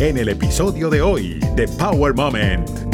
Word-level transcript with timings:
en 0.00 0.16
el 0.16 0.28
episodio 0.28 0.90
de 0.90 1.02
hoy 1.02 1.40
de 1.56 1.66
Power 1.66 2.14
Moment. 2.14 2.88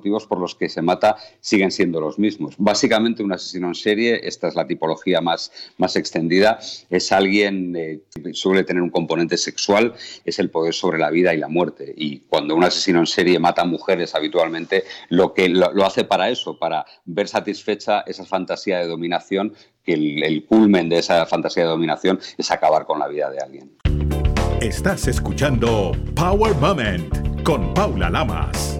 motivos 0.00 0.26
por 0.26 0.40
los 0.40 0.54
que 0.54 0.70
se 0.70 0.80
mata 0.80 1.16
siguen 1.40 1.70
siendo 1.70 2.00
los 2.00 2.18
mismos. 2.18 2.54
Básicamente, 2.56 3.22
un 3.22 3.32
asesino 3.32 3.68
en 3.68 3.74
serie, 3.74 4.20
esta 4.26 4.48
es 4.48 4.54
la 4.54 4.66
tipología 4.66 5.20
más, 5.20 5.52
más 5.76 5.94
extendida, 5.96 6.58
es 6.88 7.12
alguien 7.12 7.76
eh, 7.76 8.00
que 8.14 8.32
suele 8.32 8.64
tener 8.64 8.82
un 8.82 8.88
componente 8.88 9.36
sexual, 9.36 9.92
es 10.24 10.38
el 10.38 10.48
poder 10.48 10.72
sobre 10.72 10.98
la 10.98 11.10
vida 11.10 11.34
y 11.34 11.38
la 11.38 11.48
muerte. 11.48 11.92
Y 11.94 12.20
cuando 12.20 12.54
un 12.54 12.64
asesino 12.64 13.00
en 13.00 13.06
serie 13.06 13.38
mata 13.38 13.62
a 13.62 13.66
mujeres 13.66 14.14
habitualmente, 14.14 14.84
lo 15.10 15.34
que 15.34 15.50
lo, 15.50 15.84
hace 15.84 16.04
para 16.04 16.30
eso, 16.30 16.58
para 16.58 16.86
ver 17.04 17.28
satisfecha 17.28 18.00
esa 18.06 18.24
fantasía 18.24 18.78
de 18.78 18.86
dominación, 18.86 19.54
que 19.84 19.94
el, 19.94 20.22
el 20.22 20.44
culmen 20.44 20.88
de 20.88 20.98
esa 20.98 21.26
fantasía 21.26 21.64
de 21.64 21.70
dominación 21.70 22.18
es 22.36 22.50
acabar 22.50 22.84
con 22.86 22.98
la 22.98 23.08
vida 23.08 23.30
de 23.30 23.38
alguien. 23.38 23.70
Estás 24.60 25.08
escuchando 25.08 25.92
Power 26.14 26.54
Moment 26.56 27.42
con 27.42 27.72
Paula 27.72 28.10
Lamas. 28.10 28.78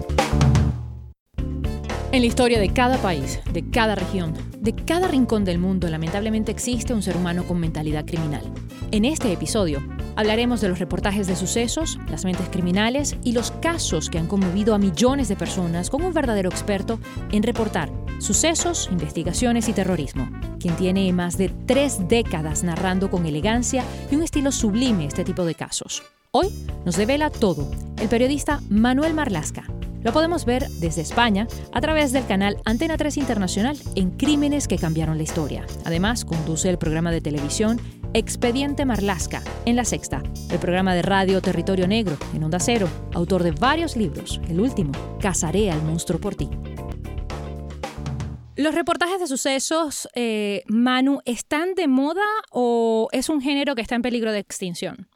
En 2.11 2.21
la 2.21 2.27
historia 2.27 2.59
de 2.59 2.71
cada 2.73 2.97
país, 2.97 3.39
de 3.53 3.69
cada 3.69 3.95
región, 3.95 4.33
de 4.61 4.75
cada 4.75 5.07
rincón 5.07 5.43
del 5.43 5.57
mundo, 5.57 5.89
lamentablemente 5.89 6.51
existe 6.51 6.93
un 6.93 7.01
ser 7.01 7.17
humano 7.17 7.45
con 7.45 7.59
mentalidad 7.59 8.05
criminal. 8.05 8.43
En 8.91 9.05
este 9.05 9.33
episodio 9.33 9.83
hablaremos 10.15 10.61
de 10.61 10.69
los 10.69 10.77
reportajes 10.77 11.25
de 11.25 11.35
sucesos, 11.35 11.97
las 12.09 12.25
mentes 12.25 12.47
criminales 12.49 13.15
y 13.23 13.31
los 13.31 13.49
casos 13.51 14.09
que 14.09 14.19
han 14.19 14.27
conmovido 14.27 14.75
a 14.75 14.77
millones 14.77 15.29
de 15.29 15.35
personas 15.35 15.89
con 15.89 16.03
un 16.03 16.13
verdadero 16.13 16.49
experto 16.49 16.99
en 17.31 17.41
reportar 17.41 17.91
sucesos, 18.19 18.87
investigaciones 18.91 19.67
y 19.67 19.73
terrorismo, 19.73 20.29
quien 20.59 20.75
tiene 20.75 21.11
más 21.11 21.39
de 21.39 21.49
tres 21.65 22.07
décadas 22.07 22.63
narrando 22.63 23.09
con 23.09 23.25
elegancia 23.25 23.83
y 24.11 24.15
un 24.15 24.21
estilo 24.21 24.51
sublime 24.51 25.07
este 25.07 25.23
tipo 25.23 25.43
de 25.43 25.55
casos. 25.55 26.03
Hoy 26.29 26.49
nos 26.85 26.97
revela 26.97 27.31
todo 27.31 27.71
el 27.99 28.07
periodista 28.09 28.61
Manuel 28.69 29.15
Marlasca 29.15 29.65
lo 30.03 30.11
podemos 30.13 30.45
ver 30.45 30.69
desde 30.79 31.01
España 31.01 31.47
a 31.71 31.81
través 31.81 32.11
del 32.11 32.25
canal 32.25 32.57
Antena 32.65 32.97
3 32.97 33.17
Internacional 33.17 33.77
en 33.95 34.11
Crímenes 34.11 34.67
que 34.67 34.77
cambiaron 34.77 35.17
la 35.17 35.23
historia. 35.23 35.65
Además, 35.85 36.25
conduce 36.25 36.69
el 36.69 36.77
programa 36.77 37.11
de 37.11 37.21
televisión 37.21 37.79
Expediente 38.13 38.85
Marlasca 38.85 39.41
en 39.65 39.75
La 39.75 39.85
Sexta, 39.85 40.21
el 40.49 40.59
programa 40.59 40.93
de 40.93 41.01
radio 41.01 41.41
Territorio 41.41 41.87
Negro 41.87 42.17
en 42.33 42.43
Onda 42.43 42.59
Cero, 42.59 42.89
autor 43.13 43.43
de 43.43 43.51
varios 43.51 43.95
libros. 43.95 44.41
El 44.49 44.59
último, 44.59 44.91
Cazaré 45.21 45.71
al 45.71 45.81
monstruo 45.83 46.19
por 46.19 46.35
ti. 46.35 46.49
¿Los 48.57 48.75
reportajes 48.75 49.19
de 49.19 49.27
sucesos, 49.27 50.09
eh, 50.13 50.63
Manu, 50.67 51.21
están 51.25 51.73
de 51.73 51.87
moda 51.87 52.21
o 52.51 53.07
es 53.11 53.29
un 53.29 53.41
género 53.41 53.75
que 53.75 53.81
está 53.81 53.95
en 53.95 54.01
peligro 54.01 54.31
de 54.31 54.39
extinción? 54.39 55.07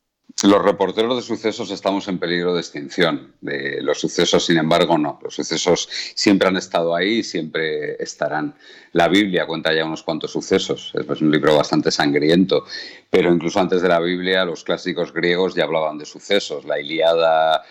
Los 0.46 0.62
reporteros 0.62 1.16
de 1.16 1.24
sucesos 1.24 1.72
estamos 1.72 2.08
en 2.08 2.20
peligro 2.20 2.54
de 2.54 2.60
extinción. 2.60 3.34
De 3.42 3.82
los 3.82 4.00
sucesos, 4.00 4.46
sin 4.46 4.58
embargo, 4.58 4.96
no. 4.96 5.20
Los 5.24 5.34
sucesos 5.34 5.90
siempre 6.14 6.48
han 6.48 6.56
estado 6.56 6.96
ahí 6.96 7.20
y 7.20 7.24
siempre 7.24 7.96
estarán. 8.02 8.54
La 8.92 9.08
Biblia 9.08 9.48
cuenta 9.48 9.74
ya 9.74 9.84
unos 9.84 10.04
cuantos 10.04 10.32
sucesos. 10.32 10.94
Es 10.94 11.22
un 11.22 11.32
libro 11.32 11.56
bastante 11.58 11.90
sangriento. 11.90 12.64
Pero 13.10 13.34
incluso 13.34 13.60
antes 13.60 13.82
de 13.82 13.90
la 13.90 14.00
Biblia, 14.00 14.46
los 14.46 14.64
clásicos 14.64 15.12
griegos 15.12 15.56
ya 15.56 15.64
hablaban 15.64 15.98
de 15.98 16.06
sucesos. 16.06 16.64
La 16.66 16.80
Iliada 16.80 17.64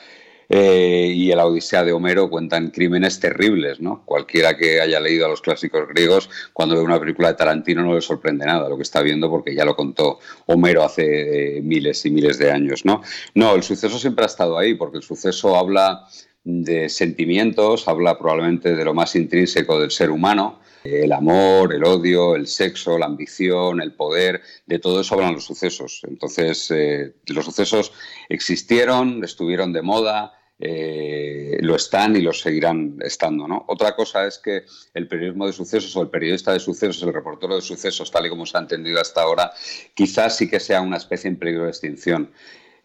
eh, 0.49 1.13
y 1.15 1.35
la 1.35 1.47
Odisea 1.47 1.85
de 1.85 1.93
Homero 1.93 2.29
cuentan 2.31 2.71
crímenes 2.71 3.21
terribles, 3.21 3.81
¿no? 3.81 4.03
Cualquiera 4.05 4.57
que 4.57 4.81
haya 4.81 5.01
leído 5.01 5.27
a 5.27 5.29
los 5.29 5.41
clásicos 5.41 5.89
griegos, 5.89 6.31
cuando 6.53 6.77
ve 6.77 6.83
una 6.83 7.01
película 7.01 7.29
de 7.29 7.35
Tarantino 7.35 7.83
no 7.83 7.95
le 7.95 8.01
sorprende 8.01 8.47
nada 8.47 8.69
lo 8.69 8.77
que 8.77 8.83
está 8.83 9.03
viendo 9.03 9.31
porque 9.31 9.55
ya 9.55 9.65
lo 9.65 9.77
contó 9.77 10.19
Homero 10.47 10.85
hace 10.85 11.59
eh, 11.59 11.63
miles 11.63 12.05
y 12.07 12.11
miles 12.11 12.39
de 12.39 12.51
años, 12.51 12.85
¿no? 12.85 13.03
No, 13.35 13.55
el 13.55 13.63
suceso 13.63 13.99
siempre 13.99 14.25
ha 14.25 14.27
estado 14.27 14.59
ahí 14.59 14.75
porque 14.75 14.99
el 14.99 15.03
suceso 15.03 15.57
habla 15.57 16.07
de 16.45 16.91
sentimientos, 16.91 17.89
habla 17.89 18.19
probablemente 18.19 18.75
de 18.75 18.85
lo 18.85 18.93
más 18.93 19.17
intrínseco 19.17 19.81
del 19.81 19.91
ser 19.91 20.11
humano, 20.11 20.61
el 20.85 21.13
amor, 21.13 21.73
el 21.73 21.83
odio, 21.83 22.37
el 22.37 22.47
sexo, 22.47 22.99
la 22.99 23.07
ambición, 23.07 23.81
el 23.81 23.95
poder, 23.95 24.43
de 24.67 24.79
todo 24.79 25.01
eso 25.01 25.15
hablan 25.15 25.33
los 25.33 25.45
sucesos. 25.45 26.03
Entonces, 26.07 26.71
eh, 26.71 27.15
los 27.27 27.47
sucesos 27.47 27.93
existieron, 28.29 29.25
estuvieron 29.25 29.73
de 29.73 29.81
moda, 29.81 30.35
eh, 30.59 31.59
lo 31.61 31.75
están 31.75 32.17
y 32.17 32.23
lo 32.23 32.33
seguirán 32.33 32.97
estando. 33.01 33.49
¿no? 33.49 33.65
Otra 33.69 33.95
cosa 33.95 34.27
es 34.27 34.39
que 34.39 34.65
el 34.95 35.09
periodismo 35.09 35.47
de 35.47 35.53
sucesos 35.53 35.95
o 35.97 36.03
el 36.03 36.11
periodista 36.11 36.53
de 36.53 36.61
sucesos, 36.61 37.03
el 37.03 37.13
reportero 37.13 37.57
de 37.57 37.63
sucesos, 37.63 38.11
tal 38.11 38.27
y 38.27 38.31
como 38.31 38.47
se 38.47 38.57
ha 38.57 38.61
entendido 38.61 39.01
hasta 39.01 39.23
ahora, 39.23 39.53
quizás 39.95 40.37
sí 40.37 40.49
que 40.49 40.61
sea 40.61 40.81
una 40.81 40.97
especie 40.97 41.29
en 41.29 41.39
peligro 41.39 41.65
de 41.65 41.71
extinción. 41.71 42.31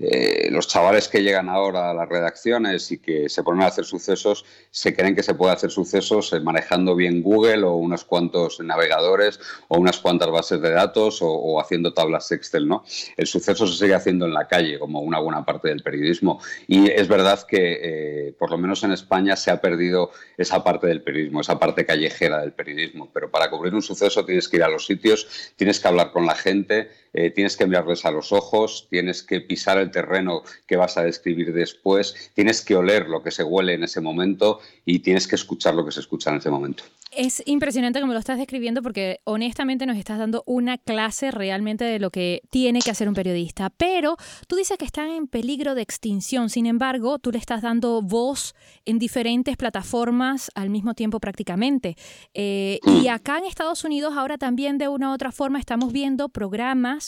Eh, 0.01 0.47
los 0.49 0.69
chavales 0.69 1.09
que 1.09 1.21
llegan 1.21 1.49
ahora 1.49 1.89
a 1.89 1.93
las 1.93 2.07
redacciones 2.07 2.89
y 2.89 2.99
que 2.99 3.27
se 3.27 3.43
ponen 3.43 3.63
a 3.63 3.67
hacer 3.67 3.83
sucesos 3.83 4.45
se 4.71 4.95
creen 4.95 5.13
que 5.13 5.23
se 5.23 5.33
puede 5.33 5.51
hacer 5.51 5.71
sucesos 5.71 6.31
eh, 6.31 6.39
manejando 6.39 6.95
bien 6.95 7.21
Google 7.21 7.63
o 7.63 7.75
unos 7.75 8.05
cuantos 8.05 8.61
navegadores 8.61 9.41
o 9.67 9.77
unas 9.77 9.99
cuantas 9.99 10.31
bases 10.31 10.61
de 10.61 10.71
datos 10.71 11.19
o, 11.21 11.59
haciendo 11.59 11.93
tablas 11.93 12.31
Excel, 12.31 12.65
¿no? 12.65 12.85
El 13.17 13.27
suceso 13.27 13.67
se 13.67 13.77
sigue 13.77 13.93
haciendo 13.93 14.25
en 14.25 14.33
la 14.33 14.47
calle 14.47 14.79
como 14.79 15.01
una 15.01 15.19
buena 15.19 15.43
parte 15.43 15.67
del 15.67 15.83
periodismo 15.83 16.39
y 16.65 16.89
es 16.89 17.09
verdad 17.09 17.45
que 17.45 17.79
eh, 17.81 18.33
por 18.39 18.51
lo 18.51 18.57
menos 18.57 18.81
en 18.85 18.93
España 18.93 19.35
se 19.35 19.51
ha 19.51 19.59
perdido 19.59 20.11
esa 20.37 20.63
parte 20.63 20.87
del 20.87 21.01
periodismo, 21.01 21.41
esa 21.41 21.59
parte 21.59 21.85
callejera 21.85 22.39
del 22.39 22.53
periodismo, 22.53 23.09
pero 23.13 23.29
para 23.29 23.49
cubrir 23.49 23.75
un 23.75 23.81
suceso 23.81 24.23
tienes 24.23 24.47
que 24.47 24.57
ir 24.57 24.63
a 24.63 24.69
los 24.69 24.85
sitios, 24.85 25.51
tienes 25.57 25.81
que 25.81 25.89
hablar 25.89 26.11
con 26.13 26.25
la 26.25 26.35
gente, 26.35 26.89
tienes 27.11 27.57
que 27.57 27.65
mirarles 27.65 28.05
a 28.05 28.11
los 28.11 28.31
ojos, 28.31 28.87
tienes 28.89 29.23
que 29.23 29.41
pisar 29.41 29.77
el 29.77 29.91
terreno 29.91 30.43
que 30.67 30.77
vas 30.77 30.97
a 30.97 31.03
describir 31.03 31.53
después, 31.53 32.31
tienes 32.33 32.61
que 32.61 32.75
oler 32.75 33.07
lo 33.07 33.23
que 33.23 33.31
se 33.31 33.43
huele 33.43 33.73
en 33.73 33.83
ese 33.83 34.01
momento 34.01 34.59
y 34.85 34.99
tienes 34.99 35.27
que 35.27 35.35
escuchar 35.35 35.75
lo 35.75 35.85
que 35.85 35.91
se 35.91 35.99
escucha 35.99 36.29
en 36.29 36.37
ese 36.37 36.49
momento. 36.49 36.83
Es 37.11 37.41
impresionante 37.47 37.99
como 38.01 38.13
lo 38.13 38.19
estás 38.19 38.37
describiendo 38.37 38.83
porque 38.83 39.19
honestamente 39.23 39.87
nos 39.87 39.97
estás 39.97 40.19
dando 40.19 40.43
una 40.45 40.77
clase 40.77 41.31
realmente 41.31 41.83
de 41.83 41.97
lo 41.97 42.11
que 42.11 42.43
tiene 42.51 42.81
que 42.81 42.91
hacer 42.91 43.07
un 43.07 43.15
periodista. 43.15 43.71
Pero 43.71 44.15
tú 44.47 44.55
dices 44.55 44.77
que 44.77 44.85
están 44.85 45.09
en 45.09 45.27
peligro 45.27 45.73
de 45.73 45.81
extinción. 45.81 46.51
Sin 46.51 46.67
embargo, 46.67 47.17
tú 47.17 47.31
le 47.31 47.39
estás 47.39 47.63
dando 47.63 48.03
voz 48.03 48.53
en 48.85 48.99
diferentes 48.99 49.57
plataformas 49.57 50.51
al 50.53 50.69
mismo 50.69 50.93
tiempo 50.93 51.19
prácticamente. 51.19 51.95
Eh, 52.35 52.79
y 52.85 53.07
acá 53.07 53.39
en 53.39 53.45
Estados 53.45 53.83
Unidos 53.83 54.13
ahora 54.15 54.37
también 54.37 54.77
de 54.77 54.87
una 54.87 55.09
u 55.09 55.13
otra 55.13 55.31
forma 55.31 55.59
estamos 55.59 55.91
viendo 55.91 56.29
programas 56.29 56.98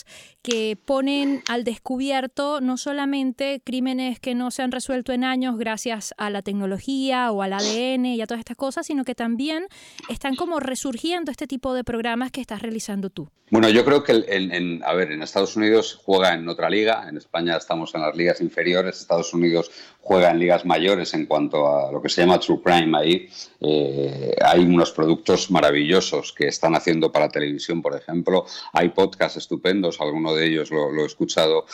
que 0.42 0.76
ponen 0.76 1.42
al 1.48 1.64
descubierto 1.64 2.60
no 2.60 2.76
solamente 2.76 3.60
crímenes 3.64 4.18
que 4.20 4.34
no 4.34 4.50
se 4.50 4.62
han 4.62 4.72
resuelto 4.72 5.12
en 5.12 5.24
años 5.24 5.58
gracias 5.58 6.14
a 6.16 6.30
la 6.30 6.42
tecnología 6.42 7.30
o 7.30 7.42
al 7.42 7.52
ADN 7.52 8.06
y 8.06 8.20
a 8.20 8.26
todas 8.26 8.40
estas 8.40 8.56
cosas, 8.56 8.86
sino 8.86 9.04
que 9.04 9.14
también 9.14 9.66
están 10.08 10.34
como 10.36 10.60
resurgiendo 10.60 11.30
este 11.30 11.46
tipo 11.46 11.74
de 11.74 11.84
programas 11.84 12.30
que 12.30 12.40
estás 12.40 12.62
realizando 12.62 13.10
tú? 13.10 13.28
Bueno, 13.50 13.68
yo 13.68 13.84
creo 13.84 14.02
que 14.02 14.24
en, 14.28 14.82
a 14.82 14.94
ver, 14.94 15.12
en 15.12 15.22
Estados 15.22 15.56
Unidos 15.56 16.00
juega 16.02 16.32
en 16.32 16.48
otra 16.48 16.70
liga, 16.70 17.06
en 17.06 17.18
España 17.18 17.56
estamos 17.58 17.94
en 17.94 18.00
las 18.00 18.16
ligas 18.16 18.40
inferiores, 18.40 18.98
Estados 18.98 19.34
Unidos 19.34 19.70
juega 20.02 20.30
en 20.30 20.40
ligas 20.40 20.64
mayores 20.66 21.14
en 21.14 21.26
cuanto 21.26 21.68
a 21.68 21.92
lo 21.92 22.02
que 22.02 22.08
se 22.08 22.20
llama 22.20 22.40
True 22.40 22.60
Crime 22.62 22.98
ahí. 22.98 23.28
Eh, 23.60 24.34
hay 24.44 24.60
unos 24.60 24.90
productos 24.90 25.50
maravillosos 25.50 26.32
que 26.32 26.48
están 26.48 26.74
haciendo 26.74 27.12
para 27.12 27.28
televisión, 27.28 27.80
por 27.80 27.96
ejemplo. 27.96 28.44
Hay 28.72 28.88
podcasts 28.88 29.38
estupendos, 29.38 30.00
alguno 30.00 30.34
de 30.34 30.46
ellos 30.48 30.70
lo, 30.70 30.90
he 31.02 31.06
escuchado 31.06 31.66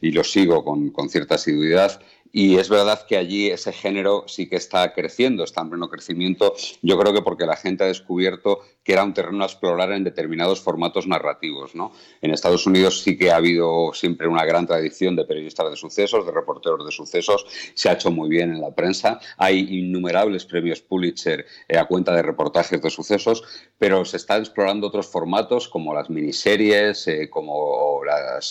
y 0.00 0.12
lo 0.12 0.24
sigo 0.24 0.64
con, 0.64 0.90
con 0.90 1.10
cierta 1.10 1.34
asiduidad. 1.34 2.00
Y 2.36 2.56
es 2.56 2.68
verdad 2.68 3.06
que 3.06 3.16
allí 3.16 3.48
ese 3.48 3.72
género 3.72 4.24
sí 4.26 4.48
que 4.48 4.56
está 4.56 4.92
creciendo, 4.92 5.44
está 5.44 5.60
en 5.60 5.70
pleno 5.70 5.88
crecimiento. 5.88 6.52
Yo 6.82 6.98
creo 6.98 7.12
que 7.12 7.22
porque 7.22 7.46
la 7.46 7.54
gente 7.54 7.84
ha 7.84 7.86
descubierto 7.86 8.58
que 8.82 8.92
era 8.92 9.04
un 9.04 9.14
terreno 9.14 9.44
a 9.44 9.46
explorar 9.46 9.92
en 9.92 10.02
determinados 10.02 10.60
formatos 10.60 11.06
narrativos. 11.06 11.76
¿no? 11.76 11.92
En 12.20 12.32
Estados 12.32 12.66
Unidos 12.66 13.02
sí 13.02 13.16
que 13.16 13.30
ha 13.30 13.36
habido 13.36 13.92
siempre 13.94 14.26
una 14.26 14.44
gran 14.44 14.66
tradición 14.66 15.14
de 15.14 15.24
periodistas 15.24 15.70
de 15.70 15.76
sucesos, 15.76 16.26
de 16.26 16.32
reporteros 16.32 16.84
de 16.84 16.90
sucesos. 16.90 17.46
Se 17.74 17.88
ha 17.88 17.92
hecho 17.92 18.10
muy 18.10 18.28
bien 18.28 18.50
en 18.50 18.60
la 18.60 18.74
prensa. 18.74 19.20
Hay 19.38 19.60
innumerables 19.70 20.44
premios 20.44 20.80
Pulitzer 20.80 21.46
eh, 21.68 21.78
a 21.78 21.84
cuenta 21.84 22.12
de 22.16 22.22
reportajes 22.22 22.82
de 22.82 22.90
sucesos, 22.90 23.44
pero 23.78 24.04
se 24.04 24.16
están 24.16 24.40
explorando 24.40 24.88
otros 24.88 25.06
formatos 25.06 25.68
como 25.68 25.94
las 25.94 26.10
miniseries, 26.10 27.06
eh, 27.06 27.30
como 27.30 28.00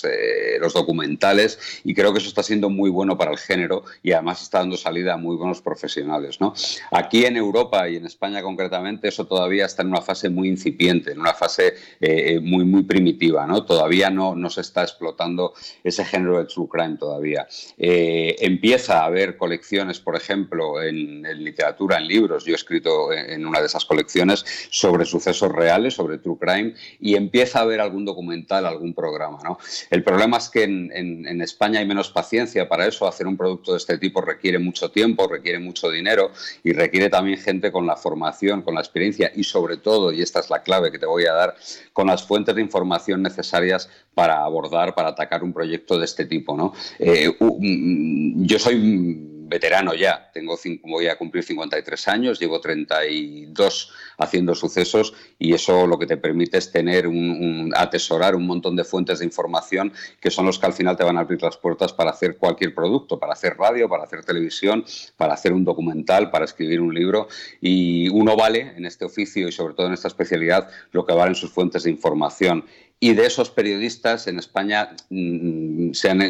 eh, 0.03 0.57
los 0.59 0.73
documentales, 0.73 1.81
y 1.83 1.93
creo 1.93 2.13
que 2.13 2.19
eso 2.19 2.29
está 2.29 2.43
siendo 2.43 2.69
muy 2.69 2.89
bueno 2.89 3.17
para 3.17 3.31
el 3.31 3.37
género 3.37 3.72
y 4.01 4.11
además 4.11 4.41
está 4.41 4.59
dando 4.59 4.77
salida 4.77 5.13
a 5.13 5.17
muy 5.17 5.35
buenos 5.35 5.61
profesionales. 5.61 6.39
¿no? 6.39 6.53
Aquí 6.91 7.25
en 7.25 7.37
Europa 7.37 7.89
y 7.89 7.95
en 7.95 8.05
España 8.05 8.41
concretamente 8.41 9.07
eso 9.07 9.25
todavía 9.25 9.65
está 9.65 9.81
en 9.81 9.89
una 9.89 10.01
fase 10.01 10.29
muy 10.29 10.47
incipiente, 10.49 11.11
en 11.11 11.19
una 11.19 11.33
fase 11.33 11.73
eh, 11.99 12.39
muy, 12.39 12.65
muy 12.65 12.83
primitiva. 12.83 13.47
¿no? 13.47 13.65
Todavía 13.65 14.09
no, 14.09 14.35
no 14.35 14.49
se 14.49 14.61
está 14.61 14.83
explotando 14.83 15.53
ese 15.83 16.05
género 16.05 16.37
de 16.37 16.45
true 16.45 16.67
crime 16.69 16.97
todavía. 16.97 17.47
Eh, 17.77 18.35
empieza 18.39 19.01
a 19.01 19.05
haber 19.05 19.37
colecciones, 19.37 19.99
por 19.99 20.15
ejemplo, 20.15 20.81
en, 20.81 21.23
literatura, 21.43 21.97
en 21.97 22.07
libros. 22.07 22.45
Yo 22.45 22.53
he 22.53 22.55
escrito 22.55 23.11
en 23.13 23.45
una 23.45 23.59
de 23.59 23.67
esas 23.67 23.85
colecciones 23.85 24.45
sobre 24.69 25.05
sucesos 25.05 25.51
reales, 25.51 25.95
sobre 25.95 26.17
true 26.17 26.37
crime, 26.39 26.73
y 26.99 27.15
empieza 27.15 27.59
a 27.59 27.61
haber 27.63 27.81
algún 27.81 28.05
documental, 28.05 28.65
algún 28.65 28.93
programa. 28.93 29.39
¿no? 29.43 29.57
El 29.89 30.03
problema 30.03 30.37
es 30.37 30.49
que 30.49 30.63
en, 30.63 30.91
en 30.93 31.41
España 31.41 31.79
hay 31.79 31.85
menos 31.85 32.09
paciencia 32.09 32.67
para 32.67 32.87
eso. 32.87 33.07
Hacer 33.07 33.27
un 33.27 33.37
producto 33.37 33.62
de 33.71 33.77
este 33.77 33.97
tipo 33.97 34.21
requiere 34.21 34.59
mucho 34.59 34.91
tiempo, 34.91 35.27
requiere 35.27 35.59
mucho 35.59 35.89
dinero 35.89 36.31
y 36.63 36.73
requiere 36.73 37.09
también 37.09 37.39
gente 37.39 37.71
con 37.71 37.87
la 37.87 37.95
formación, 37.95 38.61
con 38.61 38.75
la 38.75 38.81
experiencia 38.81 39.31
y 39.35 39.43
sobre 39.43 39.77
todo, 39.77 40.11
y 40.11 40.21
esta 40.21 40.39
es 40.39 40.49
la 40.49 40.61
clave 40.61 40.91
que 40.91 40.99
te 40.99 41.05
voy 41.05 41.25
a 41.25 41.33
dar, 41.33 41.55
con 41.93 42.07
las 42.07 42.23
fuentes 42.23 42.55
de 42.55 42.61
información 42.61 43.21
necesarias 43.21 43.89
para 44.13 44.43
abordar, 44.43 44.93
para 44.93 45.09
atacar 45.09 45.43
un 45.43 45.53
proyecto 45.53 45.97
de 45.97 46.05
este 46.05 46.25
tipo. 46.25 46.55
¿no? 46.55 46.73
Eh, 46.99 47.29
mm, 47.39 48.45
yo 48.45 48.59
soy 48.59 49.32
veterano 49.53 49.93
ya, 49.93 50.31
tengo 50.33 50.57
voy 50.83 51.07
a 51.07 51.15
cumplir 51.15 51.43
53 51.43 52.07
años, 52.07 52.39
llevo 52.39 52.59
32 52.59 53.93
haciendo 54.17 54.55
sucesos 54.55 55.13
y 55.37 55.53
eso 55.53 55.85
lo 55.85 55.99
que 55.99 56.07
te 56.07 56.17
permite 56.17 56.57
es 56.57 56.71
tener 56.71 57.05
un, 57.05 57.71
atesorar 57.75 58.35
un 58.35 58.47
montón 58.47 58.75
de 58.75 58.83
fuentes 58.83 59.19
de 59.19 59.25
información 59.25 59.93
que 60.19 60.31
son 60.31 60.47
los 60.47 60.57
que 60.57 60.65
al 60.65 60.73
final 60.73 60.97
te 60.97 61.03
van 61.03 61.17
a 61.17 61.19
abrir 61.19 61.39
las 61.43 61.57
puertas 61.57 61.93
para 61.93 62.09
hacer 62.09 62.37
cualquier 62.37 62.73
producto, 62.73 63.19
para 63.19 63.33
hacer 63.33 63.55
radio, 63.55 63.87
para 63.87 64.05
hacer 64.05 64.25
televisión, 64.25 64.85
para 65.17 65.35
hacer 65.35 65.53
un 65.53 65.63
documental, 65.63 66.31
para 66.31 66.45
escribir 66.45 66.81
un 66.81 66.91
libro. 66.91 67.27
Y 67.61 68.09
uno 68.09 68.35
vale 68.35 68.73
en 68.75 68.87
este 68.87 69.05
oficio 69.05 69.47
y 69.47 69.51
sobre 69.51 69.75
todo 69.75 69.85
en 69.85 69.93
esta 69.93 70.07
especialidad 70.07 70.67
lo 70.91 71.05
que 71.05 71.13
valen 71.13 71.35
sus 71.35 71.51
fuentes 71.51 71.83
de 71.83 71.91
información 71.91 72.65
y 73.03 73.15
de 73.15 73.25
esos 73.25 73.49
periodistas 73.49 74.27
en 74.27 74.39
España 74.39 74.95
mm, 75.09 75.91
se, 75.91 76.09
han, 76.09 76.21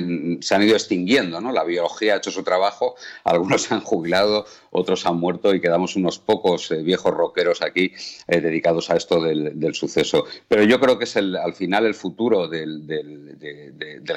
ido 0.64 0.74
extinguiendo. 0.74 1.40
¿no? 1.40 1.52
La 1.52 1.64
biología 1.64 2.16
ha 2.16 2.18
hecho 2.18 2.32
su 2.32 2.42
trabajo, 2.42 2.96
algunos 3.24 3.62
se 3.62 3.74
han 3.76 3.82
jubilado, 3.82 4.48
otros 4.72 5.06
han 5.06 5.18
muerto 5.18 5.54
y 5.54 5.62
quedamos 5.62 5.96
unos 5.96 6.18
pocos 6.18 6.72
eh, 6.72 6.82
viejos 6.82 7.14
rockeros 7.14 7.62
aquí 7.62 7.92
eh, 8.28 8.42
dedicados 8.42 8.90
a 8.90 8.96
esto 8.96 9.22
del, 9.22 9.76
suceso. 9.76 10.26
Pero 10.48 10.64
yo 10.64 10.80
creo 10.80 10.98
que 10.98 11.04
es 11.04 11.16
el, 11.16 11.36
al 11.36 11.54
final 11.54 11.86
el 11.86 11.94
futuro 11.94 12.48
del, 12.48 12.88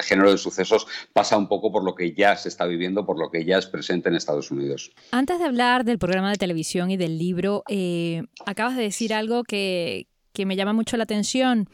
género 0.01 0.31
de 0.31 0.39
sucesos 0.39 0.87
pasa 1.13 1.37
un 1.37 1.47
poco 1.47 1.71
por 1.71 1.83
lo 1.83 1.93
que 1.93 2.13
ya 2.13 2.35
se 2.37 2.49
está 2.49 2.65
viviendo, 2.65 3.05
por 3.05 3.19
lo 3.19 3.29
que 3.29 3.45
ya 3.45 3.59
es 3.59 3.67
presente 3.67 4.09
en 4.09 4.15
Estados 4.15 4.49
Unidos. 4.49 4.91
Antes 5.11 5.37
de 5.37 5.45
hablar 5.45 5.85
del 5.85 5.99
programa 5.99 6.31
de 6.31 6.37
televisión 6.37 6.89
y 6.89 6.97
del 6.97 7.19
libro, 7.19 7.63
eh, 7.69 8.23
acabas 8.47 8.75
de 8.75 8.81
decir 8.81 9.13
algo 9.13 9.43
que 9.43 10.07
me 10.43 10.55
llama 10.55 10.73
mucho 10.73 10.97
la 10.97 11.03
atención. 11.03 11.67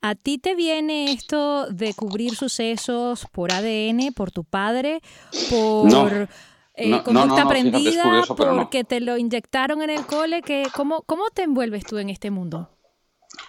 ¿A 0.00 0.14
ti 0.14 0.38
te 0.38 0.54
viene 0.54 1.12
esto 1.12 1.66
de 1.70 1.92
cubrir 1.92 2.36
sucesos 2.36 3.26
por 3.32 3.52
ADN, 3.52 4.12
por 4.14 4.30
tu 4.30 4.44
padre, 4.44 5.00
por 5.50 5.90
no, 5.90 6.08
eh, 6.74 7.02
conducta 7.02 7.42
aprendida, 7.42 8.22
porque 8.36 8.84
te 8.84 9.00
lo 9.00 9.16
inyectaron 9.16 9.82
en 9.82 9.90
el 9.90 10.06
cole? 10.06 10.42
Que, 10.42 10.68
¿cómo, 10.72 11.02
¿Cómo 11.02 11.24
te 11.34 11.42
envuelves 11.42 11.84
tú 11.84 11.98
en 11.98 12.10
este 12.10 12.30
mundo? 12.30 12.70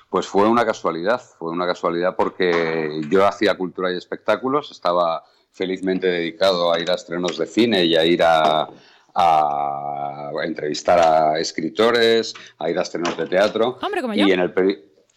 Pues 0.09 0.25
fue 0.25 0.47
una 0.47 0.65
casualidad, 0.65 1.21
fue 1.37 1.51
una 1.51 1.67
casualidad 1.67 2.15
porque 2.15 3.01
yo 3.11 3.27
hacía 3.27 3.55
cultura 3.55 3.93
y 3.93 3.97
espectáculos, 3.97 4.71
estaba 4.71 5.23
felizmente 5.51 6.07
dedicado 6.07 6.73
a 6.73 6.79
ir 6.79 6.89
a 6.89 6.95
estrenos 6.95 7.37
de 7.37 7.45
cine 7.45 7.85
y 7.85 7.95
a 7.95 8.05
ir 8.05 8.23
a, 8.23 8.67
a 9.13 10.31
entrevistar 10.43 10.99
a 10.99 11.39
escritores, 11.39 12.33
a 12.57 12.69
ir 12.69 12.79
a 12.79 12.81
estrenos 12.81 13.15
de 13.17 13.27
teatro. 13.27 13.77
Hombre, 13.81 14.01
como 14.01 14.13
yo. 14.13 14.27
Y 14.27 14.31
en 14.31 14.39
el 14.39 14.51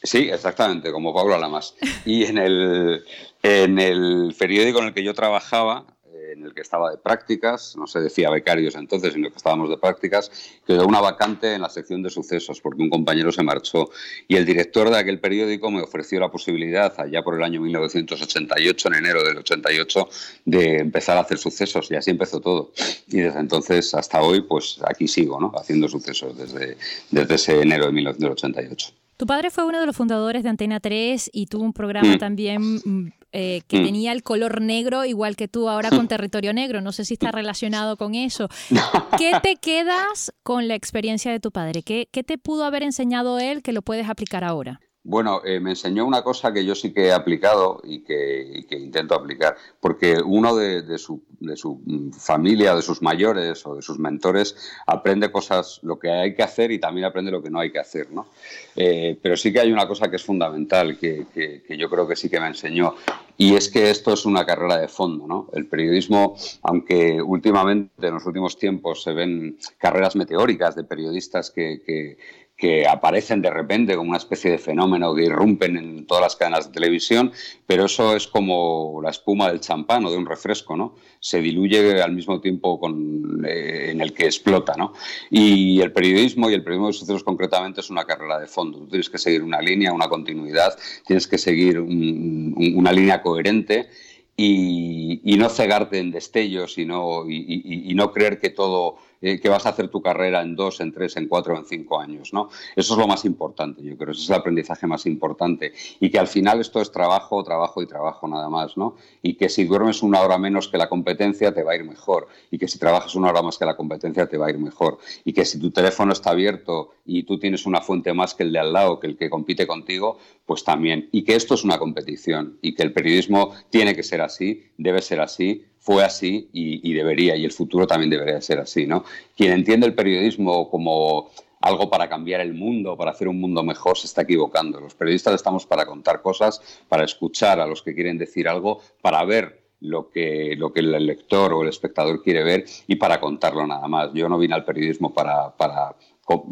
Sí, 0.03 0.29
exactamente, 0.31 0.91
como 0.91 1.15
Pablo 1.15 1.35
Alamas. 1.35 1.75
Y 2.05 2.25
en 2.25 2.39
el, 2.39 3.05
en 3.43 3.79
el 3.79 4.35
periódico 4.39 4.81
en 4.81 4.87
el 4.87 4.95
que 4.95 5.05
yo 5.05 5.15
trabajaba, 5.15 5.87
en 6.33 6.45
el 6.45 6.55
que 6.55 6.63
estaba 6.63 6.91
de 6.91 6.99
prácticas, 6.99 7.77
no 7.77 7.87
se 7.87 8.01
decía 8.01 8.31
becarios 8.31 8.75
entonces, 8.75 9.13
sino 9.13 9.31
que 9.31 9.37
estábamos 9.37 9.69
de 9.69 9.77
prácticas, 9.77 10.31
quedó 10.67 10.87
una 10.87 11.01
vacante 11.01 11.55
en 11.55 11.63
la 11.63 11.69
sección 11.69 12.03
de 12.03 12.11
sucesos 12.11 12.61
porque 12.61 12.83
un 12.83 12.91
compañero 12.91 13.31
se 13.33 13.43
marchó. 13.43 13.91
Y 14.29 14.37
el 14.37 14.45
director 14.45 14.91
de 14.91 14.99
aquel 14.99 15.21
periódico 15.21 15.71
me 15.71 15.83
ofreció 15.83 16.21
la 16.21 16.31
posibilidad, 16.31 16.93
allá 16.99 17.23
por 17.23 17.37
el 17.37 17.43
año 17.43 17.61
1988, 17.61 18.89
en 18.89 18.95
enero 18.95 19.23
del 19.23 19.39
88, 19.39 20.09
de 20.45 20.79
empezar 20.79 21.17
a 21.17 21.21
hacer 21.21 21.39
sucesos 21.39 21.91
y 21.91 21.97
así 21.97 22.11
empezó 22.11 22.41
todo. 22.41 22.73
Y 23.09 23.21
desde 23.21 23.39
entonces 23.39 23.95
hasta 23.95 24.23
hoy, 24.23 24.43
pues 24.43 24.81
aquí 24.85 25.07
sigo, 25.07 25.41
¿no? 25.41 25.53
Haciendo 25.55 25.89
sucesos 25.89 26.37
desde, 26.37 26.77
desde 27.11 27.35
ese 27.35 27.61
enero 27.61 27.87
de 27.87 27.93
1988. 27.93 29.02
Tu 29.23 29.27
padre 29.27 29.53
fue 29.53 29.65
uno 29.65 29.79
de 29.79 29.87
los 29.87 29.95
fundadores 29.95 30.43
de 30.43 30.49
Antena 30.49 30.81
3 30.81 31.31
y 31.33 31.47
tuvo 31.47 31.63
un 31.63 31.73
programa 31.73 32.17
mm. 32.17 32.19
también 32.19 32.61
mm, 32.61 33.13
eh, 33.31 33.63
que 33.69 33.79
mm. 33.79 33.85
tenía 33.85 34.11
el 34.11 34.25
color 34.25 34.61
negro, 34.61 35.05
igual 35.05 35.37
que 35.37 35.47
tú 35.47 35.69
ahora 35.69 35.91
con 35.91 36.09
Territorio 36.09 36.53
Negro. 36.53 36.81
No 36.81 36.91
sé 36.91 37.05
si 37.05 37.15
está 37.15 37.31
relacionado 37.31 37.97
con 37.97 38.17
eso. 38.17 38.49
¿Qué 39.19 39.35
te 39.41 39.55
quedas 39.55 40.33
con 40.43 40.67
la 40.67 40.75
experiencia 40.75 41.31
de 41.31 41.39
tu 41.39 41.53
padre? 41.53 41.85
¿Qué, 41.85 42.09
qué 42.11 42.25
te 42.25 42.37
pudo 42.37 42.65
haber 42.65 42.83
enseñado 42.83 43.39
él 43.39 43.63
que 43.63 43.71
lo 43.71 43.83
puedes 43.83 44.09
aplicar 44.09 44.43
ahora? 44.43 44.81
Bueno, 45.05 45.43
eh, 45.45 45.59
me 45.59 45.71
enseñó 45.71 46.07
una 46.07 46.23
cosa 46.23 46.53
que 46.53 46.65
yo 46.65 46.77
sí 46.77 46.93
que 46.93 47.07
he 47.07 47.13
aplicado 47.13 47.81
y 47.83 48.05
que, 48.05 48.65
intento 48.71 49.17
aplicar, 49.17 49.57
porque 49.81 50.21
uno 50.25 50.55
de, 50.55 50.97
su, 50.97 51.21
su, 51.57 51.81
familia, 52.17 52.77
de 52.77 52.83
sus 52.83 53.03
mayores 53.03 53.67
o 53.67 53.75
de 53.75 53.83
sus 53.83 53.99
mentores, 53.99 54.57
aprende 54.87 55.33
cosas, 55.33 55.81
lo 55.83 55.99
que 55.99 56.09
hay 56.09 56.37
que 56.37 56.45
hacer 56.45 56.71
y 56.71 56.79
también 56.79 57.07
aprende 57.07 57.33
lo 57.33 57.43
que 57.43 57.51
no 57.51 57.59
hay 57.59 57.73
que 57.73 57.81
hacer, 57.81 58.13
¿no? 58.13 58.29
Eh, 58.77 59.19
pero 59.21 59.37
sí 59.37 59.53
que 59.53 59.59
hay 59.59 59.73
una 59.73 59.89
cosa 59.89 60.09
que 60.09 60.17
es 60.17 60.23
fundamental, 60.23 60.97
que, 60.97 61.27
que, 61.35 61.77
yo 61.77 61.91
creo 61.91 62.07
que 62.07 62.15
sí 62.15 62.31
que 62.31 62.39
me 62.39 62.47
enseñó, 62.47 62.95
y 63.37 63.57
es 63.57 63.69
que 63.69 63.91
esto 63.91 64.13
es 64.13 64.25
una 64.25 64.47
carrera 64.47 64.77
de 64.77 64.87
fondo, 64.87 65.27
¿no? 65.27 65.49
El 65.53 65.67
periodismo, 65.67 66.37
aunque 66.63 67.21
últimamente 67.21 68.07
en 68.07 68.15
los 68.15 68.27
últimos 68.27 68.57
tiempos 68.57 69.03
se 69.03 69.13
ven 69.13 69.59
carreras 69.79 70.15
meteóricas 70.15 70.77
de 70.77 70.85
periodistas 70.85 71.51
que 71.51 72.17
que 72.57 72.87
aparecen 72.87 73.43
de 73.43 73.51
repente 73.51 73.97
como 73.97 74.11
una 74.11 74.19
especie 74.19 74.51
de 74.51 74.59
fenómeno 74.59 75.15
que 75.15 75.25
irrumpen 75.25 75.77
en 75.77 76.07
todas 76.07 76.23
las 76.23 76.37
cadenas 76.37 76.69
de 76.69 76.73
televisión, 76.73 77.33
pero 77.67 77.87
eso 77.87 78.15
es 78.15 78.29
como 78.29 79.01
la 79.03 79.11
espuma 79.11 79.49
del 79.49 79.61
champán 79.61 80.07
o 80.07 80.11
de 80.11 80.17
un 80.17 80.27
refresco, 80.27 80.77
¿no? 80.77 80.95
Se 81.19 81.41
diluye 81.41 82.01
al 82.01 82.13
mismo 82.13 82.41
tiempo 82.41 82.79
con, 82.79 83.45
eh, 83.45 83.91
en 83.91 84.01
el 84.01 84.13
que 84.13 84.27
explota, 84.27 84.75
¿no? 84.77 84.93
Y 85.29 85.81
el 85.81 85.93
periodismo 85.93 86.51
y 86.51 86.55
el 86.55 86.63
periodismo 86.63 86.89
de 86.89 86.93
sucesos 86.93 87.25
concretamente 87.25 87.81
es 87.81 87.91
una 87.91 88.05
carrera 88.05 88.39
de 88.39 88.47
fondo. 88.47 88.87
Tienes 88.87 89.11
que 89.11 89.19
seguir 89.19 89.43
una 89.43 89.61
línea, 89.61 89.93
una 89.93 90.09
continuidad, 90.09 90.79
tienes 91.05 91.27
que 91.27 91.39
seguir 91.39 91.81
una 91.81 92.93
línea 92.93 93.23
coherente 93.23 93.89
y, 94.37 95.21
no 95.37 95.49
cegarte 95.49 95.99
en 95.99 96.13
destellos 96.13 96.79
y 96.79 96.85
no, 96.85 97.29
y 97.29 97.93
no 97.95 98.13
creer 98.13 98.39
que 98.39 98.51
todo 98.51 98.99
eh, 99.23 99.41
que 99.41 99.49
vas 99.49 99.65
a 99.67 99.71
hacer 99.71 99.89
tu 99.89 100.03
carrera 100.03 100.43
en 100.43 100.57
dos, 100.57 100.81
en 100.81 100.93
tres, 100.93 101.17
en 101.17 101.29
cuatro, 101.29 101.57
en 101.57 101.65
cinco 101.65 102.01
años. 102.01 102.33
¿no? 102.33 102.51
Eso 102.77 102.95
es 102.95 102.99
lo 102.99 103.07
más 103.07 103.25
importante, 103.25 103.83
yo 103.83 103.97
creo, 103.97 104.13
ese 104.13 104.23
es 104.23 104.29
el 104.31 104.37
aprendizaje 104.37 104.87
más 104.87 105.07
importante. 105.07 105.73
Y 106.01 106.11
que 106.11 106.19
al 106.19 106.27
final 106.27 106.61
esto 106.61 106.81
es 106.81 106.91
trabajo, 106.91 107.43
trabajo 107.43 107.83
y 107.83 107.87
trabajo 107.87 108.29
nada 108.29 108.49
más. 108.49 108.77
¿no? 108.77 108.97
Y 109.23 109.35
que 109.35 109.49
si 109.49 109.65
duermes 109.65 110.03
una 110.03 110.21
hora 110.21 110.39
menos 110.39 110.69
que 110.69 110.77
la 110.77 110.89
competencia 110.89 111.55
te 111.55 111.63
va 111.63 111.73
a 111.73 111.77
ir 111.77 111.85
mejor. 111.85 112.29
Y 112.51 112.59
que 112.59 112.69
si 112.69 112.79
trabajas 112.79 113.15
una 113.15 113.29
hora 113.31 113.43
más 113.43 113.59
que 113.59 113.65
la 113.65 113.77
competencia 113.77 114.27
te 114.27 114.37
va 114.37 114.47
a 114.47 114.51
ir 114.51 114.59
mejor. 114.59 114.99
Y 115.25 115.33
que 115.33 115.45
si 115.45 115.59
tu 115.59 115.71
teléfono 115.71 116.13
está 116.13 116.31
abierto 116.31 116.91
y 117.05 117.23
tú 117.23 117.39
tienes 117.39 117.67
una 117.67 117.81
fuente 117.81 118.13
más 118.13 118.35
que 118.35 118.43
el 118.43 118.53
de 118.53 118.59
al 118.59 118.73
lado, 118.73 118.99
que 118.99 119.07
el 119.07 119.17
que 119.17 119.31
compite 119.31 119.67
contigo, 119.67 120.19
pues 120.47 120.65
también. 120.65 121.09
Y 121.13 121.23
que 121.25 121.35
esto 121.35 121.55
es 121.55 121.65
una 121.65 121.79
competición 121.79 122.59
y 122.61 122.75
que 122.75 122.83
el 122.83 122.93
periodismo 122.93 123.55
tiene 123.71 123.95
que 123.95 124.03
ser 124.03 124.21
así, 124.21 124.65
debe 124.77 125.03
ser 125.03 125.21
así 125.21 125.65
fue 125.83 126.05
así 126.05 126.49
y, 126.53 126.93
debería, 126.93 127.37
y 127.37 127.45
el 127.45 127.51
futuro 127.51 127.87
también 127.89 128.09
debería 128.09 128.41
ser 128.41 128.61
así. 128.61 128.87
¿no? 128.87 129.05
Quien 129.37 129.53
entiende 129.53 129.87
el 129.87 129.95
periodismo 129.95 130.71
como 130.71 131.31
algo 131.61 131.91
para 131.91 132.09
cambiar 132.09 132.41
el 132.41 132.55
mundo, 132.55 132.97
para 132.97 133.11
hacer 133.11 133.29
un 133.29 133.41
mundo 133.41 133.65
mejor, 133.65 133.99
se 133.99 134.07
está 134.07 134.23
equivocando. 134.23 134.81
Los 134.81 134.95
periodistas 134.95 135.35
estamos 135.35 135.67
para 135.67 135.85
contar 135.85 136.23
cosas, 136.23 136.61
para 136.89 137.05
escuchar 137.05 137.61
a 137.61 137.67
los 137.67 137.83
que 137.83 137.95
quieren 137.95 138.17
decir 138.17 138.49
algo, 138.49 138.81
para 139.01 139.25
ver 139.25 139.61
lo 139.81 140.09
que, 140.09 140.55
lo 140.57 140.73
que 140.73 140.81
el 140.81 141.07
lector 141.07 141.53
o 141.53 141.63
el 141.63 141.69
espectador 141.69 142.23
quiere 142.23 142.45
ver 142.45 142.65
y 142.87 142.95
para 142.95 143.21
contarlo 143.21 143.67
nada 143.67 143.89
más. 143.89 144.13
Yo 144.15 144.29
no 144.29 144.39
vine 144.39 144.55
al 144.55 144.65
periodismo 144.65 145.13
para, 145.13 145.51
para 145.57 145.97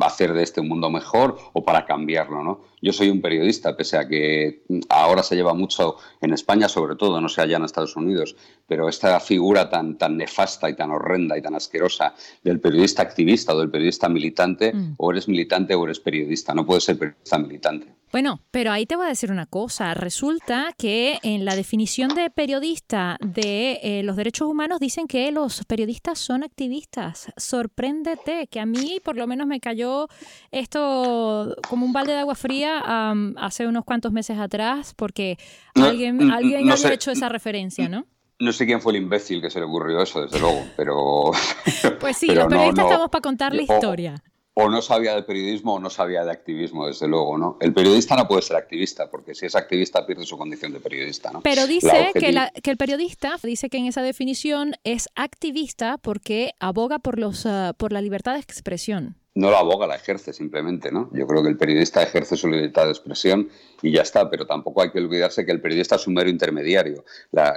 hacer 0.00 0.32
de 0.32 0.42
este 0.42 0.60
un 0.60 0.68
mundo 0.68 0.90
mejor 0.90 1.38
o 1.52 1.64
para 1.64 1.86
cambiarlo, 1.86 2.42
¿no? 2.42 2.60
Yo 2.82 2.92
soy 2.92 3.10
un 3.10 3.20
periodista, 3.20 3.76
pese 3.76 3.96
a 3.96 4.08
que 4.08 4.64
ahora 4.88 5.22
se 5.22 5.36
lleva 5.36 5.54
mucho 5.54 5.96
en 6.20 6.32
España, 6.32 6.68
sobre 6.68 6.96
todo, 6.96 7.20
no 7.20 7.28
sé 7.28 7.42
allá 7.42 7.56
en 7.56 7.64
Estados 7.64 7.96
Unidos, 7.96 8.36
pero 8.66 8.88
esta 8.88 9.20
figura 9.20 9.68
tan, 9.68 9.96
tan 9.96 10.16
nefasta 10.16 10.68
y 10.68 10.74
tan 10.74 10.90
horrenda 10.90 11.36
y 11.38 11.42
tan 11.42 11.54
asquerosa 11.54 12.14
del 12.42 12.60
periodista 12.60 13.02
activista 13.02 13.54
o 13.54 13.60
del 13.60 13.70
periodista 13.70 14.08
militante, 14.08 14.72
mm. 14.72 14.94
o 14.96 15.12
eres 15.12 15.28
militante 15.28 15.74
o 15.74 15.84
eres 15.84 16.00
periodista, 16.00 16.54
no 16.54 16.66
puedes 16.66 16.84
ser 16.84 16.98
periodista 16.98 17.38
militante. 17.38 18.00
Bueno, 18.12 18.40
pero 18.50 18.72
ahí 18.72 18.86
te 18.86 18.96
voy 18.96 19.06
a 19.06 19.08
decir 19.08 19.30
una 19.30 19.46
cosa. 19.46 19.94
Resulta 19.94 20.74
que 20.76 21.18
en 21.22 21.44
la 21.44 21.54
definición 21.54 22.12
de 22.14 22.28
periodista 22.28 23.16
de 23.20 23.78
eh, 23.82 24.02
los 24.02 24.16
derechos 24.16 24.48
humanos 24.48 24.80
dicen 24.80 25.06
que 25.06 25.30
los 25.30 25.64
periodistas 25.66 26.18
son 26.18 26.42
activistas. 26.42 27.32
Sorpréndete, 27.36 28.48
que 28.48 28.58
a 28.58 28.66
mí 28.66 28.98
por 29.04 29.16
lo 29.16 29.28
menos 29.28 29.46
me 29.46 29.60
cayó 29.60 30.08
esto 30.50 31.54
como 31.68 31.86
un 31.86 31.92
balde 31.92 32.12
de 32.12 32.18
agua 32.18 32.34
fría 32.34 32.82
hace 33.36 33.66
unos 33.66 33.84
cuantos 33.84 34.12
meses 34.12 34.38
atrás, 34.38 34.92
porque 34.96 35.38
alguien, 35.76 36.32
alguien 36.32 36.70
había 36.70 36.92
hecho 36.92 37.12
esa 37.12 37.28
referencia, 37.28 37.88
¿no? 37.88 38.06
No 38.40 38.52
sé 38.52 38.66
quién 38.66 38.80
fue 38.80 38.94
el 38.94 39.02
imbécil 39.02 39.40
que 39.40 39.50
se 39.50 39.60
le 39.60 39.66
ocurrió 39.66 40.02
eso, 40.02 40.22
desde 40.22 40.40
luego, 40.40 40.64
pero... 40.76 41.30
Pues 42.00 42.16
sí, 42.16 42.26
los 42.28 42.46
periodistas 42.46 42.86
estamos 42.86 43.10
para 43.10 43.22
contar 43.22 43.54
la 43.54 43.62
historia 43.62 44.22
o 44.54 44.69
no 44.69 44.83
sabía 44.83 45.14
de 45.14 45.23
periodismo 45.23 45.75
o 45.75 45.80
no 45.80 45.90
sabía 45.90 46.25
de 46.25 46.30
activismo, 46.30 46.87
desde 46.87 47.07
luego, 47.07 47.38
¿no? 47.38 47.57
El 47.61 47.73
periodista 47.73 48.16
no 48.16 48.26
puede 48.26 48.42
ser 48.42 48.57
activista, 48.57 49.11
porque 49.11 49.35
si 49.35 49.47
es 49.47 49.54
activista 49.54 50.07
pierde 50.07 50.25
su 50.25 50.37
condición 50.37 50.73
de 50.73 50.80
periodista, 50.80 51.30
¿no? 51.30 51.40
Pero 51.42 51.66
dice 51.66 52.11
que, 52.14 52.35
que, 52.62 52.71
el 52.71 52.76
periodista, 52.76 53.37
dice 53.42 53.71
que 53.71 53.78
en 53.78 53.87
esa 53.87 54.02
definición 54.02 54.75
es 54.85 55.09
activista 55.14 55.99
porque 55.99 56.52
aboga 56.59 56.99
por, 56.99 57.19
los, 57.19 57.47
ah, 57.47 57.75
por 57.76 57.92
la 57.92 58.00
libertad 58.00 58.35
de 58.35 58.40
expresión 58.40 59.16
no 59.35 59.50
la 59.50 59.61
aboga, 59.61 59.87
la 59.87 59.95
ejerce 59.95 60.33
simplemente, 60.33 60.90
¿no? 60.90 61.09
Yo 61.12 61.26
creo 61.26 61.42
que 61.42 61.49
el 61.49 61.57
periodista 61.57 62.02
ejerce 62.02 62.37
su 62.37 62.49
libertad 62.49 62.85
de 62.85 62.90
expresión 62.90 63.49
y 63.82 63.92
ya 63.92 64.02
está, 64.02 64.30
pero 64.30 64.46
tampoco 64.46 64.82
hay 64.82 64.90
que 64.90 64.99
olvidarse 64.99 65.44
que 65.44 65.52
el 65.52 65.60
periodista 65.60 65.96
es 65.96 66.06
un 66.06 66.14
mero 66.14 66.30
intermediario. 66.30 67.04
La, 67.32 67.54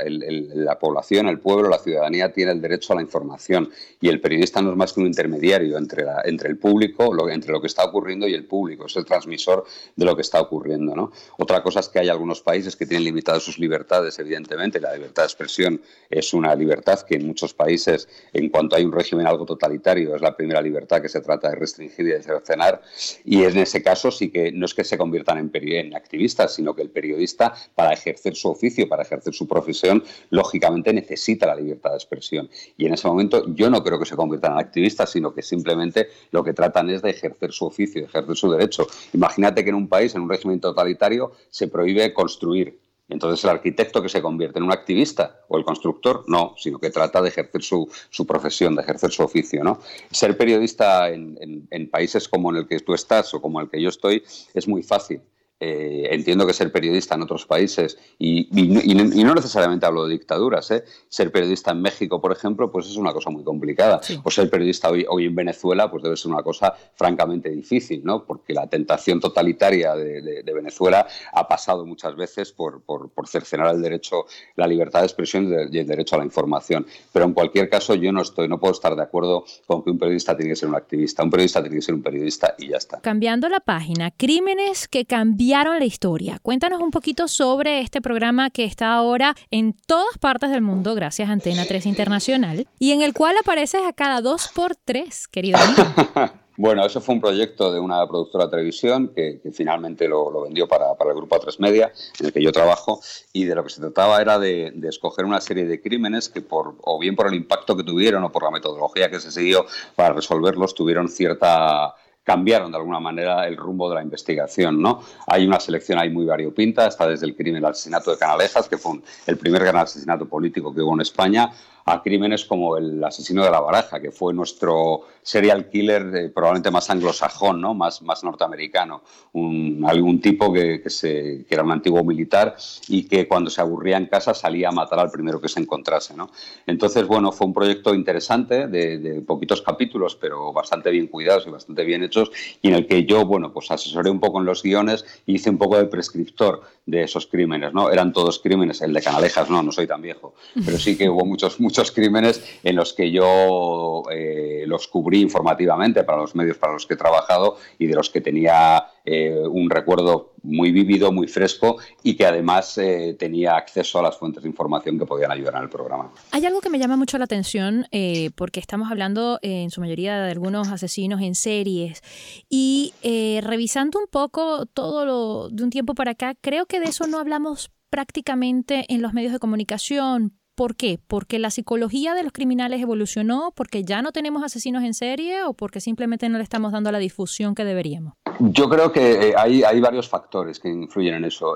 población, 0.79 1.27
el 1.27 1.39
pueblo, 1.39 1.69
la 1.69 1.77
ciudadanía 1.77 2.33
tiene 2.33 2.51
el 2.51 2.61
derecho 2.61 2.93
a 2.93 2.97
la 2.97 3.01
información 3.01 3.69
y 4.01 4.09
el 4.09 4.19
periodista 4.19 4.61
no 4.61 4.71
es 4.71 4.77
más 4.77 4.93
que 4.93 5.01
un 5.01 5.07
intermediario 5.07 5.77
entre, 5.77 6.05
entre 6.25 6.49
el 6.49 6.57
público, 6.57 7.29
entre 7.29 7.51
lo 7.51 7.61
que 7.61 7.67
está 7.67 7.83
ocurriendo 7.83 8.27
y 8.27 8.33
el 8.33 8.45
público, 8.45 8.85
es 8.85 8.95
el 8.95 9.05
transmisor 9.05 9.65
de 9.95 10.05
lo 10.05 10.15
que 10.15 10.21
está 10.21 10.41
ocurriendo, 10.41 10.95
¿no? 10.95 11.11
Otra 11.37 11.61
cosa 11.61 11.79
es 11.79 11.89
que 11.89 11.99
hay 11.99 12.09
algunos 12.09 12.41
países 12.41 12.75
que 12.75 12.85
tienen 12.85 13.05
limitadas 13.05 13.43
sus 13.43 13.59
libertades, 13.59 14.17
evidentemente, 14.19 14.79
la 14.79 14.93
libertad 14.93 15.23
de 15.23 15.27
expresión 15.27 15.81
es 16.09 16.33
una 16.33 16.55
libertad 16.55 17.01
que 17.01 17.15
en 17.15 17.27
muchos 17.27 17.53
países, 17.53 18.07
en 18.31 18.49
cuanto 18.49 18.75
hay 18.75 18.85
un 18.85 18.91
régimen 18.91 19.27
algo 19.27 19.45
totalitario, 19.45 20.15
es 20.15 20.21
la 20.21 20.35
primera 20.35 20.61
libertad 20.61 21.01
que 21.01 21.09
se 21.09 21.21
trata 21.21 21.49
de 21.49 21.55
restringir 21.55 22.07
y 22.07 22.11
de 22.11 22.23
cercenar. 22.23 22.81
Y 23.25 23.43
en 23.43 23.57
ese 23.57 23.83
caso 23.83 24.11
sí 24.11 24.29
que 24.29 24.51
no 24.51 24.65
es 24.65 24.73
que 24.73 24.83
se 24.83 24.97
conviertan 24.97 25.37
en, 25.37 25.51
en 25.53 25.95
activistas, 25.95 26.12
sino 26.47 26.75
que 26.75 26.81
el 26.81 26.89
periodista, 26.89 27.53
para 27.75 27.93
ejercer 27.93 28.35
su 28.35 28.49
oficio, 28.49 28.87
para 28.87 29.03
ejercer 29.03 29.33
su 29.33 29.47
profesión, 29.47 30.03
lógicamente 30.29 30.93
necesita 30.93 31.47
la 31.47 31.55
libertad 31.55 31.91
de 31.91 31.97
expresión. 31.97 32.49
Y 32.77 32.85
en 32.85 32.93
ese 32.93 33.07
momento 33.07 33.45
yo 33.53 33.69
no 33.69 33.83
creo 33.83 33.99
que 33.99 34.05
se 34.05 34.15
conviertan 34.15 34.53
en 34.53 34.59
activistas, 34.59 35.11
sino 35.11 35.33
que 35.33 35.41
simplemente 35.41 36.07
lo 36.31 36.43
que 36.43 36.53
tratan 36.53 36.89
es 36.89 37.01
de 37.01 37.11
ejercer 37.11 37.51
su 37.51 37.65
oficio, 37.65 38.01
de 38.01 38.07
ejercer 38.07 38.35
su 38.35 38.51
derecho. 38.51 38.87
Imagínate 39.13 39.63
que 39.63 39.69
en 39.69 39.75
un 39.75 39.87
país, 39.87 40.15
en 40.15 40.21
un 40.21 40.29
régimen 40.29 40.59
totalitario, 40.59 41.31
se 41.49 41.67
prohíbe 41.67 42.13
construir 42.13 42.79
entonces 43.09 43.43
el 43.43 43.49
arquitecto 43.49 44.01
que 44.01 44.09
se 44.09 44.21
convierte 44.21 44.59
en 44.59 44.65
un 44.65 44.71
activista 44.71 45.41
o 45.49 45.57
el 45.57 45.65
constructor, 45.65 46.23
no, 46.27 46.55
sino 46.57 46.79
que 46.79 46.89
trata 46.89 47.21
de 47.21 47.29
ejercer 47.29 47.61
su, 47.61 47.87
profesión, 48.25 48.75
de 48.75 48.81
ejercer 48.81 49.11
su 49.11 49.23
oficio. 49.23 49.63
¿no? 49.63 49.79
Ser 50.09 50.37
periodista 50.37 51.09
en, 51.09 51.67
en, 51.69 51.89
países 51.89 52.27
como 52.27 52.49
en 52.49 52.57
el 52.57 52.67
que 52.67 52.79
tú 52.79 52.93
estás 52.93 53.33
o 53.33 53.41
como 53.41 53.59
el 53.59 53.69
que 53.69 53.81
yo 53.81 53.89
estoy 53.89 54.23
es 54.53 54.67
muy 54.67 54.83
fácil. 54.83 55.21
Eh, 55.65 56.09
entiendo 56.11 56.45
que 56.45 56.51
ser 56.51 56.73
periodista 56.73 57.15
en 57.15 57.21
otros 57.21 57.45
países, 57.45 57.97
y, 58.19 58.49
no 58.51 59.33
necesariamente 59.33 59.85
hablo 59.85 60.05
de 60.05 60.11
dictaduras, 60.11 60.69
¿eh? 60.71 60.83
ser 61.07 61.31
periodista 61.31 61.71
en 61.71 61.81
México, 61.81 62.19
por 62.19 62.33
ejemplo, 62.33 62.69
pues 62.69 62.87
es 62.87 62.97
una 62.97 63.13
cosa 63.13 63.29
muy 63.29 63.45
complicada. 63.45 64.01
O 64.23 64.29
ser 64.29 64.49
periodista 64.49 64.89
hoy, 64.89 65.05
hoy, 65.07 65.27
en 65.27 65.35
Venezuela, 65.35 65.89
pues 65.89 66.03
debe 66.03 66.17
ser 66.17 66.31
una 66.33 66.43
cosa 66.43 66.73
francamente 66.95 67.49
difícil, 67.49 68.01
¿no? 68.03 68.25
porque 68.25 68.53
la 68.53 68.67
tentación 68.67 69.21
totalitaria 69.21 69.95
de, 69.95 70.43
Venezuela 70.53 71.07
ha 71.31 71.47
pasado 71.47 71.85
muchas 71.85 72.15
veces 72.15 72.51
por, 72.51 72.81
por, 72.81 73.09
cercenar 73.27 73.73
el 73.73 73.81
derecho, 73.81 74.25
la 74.57 74.67
libertad 74.67 74.99
de 74.99 75.05
expresión 75.05 75.49
y 75.71 75.77
el 75.79 75.87
derecho 75.87 76.15
a 76.15 76.19
la 76.19 76.25
información. 76.25 76.85
Pero 77.13 77.23
en 77.25 77.33
cualquier 77.33 77.69
caso, 77.69 77.95
yo 77.95 78.11
no 78.11 78.21
estoy, 78.21 78.49
no 78.49 78.59
puedo 78.59 78.73
estar 78.73 78.95
de 78.97 79.01
acuerdo 79.01 79.45
con 79.65 79.81
que 79.81 79.91
un 79.91 79.97
periodista 79.97 80.35
tiene 80.35 80.51
que 80.51 80.55
ser 80.57 80.67
un 80.67 80.75
activista. 80.75 81.23
Un 81.23 81.31
periodista 81.31 81.61
tiene 81.61 81.77
que 81.77 81.81
ser 81.81 81.95
un 81.95 82.03
periodista 82.03 82.53
y 82.57 82.67
ya 82.67 82.77
está. 82.77 82.99
Cambiando 82.99 83.47
la 83.47 83.61
página, 83.61 84.11
crímenes 84.11 84.89
que 84.89 85.05
cambiaron 85.05 85.52
la 85.53 85.85
historia. 85.85 86.39
Cuéntanos 86.41 86.81
un 86.81 86.89
poquito 86.89 87.27
sobre 87.27 87.79
este 87.79 88.01
programa 88.01 88.49
que 88.49 88.65
está 88.65 88.91
ahora 88.91 89.35
en 89.51 89.73
todas 89.85 90.17
partes 90.19 90.49
del 90.49 90.63
mundo 90.63 90.95
gracias 90.95 91.29
a 91.29 91.31
Antena 91.31 91.65
3 91.67 91.85
Internacional 91.85 92.65
y 92.79 92.91
en 92.91 93.03
el 93.03 93.13
cual 93.13 93.35
apareces 93.39 93.81
a 93.87 93.93
cada 93.93 94.21
dos 94.21 94.49
por 94.55 94.75
tres, 94.75 95.27
querido 95.27 95.59
Bueno, 96.57 96.85
eso 96.85 97.01
fue 97.01 97.15
un 97.15 97.21
proyecto 97.21 97.71
de 97.71 97.79
una 97.79 98.05
productora 98.07 98.45
de 98.45 98.51
televisión 98.51 99.11
que, 99.15 99.41
finalmente 99.53 100.07
lo, 100.07 100.41
vendió 100.41 100.67
para, 100.67 100.95
para, 100.95 101.11
el 101.11 101.17
grupo 101.17 101.35
A3 101.35 101.59
Media, 101.59 101.91
en 102.19 102.27
el 102.27 102.33
que 102.33 102.43
yo 102.43 102.51
trabajo, 102.51 103.01
y 103.31 103.45
de 103.45 103.55
lo 103.55 103.63
que 103.63 103.71
se 103.71 103.81
trataba 103.81 104.21
era 104.21 104.37
de, 104.37 104.71
de, 104.75 104.89
escoger 104.89 105.25
una 105.25 105.41
serie 105.41 105.65
de 105.65 105.81
crímenes 105.81 106.29
que, 106.29 106.41
por, 106.41 106.75
o 106.83 106.99
bien 106.99 107.15
por 107.15 107.27
el 107.27 107.33
impacto 107.33 107.75
que 107.75 107.83
tuvieron 107.83 108.23
o 108.23 108.31
por 108.31 108.43
la 108.43 108.51
metodología 108.51 109.09
que 109.09 109.19
se 109.19 109.31
siguió 109.31 109.65
para 109.95 110.13
resolverlos, 110.13 110.75
tuvieron 110.75 111.09
cierta 111.09 111.95
cambiaron 112.23 112.71
de 112.71 112.77
alguna 112.77 112.99
manera 112.99 113.47
el 113.47 113.57
rumbo 113.57 113.89
de 113.89 113.95
la 113.95 114.01
investigación. 114.01 114.81
¿no? 114.81 115.01
Hay 115.27 115.45
una 115.45 115.59
selección 115.59 115.99
ahí 115.99 116.09
muy 116.09 116.25
variopinta, 116.25 116.87
está 116.87 117.07
desde 117.07 117.25
el 117.25 117.35
crimen 117.35 117.61
del 117.61 117.71
asesinato 117.71 118.11
de 118.11 118.17
Canalejas, 118.17 118.67
que 118.67 118.77
fue 118.77 118.99
el 119.27 119.37
primer 119.37 119.63
gran 119.63 119.77
asesinato 119.77 120.25
político 120.27 120.73
que 120.73 120.81
hubo 120.81 120.93
en 120.93 121.01
España, 121.01 121.51
a 121.85 122.01
crímenes 122.01 122.45
como 122.45 122.77
el 122.77 123.03
asesino 123.03 123.43
de 123.43 123.51
la 123.51 123.59
baraja, 123.59 123.99
que 123.99 124.11
fue 124.11 124.33
nuestro 124.33 125.01
serial 125.21 125.69
killer 125.69 126.15
eh, 126.15 126.29
probablemente 126.29 126.69
más 126.69 126.89
anglosajón, 126.89 127.61
¿no? 127.61 127.73
más, 127.73 128.01
más 128.01 128.23
norteamericano. 128.23 129.01
Un, 129.33 129.83
algún 129.87 130.21
tipo 130.21 130.51
que, 130.51 130.81
que, 130.81 130.89
se, 130.89 131.45
que, 131.47 131.55
era 131.55 131.63
un 131.63 131.71
antiguo 131.71 132.03
militar 132.03 132.55
y 132.87 133.03
que 133.03 133.27
cuando 133.27 133.49
se 133.49 133.61
aburría 133.61 133.97
en 133.97 134.07
casa 134.07 134.33
salía 134.33 134.69
a 134.69 134.71
matar 134.71 134.99
al 134.99 135.11
primero 135.11 135.41
que 135.41 135.49
se 135.49 135.59
encontrase. 135.59 136.15
¿no? 136.15 136.29
Entonces, 136.67 137.07
bueno, 137.07 137.31
fue 137.31 137.47
un 137.47 137.53
proyecto 137.53 137.93
interesante 137.93 138.67
de, 138.67 138.97
de, 138.99 139.21
poquitos 139.21 139.61
capítulos, 139.61 140.15
pero 140.15 140.51
bastante 140.53 140.91
bien 140.91 141.07
cuidados 141.07 141.47
y 141.47 141.49
bastante 141.49 141.83
bien 141.83 142.03
hechos, 142.03 142.31
y 142.61 142.67
en 142.67 142.75
el 142.75 142.87
que 142.87 143.05
yo, 143.05 143.25
bueno, 143.25 143.51
pues 143.53 143.71
asesoré 143.71 144.09
un 144.09 144.19
poco 144.19 144.39
en 144.39 144.45
los 144.45 144.61
guiones 144.61 145.05
y 145.25 145.35
hice 145.35 145.49
un 145.49 145.57
poco 145.57 145.77
de 145.77 145.85
prescriptor 145.85 146.61
de 146.85 147.03
esos 147.03 147.27
crímenes. 147.27 147.73
¿no? 147.73 147.89
Eran 147.89 148.11
todos 148.11 148.39
crímenes, 148.39 148.81
el 148.81 148.93
de 148.93 149.01
Canalejas 149.01 149.49
no, 149.49 149.63
no 149.63 149.71
soy 149.71 149.87
tan 149.87 150.01
viejo, 150.01 150.33
pero 150.65 150.77
sí 150.77 150.97
que 150.97 151.09
hubo 151.09 151.25
muchos, 151.25 151.59
muchos 151.59 151.72
muchos 151.73 151.91
crímenes 151.91 152.39
en 152.61 152.75
los 152.75 152.93
que 152.93 153.11
yo 153.11 154.03
eh, 154.11 154.63
los 154.67 154.87
cubrí 154.87 155.21
informativamente 155.21 156.03
para 156.03 156.19
los 156.19 156.35
medios 156.35 156.55
para 156.59 156.73
los 156.73 156.85
que 156.85 156.93
he 156.93 156.97
trabajado 156.97 157.57
y 157.79 157.87
de 157.87 157.95
los 157.95 158.11
que 158.11 158.21
tenía 158.21 158.85
eh, 159.03 159.35
un 159.49 159.71
recuerdo 159.71 160.33
muy 160.43 160.71
vívido, 160.71 161.11
muy 161.11 161.27
fresco 161.27 161.77
y 162.03 162.15
que 162.15 162.27
además 162.27 162.77
eh, 162.77 163.15
tenía 163.17 163.55
acceso 163.55 163.97
a 163.97 164.03
las 164.03 164.15
fuentes 164.15 164.43
de 164.43 164.49
información 164.49 164.99
que 164.99 165.07
podían 165.07 165.31
ayudar 165.31 165.55
en 165.55 165.63
el 165.63 165.69
programa. 165.69 166.11
Hay 166.29 166.45
algo 166.45 166.61
que 166.61 166.69
me 166.69 166.77
llama 166.77 166.95
mucho 166.95 167.17
la 167.17 167.23
atención 167.23 167.87
porque 168.35 168.59
estamos 168.59 168.91
hablando 168.91 169.39
en 169.41 169.71
su 169.71 169.81
mayoría 169.81 170.21
de 170.21 170.31
algunos 170.31 170.67
asesinos 170.67 171.21
en 171.21 171.33
series 171.33 172.01
y 172.49 172.93
revisando 173.41 173.97
un 173.97 174.07
poco 174.07 174.67
todo 174.67 175.05
lo 175.05 175.49
de 175.49 175.63
un 175.63 175.71
tiempo 175.71 175.95
para 175.95 176.11
acá, 176.11 176.35
creo 176.39 176.67
que 176.67 176.79
de 176.79 176.85
eso 176.85 177.07
no 177.07 177.17
hablamos 177.17 177.71
prácticamente 177.89 178.85
en 178.89 179.01
los 179.01 179.13
medios 179.13 179.33
de 179.33 179.39
comunicación. 179.39 180.37
¿Por 180.55 180.75
qué? 180.75 180.99
¿Porque 181.07 181.39
la 181.39 181.49
psicología 181.49 182.13
de 182.13 182.21
los 182.21 182.31
criminales 182.31 182.79
evolucionó? 182.79 183.51
¿Porque 183.55 183.83
ya 183.83 184.03
no 184.03 184.11
tenemos 184.11 184.43
asesinos 184.43 184.83
en 184.83 184.93
serie? 184.93 185.43
¿O 185.45 185.53
porque 185.53 185.81
simplemente 185.81 186.29
no 186.29 186.37
le 186.37 186.43
estamos 186.43 186.71
dando 186.71 186.91
la 186.91 186.99
difusión 186.99 187.55
que 187.55 187.65
deberíamos? 187.65 188.13
Yo 188.39 188.69
creo 188.69 188.91
que 188.91 189.29
eh, 189.29 189.33
hay, 189.35 189.63
hay 189.63 189.79
varios 189.79 190.07
factores 190.07 190.59
que 190.59 190.69
influyen 190.69 191.15
en 191.15 191.25
eso. 191.25 191.55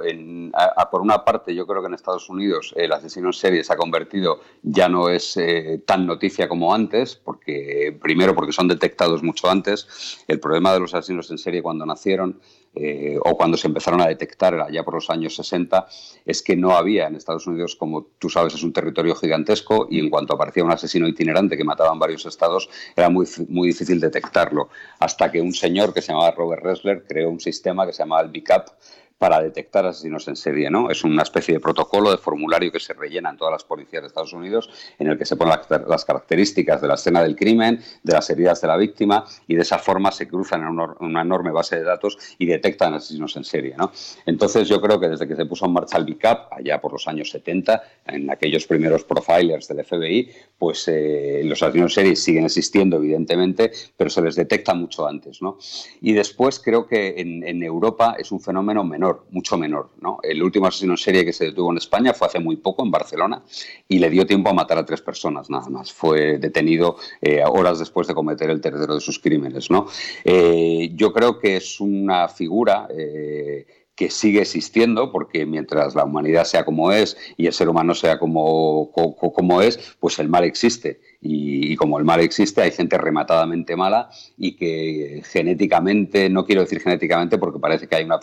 por 0.89 1.01
una 1.01 1.23
parte, 1.23 1.53
yo 1.53 1.67
creo 1.67 1.81
que 1.81 1.89
en 1.89 1.93
Estados 1.93 2.27
Unidos 2.27 2.73
el 2.75 2.91
asesino 2.91 3.27
en 3.27 3.33
serie 3.33 3.63
se 3.63 3.73
ha 3.73 3.77
convertido, 3.77 4.39
ya 4.63 4.89
no 4.89 5.09
es 5.09 5.37
eh, 5.37 5.83
tan 5.85 6.07
noticia 6.07 6.47
como 6.47 6.73
antes, 6.73 7.15
porque 7.15 7.95
primero 8.01 8.33
porque 8.33 8.51
son 8.51 8.67
detectados 8.67 9.21
mucho 9.21 9.47
antes. 9.47 10.23
El 10.27 10.39
problema 10.39 10.73
de 10.73 10.79
los 10.79 10.95
asesinos 10.95 11.29
en 11.29 11.37
serie 11.37 11.61
cuando 11.61 11.85
nacieron 11.85 12.39
eh, 12.79 13.17
o 13.23 13.37
cuando 13.37 13.57
se 13.57 13.67
empezaron 13.67 14.01
a 14.01 14.07
detectar 14.07 14.53
allá 14.59 14.83
por 14.83 14.95
los 14.95 15.09
años 15.09 15.35
60, 15.35 15.87
es 16.25 16.41
que 16.41 16.55
no 16.55 16.71
había 16.75 17.07
en 17.07 17.15
Estados 17.15 17.47
Unidos, 17.47 17.75
como 17.75 18.07
tú 18.19 18.29
sabes, 18.29 18.53
es 18.53 18.63
un 18.63 18.73
territorio 18.73 19.15
gigantesco 19.15 19.87
y 19.89 19.99
en 19.99 20.09
cuanto 20.09 20.33
aparecía 20.33 20.63
un 20.63 20.71
asesino 20.71 21.07
itinerante 21.07 21.57
que 21.57 21.63
mataba 21.63 21.93
en 21.93 21.99
varios 21.99 22.25
estados, 22.25 22.69
era 22.95 23.09
muy, 23.09 23.27
muy 23.49 23.69
difícil 23.69 23.99
detectarlo. 23.99 24.69
Hasta 24.99 25.31
que 25.31 25.41
un 25.41 25.53
señor 25.53 25.93
que 25.93 26.01
se 26.01 26.11
llamaba 26.11 26.31
Robert 26.31 26.63
Ressler 26.63 27.03
creó 27.07 27.29
un 27.29 27.39
sistema 27.39 27.85
que 27.85 27.93
se 27.93 28.03
llamaba 28.03 28.21
el 28.21 28.29
BICAP, 28.29 28.69
para 29.17 29.41
detectar 29.41 29.85
asesinos 29.85 30.27
en 30.27 30.35
serie. 30.35 30.69
¿no? 30.69 30.89
Es 30.89 31.03
una 31.03 31.23
especie 31.23 31.55
de 31.55 31.59
protocolo, 31.59 32.11
de 32.11 32.17
formulario 32.17 32.71
que 32.71 32.79
se 32.79 32.93
rellena 32.93 33.29
en 33.29 33.37
todas 33.37 33.51
las 33.51 33.63
policías 33.63 34.03
de 34.03 34.07
Estados 34.07 34.33
Unidos, 34.33 34.69
en 34.99 35.07
el 35.07 35.17
que 35.17 35.25
se 35.25 35.35
ponen 35.35 35.55
las, 35.87 36.05
características 36.05 36.81
de 36.81 36.87
la 36.87 36.93
escena 36.95 37.23
del 37.23 37.35
crimen, 37.35 37.81
de 38.03 38.13
las 38.13 38.29
heridas 38.29 38.61
de 38.61 38.67
la 38.67 38.77
víctima, 38.77 39.25
y 39.47 39.55
de 39.55 39.61
esa 39.61 39.79
forma 39.79 40.11
se 40.11 40.27
cruzan 40.27 40.61
en 40.61 40.79
una, 40.99 41.21
enorme 41.21 41.51
base 41.51 41.77
de 41.77 41.83
datos 41.83 42.17
y 42.37 42.45
detectan 42.45 42.93
asesinos 42.93 43.35
en 43.35 43.43
serie. 43.43 43.75
¿no? 43.77 43.91
Entonces 44.25 44.69
yo 44.69 44.79
creo 44.79 44.99
que 44.99 45.09
desde 45.09 45.27
que 45.27 45.35
se 45.35 45.45
puso 45.45 45.65
en 45.65 45.73
marcha 45.73 45.97
el 45.97 46.05
BICAP, 46.05 46.53
allá 46.53 46.79
por 46.79 46.93
los 46.93 47.07
años 47.07 47.31
70, 47.31 47.83
en 48.05 48.29
aquellos 48.29 48.67
primeros 48.67 49.03
profilers 49.03 49.67
del 49.67 49.83
FBI, 49.83 50.31
pues 50.57 50.87
eh, 50.87 51.41
los 51.43 51.61
asesinos 51.63 51.91
en 51.91 51.95
serie 51.95 52.15
siguen 52.15 52.45
existiendo, 52.45 52.97
evidentemente, 52.97 53.71
pero 53.95 54.09
se 54.09 54.21
les 54.21 54.35
detecta 54.35 54.73
mucho 54.73 55.07
antes. 55.07 55.41
¿no? 55.41 55.57
Y 56.01 56.13
después 56.13 56.59
creo 56.59 56.85
que 56.85 57.15
en, 57.17 57.43
en 57.43 57.63
Europa 57.63 58.15
es 58.17 58.31
un 58.31 58.39
fenómeno 58.39 58.83
menor, 58.83 59.06
mucho 59.31 59.57
menor. 59.57 59.89
¿no? 60.01 60.19
El 60.23 60.41
último 60.41 60.67
asesino 60.67 60.93
en 60.93 60.97
serie 60.97 61.25
que 61.25 61.33
se 61.33 61.45
detuvo 61.45 61.71
en 61.71 61.77
España 61.77 62.13
fue 62.13 62.27
hace 62.27 62.39
muy 62.39 62.57
poco, 62.57 62.83
en 62.83 62.91
Barcelona, 62.91 63.43
y 63.87 63.99
le 63.99 64.09
dio 64.09 64.25
tiempo 64.25 64.49
a 64.49 64.53
matar 64.53 64.77
a 64.77 64.85
tres 64.85 65.01
personas, 65.01 65.49
nada 65.49 65.69
más. 65.69 65.91
Fue 65.91 66.37
detenido 66.37 66.97
eh, 67.21 67.43
horas 67.45 67.79
después 67.79 68.07
de 68.07 68.13
cometer 68.13 68.49
el 68.49 68.61
tercero 68.61 68.95
de 68.95 69.01
sus 69.01 69.19
crímenes. 69.19 69.69
¿no? 69.69 69.87
Eh, 70.23 70.91
yo 70.93 71.13
creo 71.13 71.39
que 71.39 71.57
es 71.57 71.79
una 71.79 72.27
figura 72.27 72.87
eh, 72.89 73.65
que 73.97 74.11
sigue 74.11 74.41
existiendo, 74.41 75.11
porque 75.11 75.47
mientras 75.47 75.95
la 75.95 76.05
humanidad 76.05 76.45
sea 76.45 76.63
como 76.63 76.91
es 76.91 77.17
y 77.35 77.47
el 77.47 77.53
ser 77.53 77.67
humano 77.67 77.95
sea 77.95 78.19
como, 78.19 78.91
como, 78.91 79.61
es, 79.63 79.97
pues 79.99 80.19
el 80.19 80.29
mal 80.29 80.43
existe. 80.43 81.01
Y, 81.19 81.75
como 81.77 81.97
el 81.97 82.05
mal 82.05 82.19
existe, 82.19 82.61
hay 82.61 82.69
gente 82.69 82.95
rematadamente 82.99 83.75
mala 83.75 84.09
y 84.37 84.55
que 84.55 85.23
genéticamente, 85.25 86.29
no 86.29 86.45
quiero 86.45 86.61
decir 86.61 86.79
genéticamente 86.79 87.39
porque 87.39 87.59
parece 87.59 87.87
que 87.87 87.95
hay 87.95 88.05
una, 88.05 88.19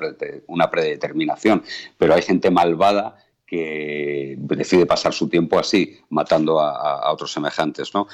una 0.47 0.71
predeterminación, 0.71 1.65
pero 1.99 2.15
hay 2.15 2.23
gente 2.23 2.53
malvada 2.53 3.17
que 3.47 4.37
decide 4.39 4.87
pasar 4.87 5.13
su 5.13 5.29
tiempo 5.29 5.59
así, 5.59 5.99
matando 6.09 6.61
a, 6.61 7.13
otros 7.13 7.33
semejantes. 7.33 7.93
¿no? 7.95 8.09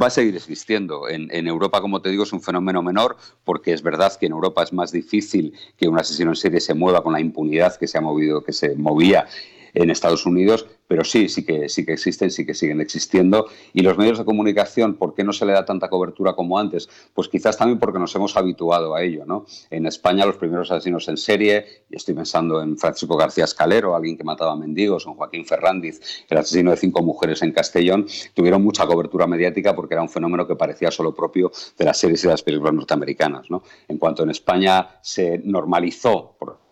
Va 0.00 0.06
a 0.06 0.10
seguir 0.10 0.36
existiendo. 0.36 1.08
En, 1.08 1.46
Europa, 1.46 1.80
como 1.80 2.00
te 2.00 2.10
digo, 2.10 2.22
es 2.22 2.32
un 2.32 2.42
fenómeno 2.42 2.82
menor, 2.82 3.16
porque 3.44 3.72
es 3.72 3.82
verdad 3.82 4.16
que 4.18 4.26
en 4.26 4.32
Europa 4.32 4.62
es 4.62 4.72
más 4.72 4.92
difícil 4.92 5.52
que 5.76 5.88
un 5.88 5.98
asesino 5.98 6.30
en 6.30 6.36
serie 6.36 6.60
se 6.60 6.74
mueva 6.74 7.02
con 7.02 7.12
la 7.12 7.20
impunidad 7.20 7.76
que 7.76 7.88
se 7.88 7.98
ha 7.98 8.00
movido, 8.00 8.42
que 8.44 8.52
se 8.52 8.76
movía 8.76 9.26
en 9.74 9.90
Estados 9.90 10.24
Unidos, 10.26 10.66
pero 10.86 11.04
sí, 11.04 11.28
sí 11.28 11.44
que, 11.44 11.68
sí 11.68 11.84
que 11.84 11.94
existen, 11.94 12.30
sí 12.30 12.46
que 12.46 12.54
siguen 12.54 12.80
existiendo. 12.80 13.46
Y 13.72 13.82
los 13.82 13.98
medios 13.98 14.18
de 14.18 14.24
comunicación, 14.24 14.94
¿por 14.94 15.14
qué 15.14 15.24
no 15.24 15.32
se 15.32 15.46
le 15.46 15.52
da 15.52 15.64
tanta 15.64 15.88
cobertura 15.88 16.34
como 16.34 16.58
antes? 16.58 16.88
Pues 17.14 17.28
quizás 17.28 17.56
también 17.56 17.78
porque 17.78 17.98
nos 17.98 18.14
hemos 18.14 18.36
habituado 18.36 18.94
a 18.94 19.02
ello. 19.02 19.24
¿no? 19.26 19.46
En 19.70 19.86
España 19.86 20.26
los 20.26 20.36
primeros 20.36 20.70
asesinos 20.70 21.08
en 21.08 21.16
serie, 21.16 21.84
y 21.90 21.96
estoy 21.96 22.14
pensando 22.14 22.62
en 22.62 22.78
Francisco 22.78 23.16
García 23.16 23.44
Escalero, 23.44 23.94
alguien 23.94 24.16
que 24.16 24.24
mataba 24.24 24.56
mendigos, 24.56 25.06
en 25.06 25.14
Joaquín 25.14 25.44
Ferrandiz, 25.44 26.00
el 26.28 26.38
asesino 26.38 26.70
de 26.70 26.76
cinco 26.76 27.02
mujeres 27.02 27.42
en 27.42 27.52
Castellón, 27.52 28.06
tuvieron 28.34 28.62
mucha 28.62 28.86
cobertura 28.86 29.26
mediática 29.26 29.74
porque 29.74 29.94
era 29.94 30.02
un 30.02 30.08
fenómeno 30.08 30.46
que 30.46 30.56
parecía 30.56 30.90
solo 30.90 31.14
propio 31.14 31.50
de 31.78 31.84
las 31.84 31.98
series 31.98 32.24
y 32.24 32.28
las 32.28 32.42
películas 32.42 32.74
norteamericanas. 32.74 33.50
¿no? 33.50 33.62
En 33.88 33.98
cuanto 33.98 34.22
en 34.22 34.30
España 34.30 34.98
se 35.02 35.38
normalizó, 35.38 36.36
por 36.38 36.63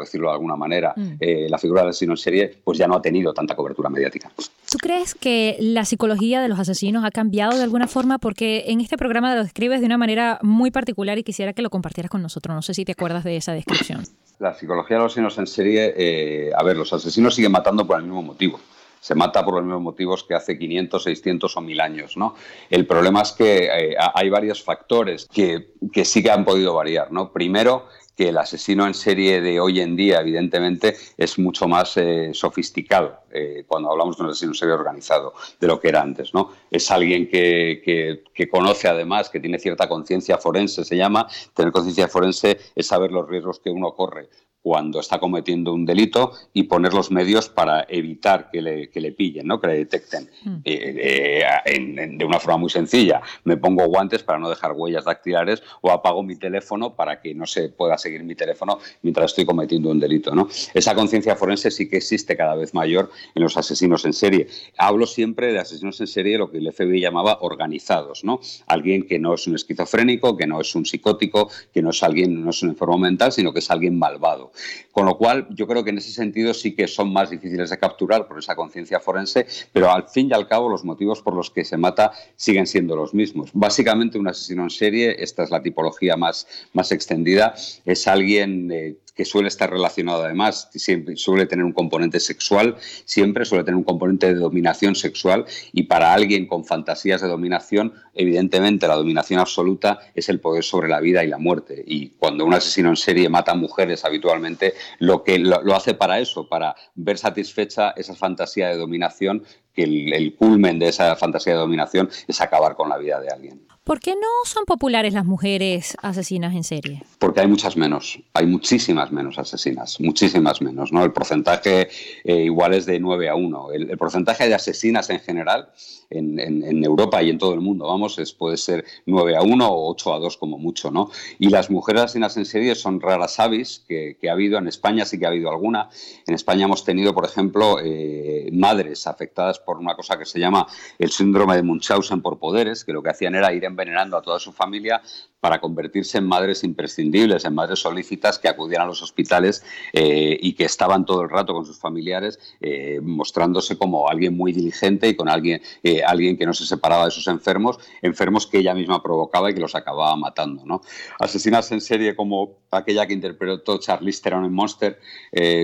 decirlo 0.00 0.28
de 0.28 0.34
alguna 0.34 0.56
manera, 0.56 0.92
mm. 0.96 1.12
eh, 1.20 1.46
la 1.48 1.58
figura 1.58 1.82
del 1.82 1.90
asesino 1.90 2.12
en 2.14 2.16
serie, 2.16 2.58
pues 2.64 2.78
ya 2.78 2.86
no 2.86 2.96
ha 2.96 3.02
tenido 3.02 3.32
tanta 3.32 3.54
cobertura 3.54 3.88
mediática. 3.88 4.30
¿Tú 4.36 4.78
crees 4.78 5.14
que 5.14 5.56
la 5.60 5.84
psicología 5.84 6.40
de 6.40 6.48
los 6.48 6.58
asesinos 6.58 7.04
ha 7.04 7.10
cambiado 7.10 7.56
de 7.56 7.62
alguna 7.62 7.88
forma? 7.88 8.18
Porque 8.18 8.64
en 8.68 8.80
este 8.80 8.96
programa 8.96 9.34
lo 9.34 9.42
describes 9.42 9.80
de 9.80 9.86
una 9.86 9.98
manera 9.98 10.38
muy 10.42 10.70
particular 10.70 11.18
y 11.18 11.24
quisiera 11.24 11.52
que 11.52 11.62
lo 11.62 11.70
compartieras 11.70 12.10
con 12.10 12.22
nosotros. 12.22 12.54
No 12.54 12.62
sé 12.62 12.74
si 12.74 12.84
te 12.84 12.92
acuerdas 12.92 13.24
de 13.24 13.36
esa 13.36 13.52
descripción. 13.52 14.04
La 14.38 14.54
psicología 14.54 14.96
de 14.96 15.02
los 15.04 15.12
asesinos 15.12 15.38
en 15.38 15.46
serie, 15.46 15.94
eh, 15.96 16.50
a 16.56 16.62
ver, 16.64 16.76
los 16.76 16.92
asesinos 16.92 17.34
siguen 17.34 17.52
matando 17.52 17.86
por 17.86 17.98
el 17.98 18.04
mismo 18.04 18.22
motivo 18.22 18.58
se 19.02 19.16
mata 19.16 19.44
por 19.44 19.54
los 19.54 19.64
mismos 19.64 19.82
motivos 19.82 20.22
que 20.22 20.34
hace 20.34 20.56
500, 20.56 21.02
600 21.02 21.56
o 21.56 21.60
1000 21.60 21.80
años. 21.80 22.16
¿no? 22.16 22.36
El 22.70 22.86
problema 22.86 23.22
es 23.22 23.32
que 23.32 23.64
eh, 23.64 23.96
hay 24.14 24.30
varios 24.30 24.62
factores 24.62 25.26
que, 25.26 25.72
que, 25.92 26.04
sí 26.04 26.22
que 26.22 26.30
han 26.30 26.44
podido 26.44 26.72
variar. 26.72 27.10
¿no? 27.10 27.32
Primero, 27.32 27.88
que 28.16 28.28
el 28.28 28.38
asesino 28.38 28.86
en 28.86 28.94
serie 28.94 29.40
de 29.40 29.60
hoy 29.60 29.80
en 29.80 29.96
día, 29.96 30.20
evidentemente, 30.20 30.96
es 31.16 31.38
mucho 31.38 31.66
más 31.66 31.96
eh, 31.96 32.30
sofisticado 32.32 33.20
eh, 33.30 33.64
cuando 33.66 33.90
hablamos 33.90 34.16
de 34.16 34.24
un 34.24 34.30
asesino 34.30 34.52
en 34.52 34.56
serie 34.56 34.74
organizado 34.74 35.34
de 35.58 35.66
lo 35.66 35.80
que 35.80 35.88
era 35.88 36.02
antes. 36.02 36.34
¿no? 36.34 36.50
Es 36.70 36.90
alguien 36.90 37.28
que, 37.28 38.22
que 38.34 38.48
conoce 38.48 38.88
además, 38.88 39.30
que 39.30 39.40
tiene 39.40 39.58
cierta 39.58 39.88
conciencia 39.88 40.38
forense, 40.38 40.84
se 40.84 40.96
llama. 40.96 41.26
Tener 41.54 41.72
conciencia 41.72 42.08
forense 42.08 42.58
es 42.74 42.86
saber 42.86 43.12
los 43.12 43.28
riesgos 43.28 43.60
que 43.60 43.70
uno 43.70 43.94
corre 43.94 44.28
cuando 44.62 45.00
está 45.00 45.18
cometiendo 45.18 45.74
un 45.74 45.84
delito 45.84 46.32
y 46.52 46.64
poner 46.64 46.94
los 46.94 47.10
medios 47.10 47.48
para 47.48 47.84
evitar 47.88 48.48
que 48.50 48.62
le, 48.62 48.90
que 48.90 49.00
le 49.00 49.12
pillen, 49.12 49.46
¿no? 49.46 49.60
que 49.60 49.66
le 49.66 49.74
detecten. 49.74 50.30
Mm. 50.44 50.56
Eh, 50.64 51.44
eh, 51.66 52.08
de 52.16 52.24
una 52.24 52.38
forma 52.38 52.58
muy 52.58 52.70
sencilla, 52.70 53.20
me 53.44 53.56
pongo 53.56 53.86
guantes 53.86 54.22
para 54.22 54.38
no 54.38 54.48
dejar 54.48 54.72
huellas 54.72 55.04
dactilares 55.04 55.62
o 55.80 55.90
apago 55.90 56.22
mi 56.22 56.36
teléfono 56.36 56.94
para 56.94 57.20
que 57.20 57.34
no 57.34 57.46
se 57.46 57.70
pueda 57.70 57.98
seguir 57.98 58.22
mi 58.22 58.36
teléfono 58.36 58.78
mientras 59.02 59.32
estoy 59.32 59.44
cometiendo 59.44 59.90
un 59.90 59.98
delito. 59.98 60.32
¿no? 60.34 60.48
Esa 60.72 60.94
conciencia 60.94 61.34
forense 61.34 61.70
sí 61.70 61.88
que 61.88 61.96
existe 61.96 62.36
cada 62.36 62.54
vez 62.54 62.72
mayor 62.72 63.10
en 63.34 63.42
los 63.42 63.56
asesinos 63.56 64.04
en 64.04 64.12
serie. 64.12 64.46
Hablo 64.78 65.06
siempre 65.06 65.52
de 65.52 65.58
asesinos 65.58 66.00
en 66.00 66.06
serie, 66.06 66.38
lo 66.38 66.50
que 66.50 66.58
el 66.58 66.72
FBI 66.72 67.00
llamaba 67.00 67.38
organizados. 67.40 68.22
¿no? 68.22 68.40
Alguien 68.68 69.06
que 69.06 69.18
no 69.18 69.34
es 69.34 69.46
un 69.48 69.56
esquizofrénico, 69.56 70.36
que 70.36 70.46
no 70.46 70.60
es 70.60 70.72
un 70.76 70.86
psicótico, 70.86 71.50
que 71.74 71.82
no 71.82 71.90
es 71.90 72.02
alguien, 72.04 72.44
no 72.44 72.50
es 72.50 72.62
un 72.62 72.70
enfermo 72.70 72.98
mental, 72.98 73.32
sino 73.32 73.52
que 73.52 73.58
es 73.58 73.70
alguien 73.70 73.98
malvado. 73.98 74.51
Con 74.90 75.06
lo 75.06 75.16
cual, 75.16 75.46
yo 75.50 75.66
creo 75.66 75.84
que 75.84 75.90
en 75.90 75.98
ese 75.98 76.12
sentido 76.12 76.54
sí 76.54 76.74
que 76.74 76.86
son 76.86 77.12
más 77.12 77.30
difíciles 77.30 77.70
de 77.70 77.78
capturar 77.78 78.26
por 78.28 78.38
esa 78.38 78.54
conciencia 78.54 79.00
forense, 79.00 79.46
pero 79.72 79.90
al 79.90 80.08
fin 80.08 80.28
y 80.30 80.34
al 80.34 80.46
cabo 80.46 80.68
los 80.68 80.84
motivos 80.84 81.22
por 81.22 81.34
los 81.34 81.50
que 81.50 81.64
se 81.64 81.76
mata 81.76 82.12
siguen 82.36 82.66
siendo 82.66 82.96
los 82.96 83.14
mismos. 83.14 83.50
Básicamente, 83.52 84.18
un 84.18 84.28
asesino 84.28 84.62
en 84.64 84.70
serie, 84.70 85.22
esta 85.22 85.42
es 85.42 85.50
la 85.50 85.62
tipología 85.62 86.16
más, 86.16 86.46
más 86.72 86.92
extendida, 86.92 87.54
es 87.84 88.06
alguien 88.06 88.70
eh, 88.70 88.96
que 89.14 89.24
suele 89.24 89.48
estar 89.48 89.70
relacionado 89.70 90.24
además, 90.24 90.70
siempre 90.72 91.16
suele 91.16 91.46
tener 91.46 91.64
un 91.64 91.72
componente 91.72 92.20
sexual, 92.20 92.76
siempre 93.04 93.44
suele 93.44 93.64
tener 93.64 93.76
un 93.76 93.84
componente 93.84 94.32
de 94.32 94.40
dominación 94.40 94.94
sexual 94.94 95.44
y 95.72 95.84
para 95.84 96.12
alguien 96.12 96.46
con 96.46 96.64
fantasías 96.64 97.20
de 97.20 97.28
dominación, 97.28 97.92
evidentemente 98.14 98.88
la 98.88 98.96
dominación 98.96 99.40
absoluta 99.40 99.98
es 100.14 100.28
el 100.28 100.40
poder 100.40 100.64
sobre 100.64 100.88
la 100.88 101.00
vida 101.00 101.24
y 101.24 101.28
la 101.28 101.38
muerte. 101.38 101.82
Y 101.86 102.10
cuando 102.10 102.44
un 102.44 102.54
asesino 102.54 102.88
en 102.88 102.96
serie 102.96 103.28
mata 103.28 103.54
mujeres 103.54 104.04
habitualmente, 104.04 104.74
lo 104.98 105.22
que 105.22 105.38
lo, 105.38 105.74
hace 105.74 105.94
para 105.94 106.18
eso, 106.18 106.48
para 106.48 106.74
ver 106.94 107.18
satisfecha 107.18 107.90
esa 107.96 108.14
fantasía 108.14 108.68
de 108.68 108.76
dominación, 108.76 109.44
que 109.74 109.84
el 109.84 110.34
culmen 110.36 110.78
de 110.78 110.88
esa 110.88 111.16
fantasía 111.16 111.54
de 111.54 111.58
dominación 111.58 112.10
es 112.28 112.40
acabar 112.40 112.76
con 112.76 112.88
la 112.88 112.98
vida 112.98 113.20
de 113.20 113.28
alguien. 113.28 113.71
¿Por 113.84 113.98
qué 113.98 114.14
no 114.14 114.28
son 114.44 114.64
populares 114.64 115.12
las 115.12 115.24
mujeres 115.24 115.96
asesinas 116.02 116.54
en 116.54 116.62
serie? 116.62 117.02
Porque 117.18 117.40
hay 117.40 117.48
muchas 117.48 117.76
menos, 117.76 118.20
hay 118.32 118.46
muchísimas 118.46 119.10
menos 119.10 119.40
asesinas, 119.40 119.98
muchísimas 120.00 120.62
menos. 120.62 120.92
¿no? 120.92 121.02
El 121.02 121.12
porcentaje 121.12 121.88
eh, 122.22 122.44
igual 122.44 122.74
es 122.74 122.86
de 122.86 123.00
9 123.00 123.28
a 123.28 123.34
1. 123.34 123.72
El, 123.72 123.98
porcentaje 123.98 124.46
de 124.46 124.54
asesinas 124.54 125.10
en 125.10 125.18
general 125.18 125.72
en, 126.10 126.84
Europa 126.84 127.24
y 127.24 127.30
en 127.30 127.38
todo 127.38 127.54
el 127.54 127.60
mundo, 127.60 127.88
vamos, 127.88 128.20
es, 128.20 128.32
puede 128.32 128.56
ser 128.56 128.84
9 129.06 129.36
a 129.36 129.42
1 129.42 129.68
o 129.68 129.90
8 129.90 130.14
a 130.14 130.18
2 130.20 130.36
como 130.36 130.58
mucho. 130.58 130.92
¿no? 130.92 131.10
Y 131.40 131.48
las 131.48 131.68
mujeres 131.68 132.02
asesinas 132.02 132.36
en 132.36 132.44
serie 132.44 132.76
son 132.76 133.00
raras 133.00 133.40
avis 133.40 133.84
que, 133.88 134.16
ha 134.28 134.32
habido, 134.32 134.58
en 134.58 134.68
España 134.68 135.04
sí 135.04 135.18
que 135.18 135.26
ha 135.26 135.30
habido 135.30 135.50
alguna. 135.50 135.88
En 136.28 136.34
España 136.34 136.66
hemos 136.66 136.84
tenido, 136.84 137.12
por 137.14 137.24
ejemplo, 137.24 137.80
eh, 137.82 138.48
madres 138.52 139.08
afectadas 139.08 139.58
por 139.58 139.78
una 139.78 139.96
cosa 139.96 140.16
que 140.16 140.24
se 140.24 140.38
llama 140.38 140.68
el 141.00 141.10
síndrome 141.10 141.56
de 141.56 141.64
Munchausen 141.64 142.22
por 142.22 142.38
poderes, 142.38 142.84
que 142.84 142.92
lo 142.92 143.02
que 143.02 143.10
hacían 143.10 143.34
era 143.34 143.52
ir 143.52 143.71
envenenando 143.72 144.16
a 144.16 144.22
toda 144.22 144.38
su 144.38 144.52
familia 144.52 145.02
para 145.42 145.60
convertirse 145.60 146.18
en 146.18 146.24
madres 146.28 146.62
imprescindibles, 146.62 147.44
en 147.44 147.52
madres 147.52 147.80
solícitas 147.80 148.38
que 148.38 148.46
acudían 148.46 148.82
a 148.82 148.86
los 148.86 149.02
hospitales 149.02 149.64
eh, 149.92 150.38
y 150.40 150.52
que 150.52 150.64
estaban 150.64 151.04
todo 151.04 151.22
el 151.22 151.30
rato 151.30 151.52
con 151.52 151.66
sus 151.66 151.80
familiares, 151.80 152.38
eh, 152.60 153.00
mostrándose 153.02 153.76
como 153.76 154.08
alguien 154.08 154.36
muy 154.36 154.52
diligente 154.52 155.08
y 155.08 155.16
con 155.16 155.28
alguien, 155.28 155.60
eh, 155.82 156.00
alguien 156.04 156.36
que 156.36 156.46
no 156.46 156.54
se 156.54 156.64
separaba 156.64 157.06
de 157.06 157.10
sus 157.10 157.26
enfermos, 157.26 157.80
enfermos 158.02 158.46
que 158.46 158.58
ella 158.58 158.72
misma 158.72 159.02
provocaba 159.02 159.50
y 159.50 159.54
que 159.54 159.60
los 159.60 159.74
acababa 159.74 160.14
matando. 160.14 160.64
¿no? 160.64 160.80
Asesinas 161.18 161.72
en 161.72 161.80
serie 161.80 162.14
como 162.14 162.58
aquella 162.70 163.08
que 163.08 163.14
interpretó 163.14 163.80
Charlize 163.80 164.22
Theron 164.22 164.44
en 164.44 164.52
Monster, 164.52 165.00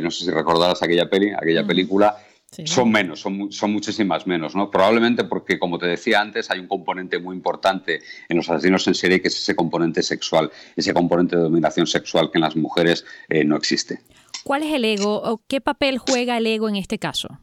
no 0.03 0.11
sé 0.11 0.25
si 0.25 0.31
recordarás 0.33 0.83
aquella 0.83 1.09
peli, 1.09 1.31
aquella 1.31 1.65
película, 1.65 2.17
son 2.65 2.91
menos, 2.91 3.21
son, 3.21 3.53
son, 3.53 3.73
muchísimas 3.73 4.27
menos, 4.27 4.55
¿no? 4.55 4.71
Probablemente 4.71 5.25
porque, 5.25 5.59
como 5.59 5.79
te 5.79 5.87
decía 5.87 6.21
antes, 6.21 6.51
hay 6.51 6.59
un 6.59 6.67
componente 6.67 7.19
muy 7.19 7.37
importante 7.37 8.01
en 8.29 8.37
los 8.37 8.49
asesinos 8.49 8.87
en 8.89 8.95
serie 8.95 9.21
que 9.21 9.29
es 9.29 9.37
ese 9.37 9.55
componente 9.55 10.03
sexual, 10.03 10.51
ese 10.75 10.95
componente 10.95 11.37
de 11.37 11.43
dominación 11.43 11.87
sexual 11.87 12.31
que 12.31 12.39
en 12.39 12.43
las 12.43 12.57
mujeres 12.57 13.05
eh, 13.29 13.45
no 13.45 13.57
existe. 13.57 14.01
¿Cuál 14.45 14.63
es 14.63 14.73
el 14.73 14.85
ego 14.85 15.21
o 15.23 15.43
qué 15.47 15.61
papel 15.61 15.99
juega 15.99 16.39
el 16.39 16.47
ego 16.47 16.69
en 16.69 16.77
este 16.77 16.99
caso? 16.99 17.39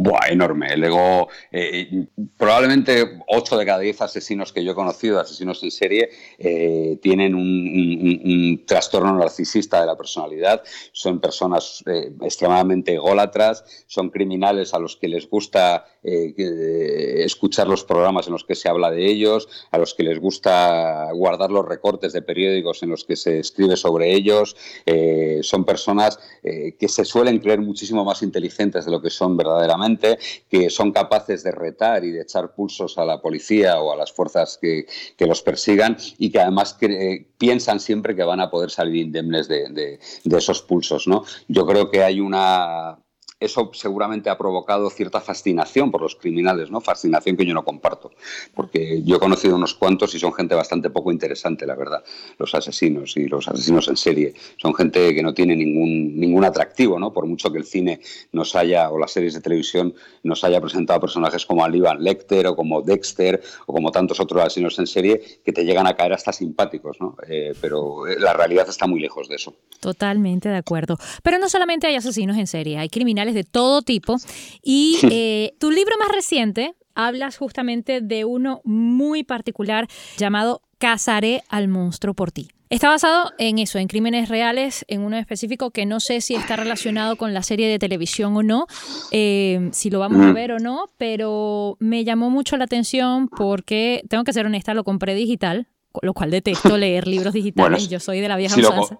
Buah, 0.00 0.28
enorme. 0.28 0.76
Luego, 0.76 1.26
eh, 1.50 2.06
probablemente 2.36 3.18
8 3.26 3.58
de 3.58 3.66
cada 3.66 3.80
10 3.80 4.00
asesinos 4.02 4.52
que 4.52 4.62
yo 4.62 4.70
he 4.70 4.74
conocido, 4.76 5.18
asesinos 5.18 5.60
en 5.64 5.72
serie, 5.72 6.10
eh, 6.38 7.00
tienen 7.02 7.34
un, 7.34 8.64
trastorno 8.64 9.12
narcisista 9.18 9.80
de 9.80 9.86
la 9.86 9.96
personalidad. 9.96 10.62
Son 10.92 11.18
personas 11.18 11.82
eh, 11.86 12.12
extremadamente 12.22 12.94
ególatras, 12.94 13.64
son 13.88 14.10
criminales 14.10 14.72
a 14.72 14.78
los 14.78 14.96
que 14.96 15.08
les 15.08 15.28
gusta 15.28 15.84
escuchar 17.24 17.68
los 17.68 17.84
programas 17.84 18.26
en 18.26 18.32
los 18.32 18.44
que 18.44 18.54
se 18.54 18.68
habla 18.68 18.90
de 18.90 19.06
ellos, 19.06 19.48
a 19.70 19.78
los 19.78 19.94
que 19.94 20.02
les 20.02 20.18
gusta 20.18 21.10
guardar 21.12 21.50
los 21.50 21.66
recortes 21.66 22.12
de 22.12 22.22
periódicos 22.22 22.82
en 22.82 22.90
los 22.90 23.04
que 23.04 23.16
se 23.16 23.40
escribe 23.40 23.76
sobre 23.76 24.14
ellos. 24.14 24.56
son 25.42 25.64
personas 25.64 26.18
que 26.42 26.88
se 26.88 27.04
suelen 27.04 27.38
creer 27.38 27.60
muchísimo 27.60 28.04
más 28.04 28.22
inteligentes 28.22 28.84
de 28.84 28.90
lo 28.90 29.00
que 29.00 29.10
son 29.10 29.36
verdaderamente, 29.36 30.18
que 30.48 30.70
son 30.70 30.92
capaces 30.92 31.42
de 31.42 31.52
retar 31.52 32.04
y 32.04 32.10
de 32.10 32.22
echar 32.22 32.54
pulsos 32.54 32.98
a 32.98 33.04
la 33.04 33.20
policía 33.20 33.80
o 33.80 33.92
a 33.92 33.96
las 33.96 34.12
fuerzas 34.12 34.58
que, 34.60 34.86
los 35.18 35.42
persigan 35.42 35.96
y 36.16 36.30
que 36.30 36.40
además 36.40 36.78
piensan 37.36 37.80
siempre 37.80 38.16
que 38.16 38.24
van 38.24 38.40
a 38.40 38.50
poder 38.50 38.70
salir 38.70 38.96
indemnes 38.96 39.46
de, 39.48 39.98
de 40.24 40.38
esos 40.38 40.62
pulsos. 40.62 41.06
¿no? 41.06 41.24
Yo 41.48 41.66
creo 41.66 41.90
que 41.90 42.02
hay 42.02 42.20
una 42.20 42.98
eso 43.40 43.70
seguramente 43.72 44.30
ha 44.30 44.38
provocado 44.38 44.90
cierta 44.90 45.20
fascinación 45.20 45.90
por 45.90 46.02
los 46.02 46.16
criminales, 46.16 46.70
¿no? 46.70 46.80
Fascinación 46.80 47.36
que 47.36 47.46
yo 47.46 47.54
no 47.54 47.64
comparto, 47.64 48.10
porque 48.54 49.02
yo 49.04 49.16
he 49.16 49.20
conocido 49.20 49.54
unos 49.54 49.74
cuantos 49.74 50.14
y 50.14 50.18
son 50.18 50.32
gente 50.32 50.54
bastante 50.54 50.90
poco 50.90 51.12
interesante, 51.12 51.66
la 51.66 51.76
verdad, 51.76 52.02
los 52.38 52.54
asesinos 52.54 53.16
y 53.16 53.26
los 53.26 53.46
asesinos 53.46 53.88
en 53.88 53.96
serie. 53.96 54.34
Son 54.56 54.74
gente 54.74 55.14
que 55.14 55.22
no 55.22 55.34
tiene 55.34 55.54
ningún, 55.54 56.18
ningún 56.18 56.44
atractivo, 56.44 56.98
¿no? 56.98 57.12
Por 57.12 57.26
mucho 57.26 57.52
que 57.52 57.58
el 57.58 57.64
cine 57.64 58.00
nos 58.32 58.56
haya, 58.56 58.90
o 58.90 58.98
las 58.98 59.12
series 59.12 59.34
de 59.34 59.40
televisión 59.40 59.94
nos 60.24 60.42
haya 60.42 60.60
presentado 60.60 61.00
personajes 61.00 61.46
como 61.46 61.64
Aníbal 61.64 62.02
Lecter 62.02 62.48
o 62.48 62.56
como 62.56 62.82
Dexter 62.82 63.40
o 63.66 63.72
como 63.72 63.92
tantos 63.92 64.18
otros 64.18 64.42
asesinos 64.42 64.78
en 64.78 64.86
serie 64.86 65.40
que 65.44 65.52
te 65.52 65.64
llegan 65.64 65.86
a 65.86 65.94
caer 65.94 66.12
hasta 66.12 66.32
simpáticos, 66.32 66.96
¿no? 67.00 67.16
Eh, 67.28 67.52
pero 67.60 68.06
eh, 68.06 68.16
la 68.18 68.32
realidad 68.32 68.68
está 68.68 68.86
muy 68.86 69.00
lejos 69.00 69.28
de 69.28 69.36
eso. 69.36 69.54
Totalmente 69.80 70.48
de 70.48 70.56
acuerdo. 70.56 70.98
Pero 71.22 71.38
no 71.38 71.48
solamente 71.48 71.86
hay 71.86 71.94
asesinos 71.94 72.36
en 72.36 72.46
serie, 72.46 72.78
hay 72.78 72.88
criminales 72.88 73.27
de 73.34 73.44
todo 73.44 73.82
tipo. 73.82 74.16
Y 74.62 74.98
eh, 75.10 75.54
tu 75.58 75.70
libro 75.70 75.94
más 75.98 76.08
reciente 76.08 76.74
hablas 76.94 77.36
justamente 77.38 78.00
de 78.00 78.24
uno 78.24 78.60
muy 78.64 79.22
particular 79.22 79.86
llamado 80.16 80.62
Cazaré 80.78 81.42
al 81.48 81.68
monstruo 81.68 82.14
por 82.14 82.30
ti. 82.30 82.48
Está 82.70 82.90
basado 82.90 83.32
en 83.38 83.58
eso, 83.58 83.78
en 83.78 83.88
crímenes 83.88 84.28
reales, 84.28 84.84
en 84.88 85.00
uno 85.00 85.16
específico 85.16 85.70
que 85.70 85.86
no 85.86 86.00
sé 86.00 86.20
si 86.20 86.34
está 86.34 86.54
relacionado 86.54 87.16
con 87.16 87.32
la 87.32 87.42
serie 87.42 87.66
de 87.66 87.78
televisión 87.78 88.36
o 88.36 88.42
no, 88.42 88.66
eh, 89.10 89.70
si 89.72 89.88
lo 89.88 90.00
vamos 90.00 90.26
a 90.26 90.32
ver 90.32 90.52
o 90.52 90.58
no, 90.58 90.84
pero 90.98 91.78
me 91.80 92.04
llamó 92.04 92.28
mucho 92.28 92.58
la 92.58 92.64
atención 92.64 93.28
porque, 93.28 94.02
tengo 94.10 94.22
que 94.22 94.34
ser 94.34 94.44
honesta, 94.44 94.74
lo 94.74 94.84
compré 94.84 95.14
digital, 95.14 95.66
lo 96.02 96.12
cual 96.12 96.30
detesto 96.30 96.76
leer 96.76 97.08
libros 97.08 97.32
digitales, 97.32 97.88
yo 97.88 98.00
soy 98.00 98.20
de 98.20 98.28
la 98.28 98.36
vieja 98.36 98.60
usanza. 98.60 98.98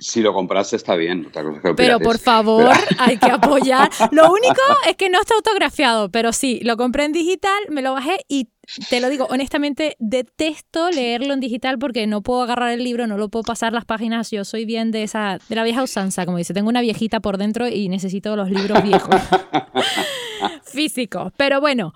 Si 0.00 0.20
lo 0.20 0.32
compraste 0.32 0.76
está 0.76 0.94
bien. 0.94 1.30
pero 1.76 1.98
por 1.98 2.18
favor, 2.18 2.72
hay 2.98 3.18
que 3.18 3.30
apoyar. 3.30 3.90
Lo 4.12 4.32
único 4.32 4.60
es 4.88 4.96
que 4.96 5.10
no 5.10 5.20
está 5.20 5.34
autografiado, 5.34 6.10
pero 6.10 6.32
sí, 6.32 6.60
lo 6.62 6.76
compré 6.76 7.04
en 7.04 7.12
digital, 7.12 7.58
me 7.68 7.82
lo 7.82 7.92
bajé 7.92 8.18
y 8.28 8.48
te 8.90 9.00
lo 9.00 9.08
digo, 9.08 9.26
honestamente, 9.30 9.96
detesto 9.98 10.90
leerlo 10.90 11.32
en 11.32 11.40
digital 11.40 11.78
porque 11.78 12.06
no 12.06 12.22
puedo 12.22 12.42
agarrar 12.42 12.70
el 12.70 12.84
libro, 12.84 13.06
no 13.06 13.16
lo 13.16 13.30
puedo 13.30 13.42
pasar 13.42 13.72
las 13.72 13.86
páginas. 13.86 14.30
Yo 14.30 14.44
soy 14.44 14.66
bien 14.66 14.90
de 14.90 15.04
esa, 15.04 15.38
de 15.48 15.56
la 15.56 15.64
vieja 15.64 15.82
usanza, 15.82 16.26
como 16.26 16.36
dice. 16.36 16.52
Tengo 16.52 16.68
una 16.68 16.82
viejita 16.82 17.20
por 17.20 17.38
dentro 17.38 17.66
y 17.66 17.88
necesito 17.88 18.36
los 18.36 18.50
libros 18.50 18.82
viejos. 18.82 19.14
Físicos. 20.64 21.32
Pero 21.36 21.60
bueno, 21.60 21.94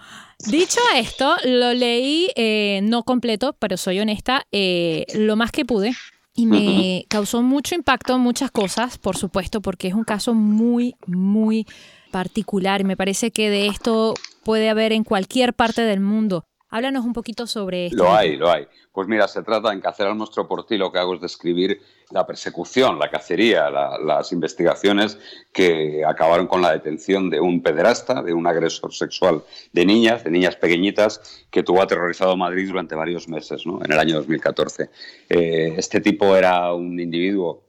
dicho 0.51 0.81
esto, 0.97 1.37
lo 1.45 1.75
leí 1.75 2.29
eh, 2.37 2.81
no 2.83 3.03
completo, 3.03 3.55
pero 3.59 3.77
soy 3.77 4.01
honesta, 4.01 4.47
eh, 4.51 5.05
lo 5.15 5.37
más 5.37 5.53
que 5.53 5.67
pude 5.67 5.93
y 6.35 6.47
me 6.47 7.05
causó 7.09 7.43
mucho 7.43 7.75
impacto 7.75 8.19
muchas 8.19 8.51
cosas, 8.51 8.99
por 8.99 9.17
supuesto, 9.17 9.61
porque 9.61 9.89
es 9.89 9.95
un 9.95 10.05
caso 10.05 10.35
muy, 10.35 10.95
muy 11.07 11.67
particular. 12.11 12.81
Y 12.81 12.85
me 12.85 12.97
parece 12.97 13.31
que 13.31 13.51
de 13.51 13.67
esto 13.67 14.15
puede 14.45 14.71
haber 14.71 14.93
en 14.93 15.05
cualquier 15.05 15.53
parte 15.55 15.83
del 15.83 16.01
mundo. 16.01 16.47
Háblanos 16.71 17.05
un 17.05 17.13
poquito 17.13 17.47
sobre 17.47 17.87
esto. 17.87 18.05
Lo 18.05 18.15
hay, 18.15 18.37
lo 18.37 18.51
hay. 18.51 18.67
Pues 18.93 19.07
mira, 19.09 19.29
se 19.29 19.43
trata 19.43 19.73
en 19.73 19.81
Cacer 19.81 20.07
al 20.07 20.15
monstruo 20.15 20.49
por 20.49 20.65
ti, 20.65 20.79
lo 20.79 20.91
que 20.91 20.99
hago 20.99 21.15
es 21.15 21.21
describir 21.21 21.83
la 22.13 22.27
persecución, 22.27 22.99
la 22.99 23.11
cacería, 23.11 23.71
las 23.71 24.33
investigaciones 24.33 25.19
que 25.53 26.05
acabaron 26.07 26.47
con 26.47 26.63
la 26.63 26.73
detención 26.73 27.31
de 27.31 27.41
un 27.41 27.63
pederasta, 27.63 28.23
de 28.23 28.33
un 28.33 28.47
agresor 28.47 28.93
sexual 28.93 29.43
de 29.73 29.87
niñas, 29.87 30.25
de 30.25 30.31
niñas 30.31 30.57
pequeñitas, 30.57 31.45
que 31.51 31.63
tuvo 31.63 31.83
aterrorizado 31.83 32.37
Madrid 32.37 32.69
durante 32.69 32.95
varios 32.95 33.29
meses, 33.29 33.67
¿no? 33.67 33.81
en 33.85 33.93
el 33.93 33.99
año 33.99 34.17
2014. 34.17 34.91
Eh, 35.29 35.75
este 35.77 36.01
tipo 36.01 36.37
era 36.37 36.73
un 36.73 36.99
individuo 36.99 37.65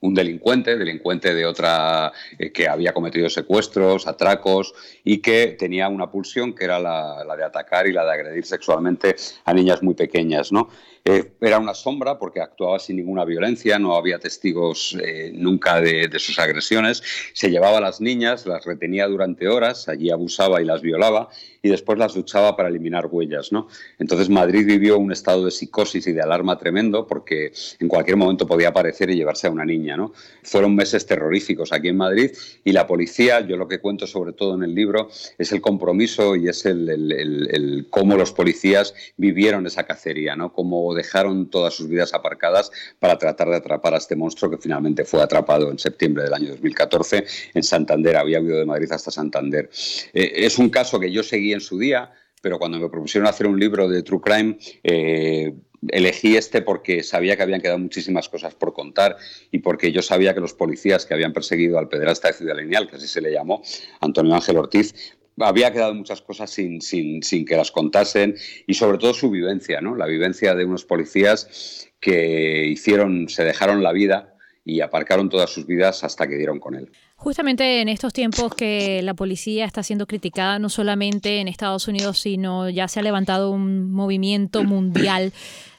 un 0.00 0.14
delincuente, 0.14 0.76
delincuente 0.76 1.34
de 1.34 1.46
otra 1.46 2.12
eh, 2.38 2.52
que 2.52 2.68
había 2.68 2.92
cometido 2.92 3.28
secuestros, 3.30 4.06
atracos 4.06 4.74
y 5.02 5.18
que 5.18 5.56
tenía 5.58 5.88
una 5.88 6.10
pulsión 6.10 6.54
que 6.54 6.64
era 6.64 6.78
la, 6.78 7.24
la, 7.24 7.36
de 7.36 7.44
atacar 7.44 7.86
y 7.86 7.92
la 7.92 8.04
de 8.04 8.12
agredir 8.12 8.44
sexualmente 8.44 9.16
a 9.44 9.54
niñas 9.54 9.82
muy 9.82 9.94
pequeñas, 9.94 10.52
¿no? 10.52 10.68
Eh, 11.06 11.32
era 11.42 11.58
una 11.58 11.74
sombra 11.74 12.18
porque 12.18 12.40
actuaba 12.40 12.78
sin 12.78 12.96
ninguna 12.96 13.26
violencia, 13.26 13.78
no 13.78 13.94
había 13.94 14.18
testigos 14.18 14.96
eh, 15.04 15.32
nunca 15.34 15.78
de, 15.78 16.10
sus 16.18 16.38
agresiones. 16.38 17.02
Se 17.34 17.50
llevaba 17.50 17.76
a 17.76 17.80
las 17.82 18.00
niñas, 18.00 18.46
las 18.46 18.64
retenía 18.64 19.06
durante 19.06 19.46
horas, 19.46 19.86
allí 19.86 20.10
abusaba 20.10 20.62
y 20.62 20.64
las 20.64 20.80
violaba 20.80 21.28
y 21.60 21.68
después 21.68 21.98
las 21.98 22.16
luchaba 22.16 22.56
para 22.56 22.70
eliminar 22.70 23.08
huellas. 23.10 23.52
¿no? 23.52 23.68
Entonces 23.98 24.30
Madrid 24.30 24.66
vivió 24.66 24.98
un 24.98 25.12
estado 25.12 25.44
de 25.44 25.50
psicosis 25.50 26.06
y 26.06 26.12
de 26.12 26.22
alarma 26.22 26.58
tremendo 26.58 27.06
porque 27.06 27.52
en 27.80 27.88
cualquier 27.88 28.16
momento 28.16 28.46
podía 28.46 28.68
aparecer 28.68 29.10
y 29.10 29.16
llevarse 29.16 29.46
a 29.46 29.50
una 29.50 29.66
niña. 29.66 29.98
¿no? 29.98 30.12
Fueron 30.42 30.74
meses 30.74 31.04
terroríficos 31.04 31.72
aquí 31.72 31.88
en 31.88 31.98
Madrid 31.98 32.30
y 32.64 32.72
la 32.72 32.86
policía, 32.86 33.40
yo 33.40 33.58
lo 33.58 33.68
que 33.68 33.80
cuento 33.80 34.06
sobre 34.06 34.32
todo 34.32 34.54
en 34.54 34.62
el 34.62 34.74
libro, 34.74 35.08
es 35.36 35.52
el 35.52 35.60
compromiso 35.60 36.34
y 36.34 36.48
es 36.48 36.64
el, 36.64 37.86
cómo 37.90 38.16
los 38.16 38.32
policías 38.32 38.94
vivieron 39.18 39.66
esa 39.66 39.84
cacería, 39.84 40.34
¿no? 40.34 40.52
cómo 40.52 40.93
dejaron 40.94 41.50
todas 41.50 41.74
sus 41.74 41.88
vidas 41.88 42.14
aparcadas 42.14 42.70
para 42.98 43.18
tratar 43.18 43.48
de 43.48 43.56
atrapar 43.56 43.94
a 43.94 43.98
este 43.98 44.16
monstruo 44.16 44.50
que 44.50 44.58
finalmente 44.58 45.04
fue 45.04 45.22
atrapado 45.22 45.70
en 45.70 45.78
septiembre 45.78 46.24
del 46.24 46.34
año 46.34 46.50
2014 46.50 47.24
en 47.54 47.62
Santander. 47.62 48.16
Había 48.16 48.38
habido 48.38 48.58
de 48.58 48.64
Madrid 48.64 48.90
hasta 48.92 49.10
Santander. 49.10 49.68
Eh, 50.12 50.32
es 50.36 50.58
un 50.58 50.70
caso 50.70 50.98
que 50.98 51.10
yo 51.10 51.22
seguí 51.22 51.52
en 51.52 51.60
su 51.60 51.78
día, 51.78 52.12
pero 52.40 52.58
cuando 52.58 52.78
me 52.78 52.88
propusieron 52.88 53.28
hacer 53.28 53.46
un 53.46 53.58
libro 53.58 53.88
de 53.88 54.02
True 54.02 54.20
Crime, 54.20 54.58
eh, 54.82 55.54
elegí 55.88 56.36
este 56.36 56.62
porque 56.62 57.02
sabía 57.02 57.36
que 57.36 57.42
habían 57.42 57.60
quedado 57.60 57.78
muchísimas 57.78 58.28
cosas 58.28 58.54
por 58.54 58.72
contar 58.72 59.16
y 59.50 59.58
porque 59.58 59.92
yo 59.92 60.02
sabía 60.02 60.34
que 60.34 60.40
los 60.40 60.54
policías 60.54 61.06
que 61.06 61.14
habían 61.14 61.32
perseguido 61.32 61.78
al 61.78 61.88
pederasta 61.88 62.28
de 62.28 62.34
Ciudad 62.34 62.56
Lineal, 62.56 62.88
que 62.88 62.96
así 62.96 63.08
se 63.08 63.20
le 63.20 63.32
llamó, 63.32 63.62
Antonio 64.00 64.34
Ángel 64.34 64.56
Ortiz, 64.56 64.94
había 65.38 65.72
quedado 65.72 65.94
muchas 65.94 66.22
cosas 66.22 66.50
sin, 66.50 66.80
sin, 66.80 67.22
sin, 67.22 67.44
que 67.44 67.56
las 67.56 67.70
contasen 67.70 68.36
y 68.66 68.74
sobre 68.74 68.98
todo 68.98 69.14
su 69.14 69.30
vivencia, 69.30 69.80
¿no? 69.80 69.96
La 69.96 70.06
vivencia 70.06 70.54
de 70.54 70.64
unos 70.64 70.84
policías 70.84 71.90
que 72.00 72.66
hicieron, 72.66 73.28
se 73.28 73.44
dejaron 73.44 73.82
la 73.82 73.92
vida 73.92 74.34
y 74.64 74.80
aparcaron 74.80 75.28
todas 75.28 75.50
sus 75.50 75.66
vidas 75.66 76.04
hasta 76.04 76.26
que 76.26 76.36
dieron 76.36 76.58
con 76.58 76.74
él. 76.74 76.90
Justamente 77.16 77.80
en 77.80 77.88
estos 77.88 78.12
tiempos 78.12 78.54
que 78.54 79.02
la 79.02 79.14
policía 79.14 79.66
está 79.66 79.82
siendo 79.82 80.06
criticada 80.06 80.58
no 80.58 80.68
solamente 80.68 81.40
en 81.40 81.48
Estados 81.48 81.86
Unidos, 81.86 82.18
sino 82.18 82.70
ya 82.70 82.88
se 82.88 83.00
ha 83.00 83.02
levantado 83.02 83.50
un 83.50 83.92
movimiento 83.92 84.64
mundial 84.64 85.32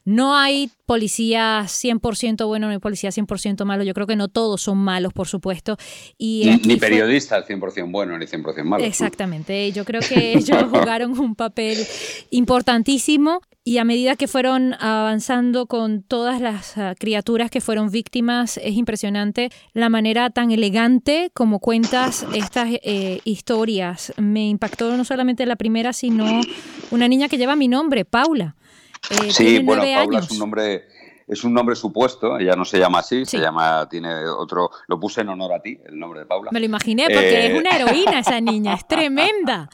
no 0.06 0.36
hay 0.36 0.70
policía 0.86 1.63
100% 1.63 2.46
bueno, 2.46 2.68
no 2.68 2.74
hay 2.74 2.80
policía 2.80 3.10
100% 3.10 3.65
malo. 3.65 3.84
Yo 3.84 3.96
creo 3.96 4.06
que 4.06 4.15
no 4.15 4.28
todos 4.28 4.62
son 4.62 4.78
malos, 4.78 5.13
por 5.13 5.28
supuesto. 5.28 5.78
Y 6.18 6.60
ni, 6.63 6.78
periodistas 6.78 7.48
100% 7.48 7.91
bueno 7.91 8.18
ni 8.18 8.28
100% 8.28 8.63
malo. 8.63 8.84
Exactamente. 8.84 9.72
Yo 9.74 9.84
creo 9.84 10.02
que 10.02 10.38
ellos 10.38 10.63
jugaron 10.70 11.20
un 11.20 11.36
papel 11.36 11.80
importantísimo 12.30 13.41
y 13.63 13.80
a 13.80 13.84
medida 13.84 14.15
que 14.15 14.28
fueron 14.28 14.76
avanzando 14.76 15.65
con 15.65 16.04
todas 16.04 16.39
las 16.39 16.78
ah, 16.78 16.94
criaturas 16.98 17.50
que 17.50 17.62
fueron 17.62 17.89
víctimas, 17.89 18.58
es 18.58 18.76
impresionante 18.76 19.50
la 19.74 19.89
manera 19.89 20.30
tan 20.30 20.52
elegante 20.52 21.32
como 21.34 21.58
cuentas 21.58 22.28
estas 22.36 22.70
eh, 22.84 23.22
historias. 23.24 24.13
Me 24.18 24.50
impactó 24.50 24.96
no 24.96 25.04
solamente 25.04 25.48
la 25.48 25.56
primera, 25.56 25.94
sino 25.94 26.41
una 26.91 27.08
niña 27.08 27.28
que 27.28 27.39
lleva 27.39 27.56
mi 27.56 27.68
nombre, 27.68 28.06
Paula. 28.06 28.56
Eh, 29.12 29.32
sí, 29.32 29.60
bueno, 29.60 29.84
Paula 29.84 30.20
es 30.20 30.32
un 30.32 30.39
nombre 30.39 30.86
es 31.28 31.44
un 31.44 31.54
nombre 31.54 31.76
supuesto, 31.76 32.38
ella 32.38 32.56
no 32.56 32.65
se 32.65 32.78
llama 32.78 33.00
así, 33.00 33.26
se 33.26 33.39
llama, 33.39 33.88
tiene 33.89 34.28
otro, 34.28 34.70
lo 34.88 35.00
puse 35.00 35.22
en 35.22 35.30
honor 35.30 35.54
a 35.54 35.60
ti, 35.60 35.80
el 35.86 35.98
nombre 35.98 36.20
de 36.20 36.26
Paula. 36.28 36.52
Me 36.52 36.60
lo 36.60 36.65
imaginé 36.68 37.06
porque 37.06 37.48
es 37.48 37.52
eh, 37.52 37.58
una 37.58 37.72
heroína 37.72 38.20
esa 38.20 38.39
niña, 38.41 38.76
es 38.76 38.88
tremenda. 38.88 39.68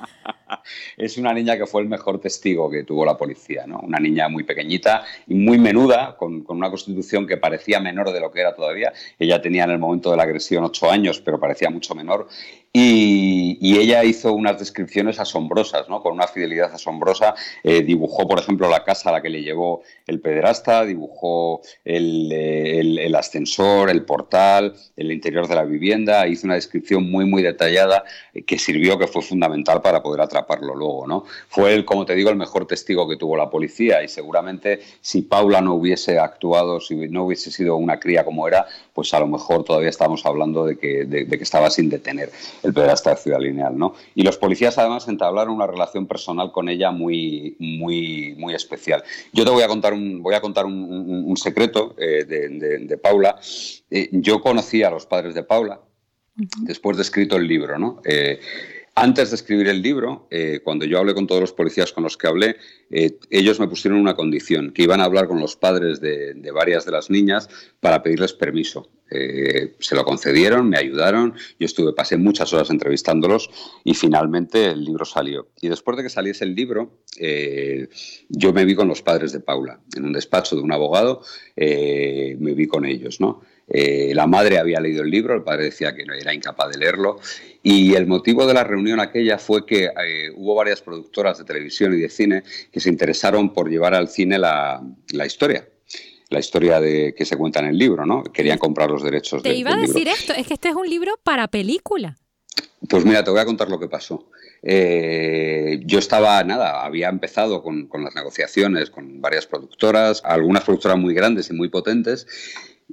es 0.96 1.18
una 1.18 1.34
niña 1.34 1.58
que 1.58 1.66
fue 1.66 1.82
el 1.82 1.90
mejor 1.90 2.22
testigo 2.22 2.70
que 2.70 2.84
tuvo 2.84 3.06
la 3.06 3.18
policía, 3.18 3.68
¿no? 3.68 3.80
Una 3.80 4.00
niña 4.00 4.30
muy 4.30 4.44
pequeñita 4.44 5.04
y 5.28 5.36
muy 5.36 5.58
menuda, 5.58 6.16
con, 6.16 6.44
con, 6.44 6.56
una 6.58 6.70
constitución 6.70 7.28
que 7.28 7.36
parecía 7.36 7.82
menor 7.82 8.14
de 8.14 8.22
lo 8.22 8.32
que 8.32 8.40
era 8.40 8.56
todavía. 8.56 8.94
Ella 9.20 9.42
tenía 9.42 9.66
en 9.66 9.72
el 9.72 9.80
momento 9.80 10.12
de 10.12 10.18
la 10.18 10.24
agresión 10.24 10.64
ocho 10.64 10.90
años, 10.90 11.20
pero 11.20 11.40
parecía 11.40 11.70
mucho 11.70 11.96
menor 11.96 12.30
Y, 12.74 13.78
ella 13.78 14.04
hizo 14.04 14.34
unas 14.34 14.60
descripciones 14.60 15.20
asombrosas, 15.20 15.90
¿no? 15.90 16.02
con 16.02 16.14
una 16.14 16.28
fidelidad 16.28 16.74
asombrosa. 16.74 17.36
Eh, 17.64 17.82
dibujó, 17.82 18.28
por 18.28 18.40
ejemplo, 18.40 18.70
la 18.70 18.84
casa 18.84 19.10
a 19.10 19.14
la 19.14 19.22
que 19.22 19.30
le 19.30 19.42
llevó 19.42 19.82
el 20.08 20.22
pederasta, 20.22 20.86
dibujó 20.86 21.62
el, 21.84 23.14
ascensor, 23.16 23.90
el 23.90 24.06
portal, 24.06 24.76
el 24.96 25.12
interior 25.12 25.48
de 25.48 25.56
la 25.56 25.64
vivienda. 25.64 26.28
Hizo 26.28 26.48
una 26.48 26.56
descripción 26.56 27.10
muy, 27.10 27.26
muy 27.26 27.44
detallada 27.44 28.04
eh, 28.31 28.31
que 28.46 28.58
sirvió, 28.58 28.98
que 28.98 29.08
fue 29.08 29.22
fundamental 29.22 29.82
para 29.82 30.02
poder 30.02 30.22
atraparlo 30.22 30.76
luego. 30.76 31.08
¿no? 31.08 31.26
Fue, 31.50 31.84
como 31.86 32.06
te 32.06 32.16
digo, 32.16 32.30
el 32.30 32.36
mejor 32.36 32.66
testigo 32.66 33.08
que 33.08 33.18
tuvo 33.18 33.36
la 33.38 33.50
policía 33.50 34.04
y 34.04 34.08
seguramente 34.08 34.82
si 35.02 35.22
Paula 35.22 35.62
no 35.62 35.76
hubiese 35.76 36.20
actuado, 36.20 36.80
si 36.80 36.96
no 36.96 37.26
hubiese 37.26 37.52
sido 37.52 37.76
una 37.76 38.00
cría 38.00 38.24
como 38.24 38.48
era, 38.48 38.66
pues 38.94 39.14
a 39.14 39.20
lo 39.20 39.28
mejor 39.28 39.64
todavía 39.64 39.90
estamos 39.90 40.26
hablando 40.26 40.66
de 40.66 40.78
que, 40.78 41.06
de 41.06 41.28
que 41.28 41.44
estaba 41.44 41.70
sin 41.70 41.90
detener 41.90 42.32
el 42.64 42.74
pederasta 42.74 43.12
de 43.12 43.18
Ciudad 43.18 43.40
Lineal, 43.40 43.78
¿no? 43.78 43.94
Y 44.16 44.24
los 44.24 44.38
policías 44.38 44.78
además 44.78 45.08
entablaron 45.08 45.56
una 45.56 45.68
relación 45.68 46.06
personal 46.08 46.52
con 46.52 46.70
ella 46.70 46.92
muy, 46.92 47.56
muy, 47.60 48.36
muy 48.38 48.54
especial. 48.54 49.04
Yo 49.34 49.46
te 49.46 49.52
voy 49.52 49.64
a 49.64 49.68
contar 49.68 49.94
un, 49.94 50.22
voy 50.22 50.36
a 50.36 50.42
contar 50.42 50.66
un, 50.66 51.36
secreto 51.38 51.96
eh, 51.98 52.26
de, 52.26 52.98
Paula. 52.98 53.40
Eh, 53.90 54.10
yo 54.12 54.42
conocí 54.42 54.84
a 54.84 54.90
los 54.90 55.06
padres 55.06 55.34
de 55.34 55.44
Paula 55.44 55.80
después 56.36 56.98
de 56.98 57.04
escrito 57.04 57.38
el 57.38 57.48
libro, 57.48 57.78
¿no? 57.78 58.02
Eh, 58.06 58.40
antes 58.94 59.30
de 59.30 59.36
escribir 59.38 59.70
el 59.70 59.82
libro, 59.82 60.28
cuando 60.66 60.84
yo 60.84 61.00
hablé 61.00 61.14
con 61.14 61.26
todos 61.26 61.40
los 61.40 61.54
policías 61.54 61.94
con 61.94 62.04
los 62.04 62.18
que 62.18 62.28
hablé, 62.28 62.58
ellos 62.90 63.58
me 63.58 63.70
pusieron 63.70 63.98
una 63.98 64.16
condición, 64.16 64.74
que 64.74 64.84
iban 64.84 65.00
a 65.00 65.06
hablar 65.06 65.30
con 65.30 65.40
los 65.40 65.56
padres 65.56 66.02
de, 66.02 66.34
de 66.34 66.52
varias 66.52 66.84
de 66.86 66.92
las 66.92 67.10
niñas 67.10 67.48
para 67.80 68.04
pedirles 68.04 68.34
permiso. 68.34 68.90
Eh, 69.14 69.76
se 69.80 69.94
lo 69.94 70.06
concedieron, 70.06 70.70
me 70.70 70.78
ayudaron, 70.78 71.34
yo 71.60 71.66
estuve, 71.66 71.92
pasé 71.92 72.16
muchas 72.16 72.54
horas 72.54 72.70
entrevistándolos 72.70 73.50
y 73.84 73.94
finalmente 73.94 74.68
el 74.68 74.86
libro 74.86 75.04
salió. 75.04 75.50
Y 75.60 75.68
después 75.68 75.98
de 75.98 76.04
que 76.04 76.10
saliese 76.10 76.46
el 76.46 76.56
libro, 76.56 77.02
eh, 77.18 77.90
yo 78.30 78.54
me 78.54 78.64
vi 78.64 78.74
con 78.74 78.88
los 78.88 79.02
padres 79.02 79.34
de 79.34 79.42
Paula, 79.42 79.82
en 79.98 80.06
un 80.06 80.14
despacho 80.14 80.56
de 80.56 80.62
un 80.62 80.72
abogado, 80.72 81.22
eh, 81.58 82.38
me 82.40 82.54
vi 82.54 82.68
con 82.68 82.86
ellos, 82.86 83.20
¿no? 83.20 83.42
La 83.74 84.28
madre 84.28 84.60
había 84.60 84.80
leído 84.80 85.04
el 85.04 85.10
libro, 85.10 85.34
el 85.34 85.44
padre 85.44 85.66
decía 85.66 85.96
que 85.96 86.06
no 86.06 86.14
era 86.14 86.34
incapaz 86.34 86.72
de 86.72 86.78
leerlo 86.78 87.20
y 87.64 87.94
el 87.96 88.06
motivo 88.06 88.46
de 88.46 88.54
la 88.54 88.64
reunión 88.64 89.00
aquella 89.00 89.38
fue 89.38 89.66
que 89.66 89.90
hubo 90.36 90.56
varias 90.56 90.82
productoras 90.82 91.38
de 91.38 91.46
televisión 91.46 91.94
y 91.94 92.02
de 92.02 92.10
cine 92.10 92.44
que 92.72 92.80
se 92.80 92.90
interesaron 92.90 93.54
por 93.54 93.70
llevar 93.70 93.94
al 93.94 94.10
cine 94.10 94.38
la, 94.38 94.82
la 95.12 95.26
historia 95.26 95.66
la 96.32 96.40
historia 96.40 96.80
de 96.80 97.14
que 97.14 97.26
se 97.26 97.38
cuenta 97.38 97.60
en 97.60 97.68
el 97.68 97.78
libro, 97.78 98.06
¿no? 98.06 98.24
Querían 98.24 98.58
comprar 98.58 98.90
los 98.90 99.04
derechos. 99.04 99.44
Te 99.44 99.54
iba 99.54 99.74
a 99.74 99.76
decir 99.76 100.08
esto, 100.08 100.34
es 100.34 100.48
que 100.48 100.54
este 100.54 100.70
es 100.70 100.76
un 100.76 100.90
libro 100.90 101.20
para 101.24 101.50
película. 101.50 102.18
Pues 102.90 103.06
mira, 103.06 103.24
te 103.24 103.30
voy 103.30 103.42
a 103.42 103.46
contar 103.46 103.70
lo 103.70 103.80
que 103.80 103.90
pasó. 103.90 104.30
Eh, 104.64 105.82
yo 105.86 106.00
estaba, 106.00 106.44
nada, 106.44 106.86
había 106.86 107.10
empezado 107.10 107.62
con, 107.62 107.88
con, 107.88 108.04
las 108.04 108.16
negociaciones 108.16 108.90
con 108.90 109.22
varias 109.22 109.46
productoras, 109.46 110.22
algunas 110.24 110.64
productoras 110.64 110.98
muy 110.98 111.14
grandes 111.14 111.50
y 111.50 111.54
muy 111.54 111.70
potentes, 111.70 112.28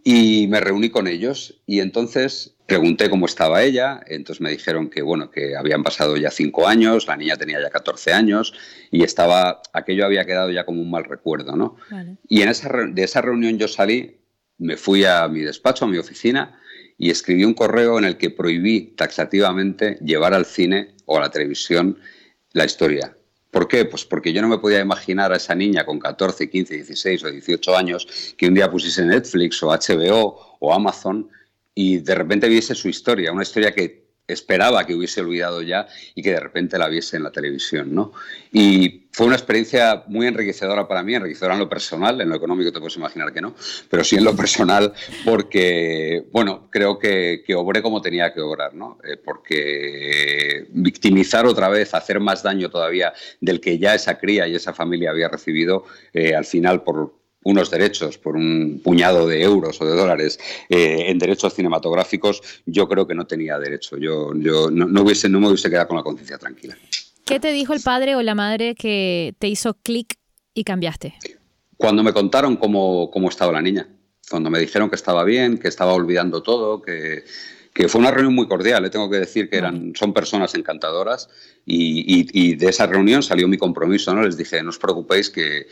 y 0.04 0.46
me 0.48 0.60
reuní 0.60 0.90
con 0.90 1.06
ellos 1.06 1.60
y 1.66 1.80
entonces 1.80 2.54
pregunté 2.66 3.08
cómo 3.08 3.26
estaba 3.26 3.62
ella, 3.62 4.00
entonces 4.06 4.40
me 4.40 4.50
dijeron 4.50 4.90
que 4.90 5.02
bueno, 5.02 5.30
que 5.30 5.56
habían 5.56 5.82
pasado 5.82 6.16
ya 6.16 6.30
cinco 6.30 6.68
años, 6.68 7.06
la 7.06 7.16
niña 7.16 7.36
tenía 7.36 7.60
ya 7.60 7.70
14 7.70 8.12
años 8.12 8.52
y 8.90 9.04
estaba, 9.04 9.62
aquello 9.72 10.04
había 10.04 10.24
quedado 10.24 10.50
ya 10.50 10.64
como 10.64 10.82
un 10.82 10.90
mal 10.90 11.04
recuerdo, 11.04 11.56
¿no? 11.56 11.76
Y 12.28 12.42
en 12.42 12.48
esa, 12.50 12.70
de 12.70 13.02
esa 13.02 13.22
reunión 13.22 13.58
yo 13.58 13.68
salí, 13.68 14.18
me 14.58 14.76
fui 14.76 15.04
a 15.04 15.28
mi 15.28 15.40
despacho, 15.40 15.86
a 15.86 15.88
mi 15.88 15.98
oficina 15.98 16.60
y 16.98 17.10
escribí 17.10 17.44
un 17.44 17.54
correo 17.54 17.98
en 17.98 18.04
el 18.04 18.16
que 18.16 18.30
prohibí 18.30 18.94
taxativamente 18.96 19.98
llevar 20.02 20.34
al 20.34 20.44
cine 20.44 20.94
o 21.06 21.16
a 21.16 21.20
la 21.20 21.30
televisión 21.30 21.98
la 22.52 22.64
historia. 22.64 23.17
¿Por 23.50 23.66
qué? 23.66 23.84
Pues 23.86 24.04
porque 24.04 24.32
yo 24.32 24.42
no 24.42 24.48
me 24.48 24.58
podía 24.58 24.80
imaginar 24.80 25.32
a 25.32 25.36
esa 25.36 25.54
niña 25.54 25.86
con 25.86 25.98
14, 25.98 26.50
15, 26.50 26.74
16 26.74 27.24
o 27.24 27.30
18 27.30 27.76
años 27.76 28.34
que 28.36 28.46
un 28.46 28.54
día 28.54 28.70
pusiese 28.70 29.04
Netflix 29.04 29.62
o 29.62 29.68
HBO 29.68 30.56
o 30.60 30.74
Amazon 30.74 31.28
y 31.74 31.98
de 31.98 32.14
repente 32.14 32.48
viese 32.48 32.74
su 32.74 32.88
historia, 32.88 33.32
una 33.32 33.44
historia 33.44 33.72
que 33.72 34.07
esperaba 34.28 34.86
que 34.86 34.94
hubiese 34.94 35.22
olvidado 35.22 35.62
ya 35.62 35.88
y 36.14 36.22
que 36.22 36.32
de 36.32 36.40
repente 36.40 36.78
la 36.78 36.88
viese 36.88 37.16
en 37.16 37.24
la 37.24 37.32
televisión. 37.32 37.94
¿no? 37.94 38.12
Y 38.52 39.08
fue 39.10 39.26
una 39.26 39.36
experiencia 39.36 40.04
muy 40.06 40.26
enriquecedora 40.26 40.86
para 40.86 41.02
mí, 41.02 41.14
enriquecedora 41.14 41.54
en 41.54 41.60
lo 41.60 41.68
personal, 41.68 42.20
en 42.20 42.28
lo 42.28 42.36
económico 42.36 42.70
te 42.70 42.78
puedes 42.78 42.96
imaginar 42.96 43.32
que 43.32 43.40
no, 43.40 43.54
pero 43.90 44.04
sí 44.04 44.16
en 44.16 44.24
lo 44.24 44.36
personal 44.36 44.92
porque, 45.24 46.26
bueno, 46.30 46.68
creo 46.70 46.98
que, 46.98 47.42
obré 47.56 47.82
como 47.82 48.00
tenía 48.00 48.32
que 48.32 48.40
obrar, 48.40 48.74
¿no? 48.74 48.98
Eh, 49.02 49.16
porque 49.16 50.66
victimizar 50.70 51.46
otra 51.46 51.68
vez, 51.68 51.94
hacer 51.94 52.20
más 52.20 52.42
daño 52.42 52.70
todavía 52.70 53.12
del 53.40 53.60
que 53.60 53.78
ya 53.78 53.94
esa 53.94 54.18
cría 54.18 54.46
y 54.46 54.54
esa 54.54 54.72
familia 54.72 55.10
había 55.10 55.28
recibido, 55.28 55.84
eh, 56.12 56.34
al 56.34 56.44
final 56.44 56.84
por, 56.84 57.17
unos 57.48 57.70
derechos 57.70 58.18
por 58.18 58.36
un 58.36 58.80
puñado 58.84 59.26
de 59.26 59.42
euros 59.42 59.80
o 59.80 59.86
de 59.86 59.96
dólares 59.96 60.38
eh, 60.68 61.06
en 61.08 61.18
derechos 61.18 61.54
cinematográficos, 61.54 62.42
yo 62.66 62.86
creo 62.86 63.06
que 63.06 63.14
no 63.14 63.26
tenía 63.26 63.58
derecho. 63.58 63.96
Yo, 63.96 64.32
yo 64.34 64.70
no, 64.70 65.02
hubiese, 65.02 65.30
no 65.30 65.40
me 65.40 65.48
hubiese 65.48 65.70
quedado 65.70 65.88
con 65.88 65.96
la 65.96 66.02
conciencia 66.02 66.36
tranquila. 66.36 66.76
¿Qué 67.24 67.40
te 67.40 67.52
dijo 67.52 67.72
el 67.72 67.80
padre 67.80 68.16
o 68.16 68.22
la 68.22 68.34
madre 68.34 68.74
que 68.74 69.34
te 69.38 69.48
hizo 69.48 69.74
clic 69.74 70.16
y 70.52 70.64
cambiaste? 70.64 71.14
Cuando 71.78 72.02
me 72.02 72.12
contaron 72.12 72.56
cómo, 72.56 73.10
cómo 73.10 73.30
estaba 73.30 73.52
la 73.52 73.62
niña, 73.62 73.88
cuando 74.30 74.50
me 74.50 74.58
dijeron 74.58 74.90
que 74.90 74.96
estaba 74.96 75.24
bien, 75.24 75.56
que 75.56 75.68
estaba 75.68 75.94
olvidando 75.94 76.42
todo, 76.42 76.82
que, 76.82 77.24
que 77.72 77.88
fue 77.88 78.00
una 78.00 78.10
reunión 78.10 78.34
muy 78.34 78.46
cordial, 78.46 78.82
le 78.82 78.88
¿eh? 78.88 78.90
tengo 78.90 79.08
que 79.08 79.18
decir 79.18 79.48
que 79.48 79.56
eran, 79.56 79.94
son 79.94 80.12
personas 80.12 80.54
encantadoras 80.54 81.30
y, 81.64 82.28
y, 82.32 82.56
de 82.56 82.68
esa 82.68 82.86
reunión 82.86 83.22
salió 83.22 83.48
mi 83.48 83.56
compromiso, 83.56 84.14
¿no? 84.14 84.22
Les 84.22 84.36
dije, 84.36 84.62
no 84.62 84.70
os 84.70 84.78
preocupéis 84.78 85.30
que, 85.30 85.66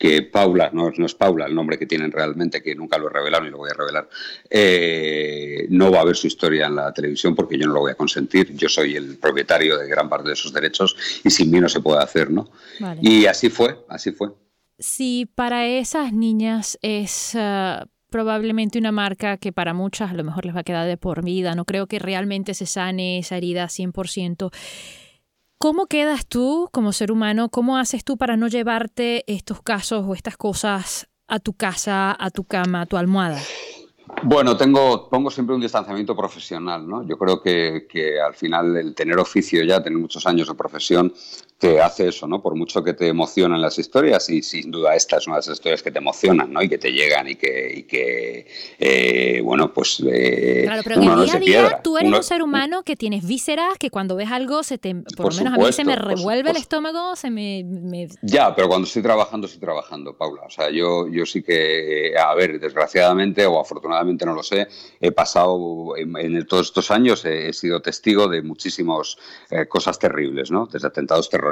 que 0.00 0.22
Paula, 0.22 0.70
no, 0.72 0.90
no, 0.96 1.04
es 1.04 1.14
Paula 1.14 1.44
el 1.44 1.54
nombre 1.54 1.78
que 1.78 1.84
tienen 1.84 2.10
realmente, 2.10 2.62
que 2.62 2.74
nunca 2.74 2.96
lo 2.96 3.10
he 3.10 3.12
revelado 3.12 3.44
ni 3.44 3.50
lo 3.50 3.58
voy 3.58 3.68
a 3.70 3.74
revelar, 3.74 4.08
eh, 4.48 5.66
no 5.68 5.90
va 5.90 6.00
a 6.00 6.04
ver 6.06 6.16
su 6.16 6.26
historia 6.26 6.68
en 6.68 6.76
la 6.76 6.90
televisión 6.90 7.34
porque 7.34 7.58
yo 7.58 7.66
no 7.66 7.74
lo 7.74 7.80
voy 7.80 7.92
a 7.92 7.96
consentir. 7.96 8.56
Yo 8.56 8.70
soy 8.70 8.96
el 8.96 9.18
propietario 9.18 9.76
de 9.76 9.86
gran 9.86 10.08
parte 10.08 10.28
de 10.28 10.32
esos 10.32 10.54
derechos 10.54 10.96
y 11.22 11.28
sin 11.28 11.50
mí 11.50 11.60
no 11.60 11.68
se 11.68 11.80
puede 11.80 12.02
hacer, 12.02 12.30
¿no? 12.30 12.50
Y 13.02 13.26
así 13.26 13.50
fue, 13.50 13.76
así 13.90 14.12
fue. 14.12 14.30
Si 14.78 15.30
para 15.34 15.66
esas 15.66 16.14
niñas 16.14 16.78
es... 16.80 17.32
Ah, 17.34 17.86
probablemente 18.08 18.78
una 18.78 18.90
marca 18.90 19.36
que 19.36 19.52
para 19.52 19.72
muchas 19.72 20.10
a 20.10 20.14
lo 20.14 20.24
mejor 20.24 20.44
les 20.44 20.56
va 20.56 20.60
a 20.60 20.64
quedar 20.64 20.88
de 20.88 20.96
por 20.96 21.22
vida. 21.22 21.54
No 21.54 21.64
creo 21.64 21.86
que 21.86 22.00
realmente 22.00 22.54
se 22.54 22.66
sane 22.66 23.18
esa 23.18 23.36
herida 23.36 23.66
100%. 23.66 24.50
¿Cómo 25.62 25.88
quedas 25.88 26.26
tú 26.26 26.70
como 26.72 26.90
ser 26.90 27.12
humano? 27.12 27.50
¿Cómo 27.50 27.76
haces 27.76 28.02
tú 28.02 28.16
para 28.16 28.38
no 28.38 28.48
llevarte 28.48 29.30
estos 29.30 29.60
casos 29.60 30.06
o 30.08 30.14
estas 30.14 30.38
cosas 30.38 31.06
a 31.28 31.38
tu 31.38 31.52
casa, 31.52 32.16
a 32.18 32.30
tu 32.30 32.44
cama, 32.44 32.80
a 32.80 32.86
tu 32.86 32.96
almohada? 32.96 33.38
Bueno, 34.22 34.56
tengo, 34.56 35.10
pongo 35.10 35.30
siempre 35.30 35.54
un 35.54 35.60
distanciamiento 35.60 36.16
profesional, 36.16 36.88
¿no? 36.88 37.06
Yo 37.06 37.18
creo 37.18 37.42
que, 37.42 37.86
que, 37.86 38.18
al 38.18 38.32
final 38.32 38.74
el 38.74 38.94
tener 38.94 39.18
oficio 39.18 39.62
ya, 39.62 39.82
tener 39.82 39.98
muchos 39.98 40.26
años 40.26 40.48
de 40.48 40.54
profesión, 40.54 41.12
te 41.60 41.78
hace 41.78 42.08
eso, 42.08 42.26
¿no? 42.26 42.40
Por 42.40 42.56
mucho 42.56 42.82
que 42.82 42.94
te 42.94 43.06
emocionan 43.06 43.60
las 43.60 43.78
historias, 43.78 44.30
y 44.30 44.42
sin 44.42 44.70
duda 44.70 44.94
esta 44.94 45.18
es 45.18 45.26
una 45.26 45.36
de 45.36 45.40
esas 45.40 45.58
historias 45.58 45.82
que 45.82 45.90
te 45.90 45.98
emocionan, 45.98 46.50
¿no? 46.50 46.62
Y 46.62 46.70
que 46.70 46.78
te 46.78 46.90
llegan 46.90 47.28
y 47.28 47.36
que, 47.36 47.72
y 47.76 47.82
que 47.82 48.46
eh, 48.78 49.42
bueno, 49.44 49.70
pues... 49.70 50.02
Eh, 50.10 50.62
claro, 50.64 50.80
pero 50.82 51.02
en 51.02 51.10
el 51.10 51.24
día 51.26 51.34
a 51.34 51.38
día 51.38 51.82
tú 51.82 51.98
eres 51.98 52.10
un 52.10 52.22
ser 52.22 52.42
humano 52.42 52.82
que 52.82 52.96
tienes 52.96 53.26
vísceras, 53.26 53.76
que 53.78 53.90
cuando 53.90 54.16
ves 54.16 54.30
algo, 54.30 54.62
se 54.62 54.78
te, 54.78 54.94
por, 54.94 55.34
lo 55.34 55.38
menos 55.38 55.58
a 55.58 55.62
mí 55.62 55.72
se 55.74 55.84
me 55.84 55.96
revuelve 55.96 56.50
el 56.50 56.56
estómago, 56.56 57.14
se 57.14 57.28
me, 57.28 58.08
Ya, 58.22 58.54
pero 58.54 58.66
cuando 58.68 58.86
estoy 58.86 59.02
trabajando, 59.02 59.46
estoy 59.46 59.60
trabajando, 59.60 60.16
Paula. 60.16 60.44
O 60.46 60.50
sea, 60.50 60.70
yo, 60.70 61.08
yo 61.08 61.26
sí 61.26 61.42
que, 61.42 62.14
a 62.18 62.34
ver, 62.34 62.58
desgraciadamente 62.58 63.44
o 63.44 63.60
afortunadamente 63.60 64.24
no 64.24 64.32
lo 64.32 64.42
sé, 64.42 64.66
he 64.98 65.12
pasado 65.12 65.94
en, 65.98 66.46
todos 66.46 66.68
estos 66.68 66.90
años, 66.90 67.22
he, 67.26 67.52
sido 67.52 67.82
testigo 67.82 68.28
de 68.28 68.40
muchísimas 68.40 69.18
eh, 69.50 69.66
cosas 69.66 69.98
terribles, 69.98 70.50
¿no? 70.50 70.64
Desde 70.64 70.88
atentados 70.88 71.28
terroristas 71.28 71.49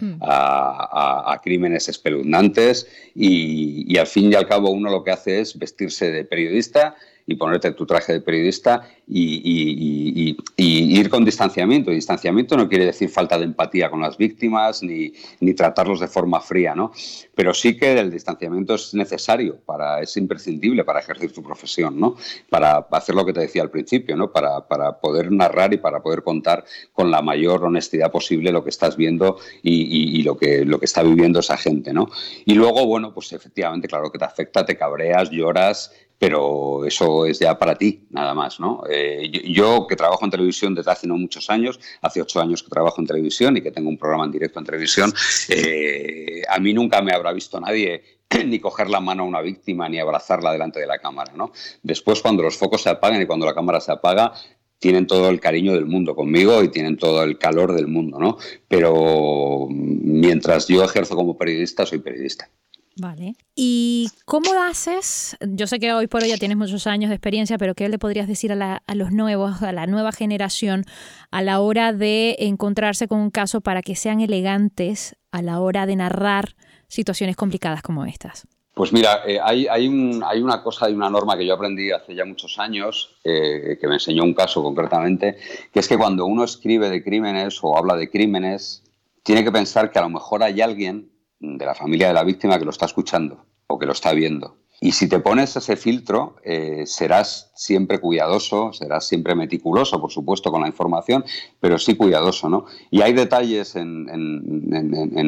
Mm. 0.00 0.14
a, 0.22 1.40
crímenes 1.42 1.88
espeluznantes 1.88 2.88
y, 3.14 3.92
y, 3.92 3.98
al 3.98 4.06
fin 4.06 4.32
y 4.32 4.34
al 4.34 4.46
cabo 4.46 4.70
uno 4.70 4.90
lo 4.90 5.04
que 5.04 5.12
hace 5.12 5.40
es 5.40 5.58
vestirse 5.58 6.10
de 6.10 6.24
periodista 6.24 6.96
y 7.26 7.34
ponerte 7.34 7.72
tu 7.72 7.84
traje 7.84 8.12
de 8.12 8.20
periodista 8.20 8.88
y, 9.08 10.36
ir 10.56 11.10
con 11.10 11.24
distanciamiento. 11.24 11.90
Y 11.90 11.96
distanciamiento 11.96 12.56
no 12.56 12.68
quiere 12.68 12.86
decir 12.86 13.08
falta 13.08 13.38
de 13.38 13.44
empatía 13.44 13.90
con 13.90 14.00
las 14.00 14.16
víctimas 14.16 14.82
ni, 14.82 15.12
tratarlos 15.54 16.00
de 16.00 16.08
forma 16.08 16.40
fría, 16.40 16.74
¿no? 16.74 16.92
Pero 17.34 17.54
sí 17.54 17.76
que 17.76 17.98
el 17.98 18.10
distanciamiento 18.10 18.74
es 18.74 18.94
necesario, 18.94 19.58
para, 19.64 20.00
es 20.00 20.16
imprescindible 20.16 20.84
para 20.84 21.00
ejercer 21.00 21.32
tu 21.32 21.42
profesión, 21.42 21.98
¿no? 21.98 22.16
Para 22.48 22.86
hacer 22.90 23.14
lo 23.14 23.24
que 23.24 23.32
te 23.32 23.40
decía 23.40 23.62
al 23.62 23.70
principio, 23.70 24.16
¿no? 24.16 24.30
Para, 24.30 24.66
para 24.66 24.98
poder 24.98 25.32
narrar 25.32 25.72
y 25.72 25.78
para 25.78 26.02
poder 26.02 26.22
contar 26.22 26.64
con 26.92 27.10
la 27.10 27.22
mayor 27.22 27.64
honestidad 27.64 28.10
posible 28.10 28.52
lo 28.52 28.62
que 28.62 28.70
estás 28.70 28.96
viendo 28.96 29.38
y, 29.62 30.22
lo, 30.22 30.36
que, 30.36 30.64
lo 30.64 30.78
que 30.78 30.84
está 30.84 31.02
viviendo 31.02 31.40
esa 31.40 31.56
gente, 31.56 31.92
¿no? 31.92 32.08
Y 32.44 32.54
luego, 32.54 32.86
bueno, 32.86 33.12
pues 33.12 33.32
efectivamente, 33.32 33.88
claro 33.88 34.10
que 34.10 34.18
te 34.18 34.24
afecta, 34.24 34.64
te 34.64 34.76
cabreas, 34.76 35.30
lloras, 35.30 35.92
pero 36.18 36.84
eso 36.84 37.26
es 37.26 37.38
ya 37.38 37.58
para 37.58 37.74
ti, 37.74 38.06
nada 38.10 38.34
más, 38.34 38.58
¿no? 38.58 38.82
Eh, 38.88 39.30
yo, 39.52 39.86
que 39.86 39.96
trabajo 39.96 40.24
en 40.24 40.30
televisión 40.30 40.74
desde 40.74 40.90
hace 40.90 41.06
no 41.06 41.16
muchos 41.16 41.50
años, 41.50 41.78
hace 42.00 42.22
ocho 42.22 42.40
años 42.40 42.62
que 42.62 42.70
trabajo 42.70 43.00
en 43.00 43.06
televisión 43.06 43.56
y 43.56 43.62
que 43.62 43.70
tengo 43.70 43.88
un 43.88 43.98
programa 43.98 44.24
en 44.24 44.32
directo 44.32 44.58
en 44.58 44.64
televisión, 44.64 45.12
eh, 45.48 46.42
a 46.48 46.58
mí 46.58 46.72
nunca 46.72 47.02
me 47.02 47.12
habrá 47.12 47.32
visto 47.32 47.60
nadie 47.60 48.02
ni 48.46 48.58
coger 48.58 48.88
la 48.88 49.00
mano 49.00 49.24
a 49.24 49.26
una 49.26 49.40
víctima 49.40 49.88
ni 49.88 49.98
abrazarla 49.98 50.52
delante 50.52 50.80
de 50.80 50.86
la 50.86 50.98
cámara, 50.98 51.32
¿no? 51.34 51.52
Después, 51.82 52.20
cuando 52.22 52.42
los 52.42 52.56
focos 52.56 52.82
se 52.82 52.90
apagan 52.90 53.20
y 53.20 53.26
cuando 53.26 53.46
la 53.46 53.54
cámara 53.54 53.80
se 53.80 53.92
apaga, 53.92 54.32
tienen 54.78 55.06
todo 55.06 55.30
el 55.30 55.40
cariño 55.40 55.72
del 55.72 55.86
mundo 55.86 56.14
conmigo 56.14 56.62
y 56.62 56.68
tienen 56.68 56.96
todo 56.96 57.22
el 57.22 57.38
calor 57.38 57.74
del 57.74 57.86
mundo, 57.86 58.18
¿no? 58.18 58.36
Pero 58.68 59.66
mientras 59.70 60.68
yo 60.68 60.84
ejerzo 60.84 61.16
como 61.16 61.36
periodista, 61.36 61.86
soy 61.86 61.98
periodista. 61.98 62.50
Vale. 62.98 63.34
¿Y 63.54 64.08
cómo 64.24 64.50
haces? 64.62 65.36
Yo 65.40 65.66
sé 65.66 65.78
que 65.78 65.92
hoy 65.92 66.06
por 66.06 66.22
hoy 66.22 66.30
ya 66.30 66.38
tienes 66.38 66.56
muchos 66.56 66.86
años 66.86 67.10
de 67.10 67.16
experiencia, 67.16 67.58
pero 67.58 67.74
¿qué 67.74 67.88
le 67.88 67.98
podrías 67.98 68.26
decir 68.26 68.52
a, 68.52 68.82
a, 68.86 68.94
los 68.94 69.12
nuevos, 69.12 69.62
a 69.62 69.72
la 69.72 69.86
nueva 69.86 70.12
generación, 70.12 70.84
a 71.30 71.42
la 71.42 71.60
hora 71.60 71.92
de 71.92 72.36
encontrarse 72.38 73.06
con 73.06 73.20
un 73.20 73.30
caso 73.30 73.60
para 73.60 73.82
que 73.82 73.96
sean 73.96 74.20
elegantes 74.20 75.14
a 75.30 75.42
la 75.42 75.60
hora 75.60 75.84
de 75.84 75.96
narrar 75.96 76.56
situaciones 76.88 77.36
complicadas 77.36 77.82
como 77.82 78.06
estas? 78.06 78.46
Pues 78.76 78.92
mira, 78.92 79.22
eh, 79.26 79.40
hay, 79.42 79.66
hay, 79.68 79.88
una 79.88 80.62
cosa, 80.62 80.84
hay 80.84 80.92
una 80.92 81.08
norma 81.08 81.38
que 81.38 81.46
yo 81.46 81.54
aprendí 81.54 81.90
hace 81.92 82.14
ya 82.14 82.26
muchos 82.26 82.58
años, 82.58 83.16
eh, 83.24 83.78
que 83.80 83.88
me 83.88 83.94
enseñó 83.94 84.22
un 84.22 84.34
caso 84.34 84.62
concretamente, 84.62 85.38
que 85.72 85.80
es 85.80 85.88
que 85.88 85.96
cuando 85.96 86.26
uno 86.26 86.44
escribe 86.44 86.90
de 86.90 87.02
crímenes 87.02 87.58
o 87.62 87.76
habla 87.78 87.96
de 87.96 88.10
crímenes, 88.10 88.84
tiene 89.22 89.44
que 89.44 89.50
pensar 89.50 89.90
que 89.90 89.98
a 89.98 90.02
lo 90.02 90.10
mejor 90.10 90.42
hay 90.42 90.60
alguien 90.60 91.10
de 91.40 91.64
la 91.64 91.74
familia 91.74 92.08
de 92.08 92.14
la 92.14 92.24
víctima 92.24 92.58
que 92.58 92.64
lo 92.64 92.70
está 92.70 92.86
escuchando 92.86 93.44
o 93.66 93.78
que 93.78 93.86
lo 93.86 93.92
está 93.92 94.12
viendo. 94.12 94.56
Y 94.80 94.92
si 94.92 95.08
te 95.08 95.20
pones 95.20 95.56
ese 95.56 95.76
filtro, 95.76 96.36
eh, 96.44 96.84
serás 96.86 97.50
siempre 97.54 97.98
cuidadoso, 97.98 98.74
serás 98.74 99.06
siempre 99.06 99.34
meticuloso, 99.34 99.98
por 100.00 100.12
supuesto, 100.12 100.52
con 100.52 100.60
la 100.60 100.66
información, 100.66 101.24
pero 101.60 101.78
sí 101.78 101.96
cuidadoso, 101.96 102.50
¿no? 102.50 102.66
Y 102.90 103.00
hay 103.00 103.14
detalles 103.14 103.74
en, 103.74 104.06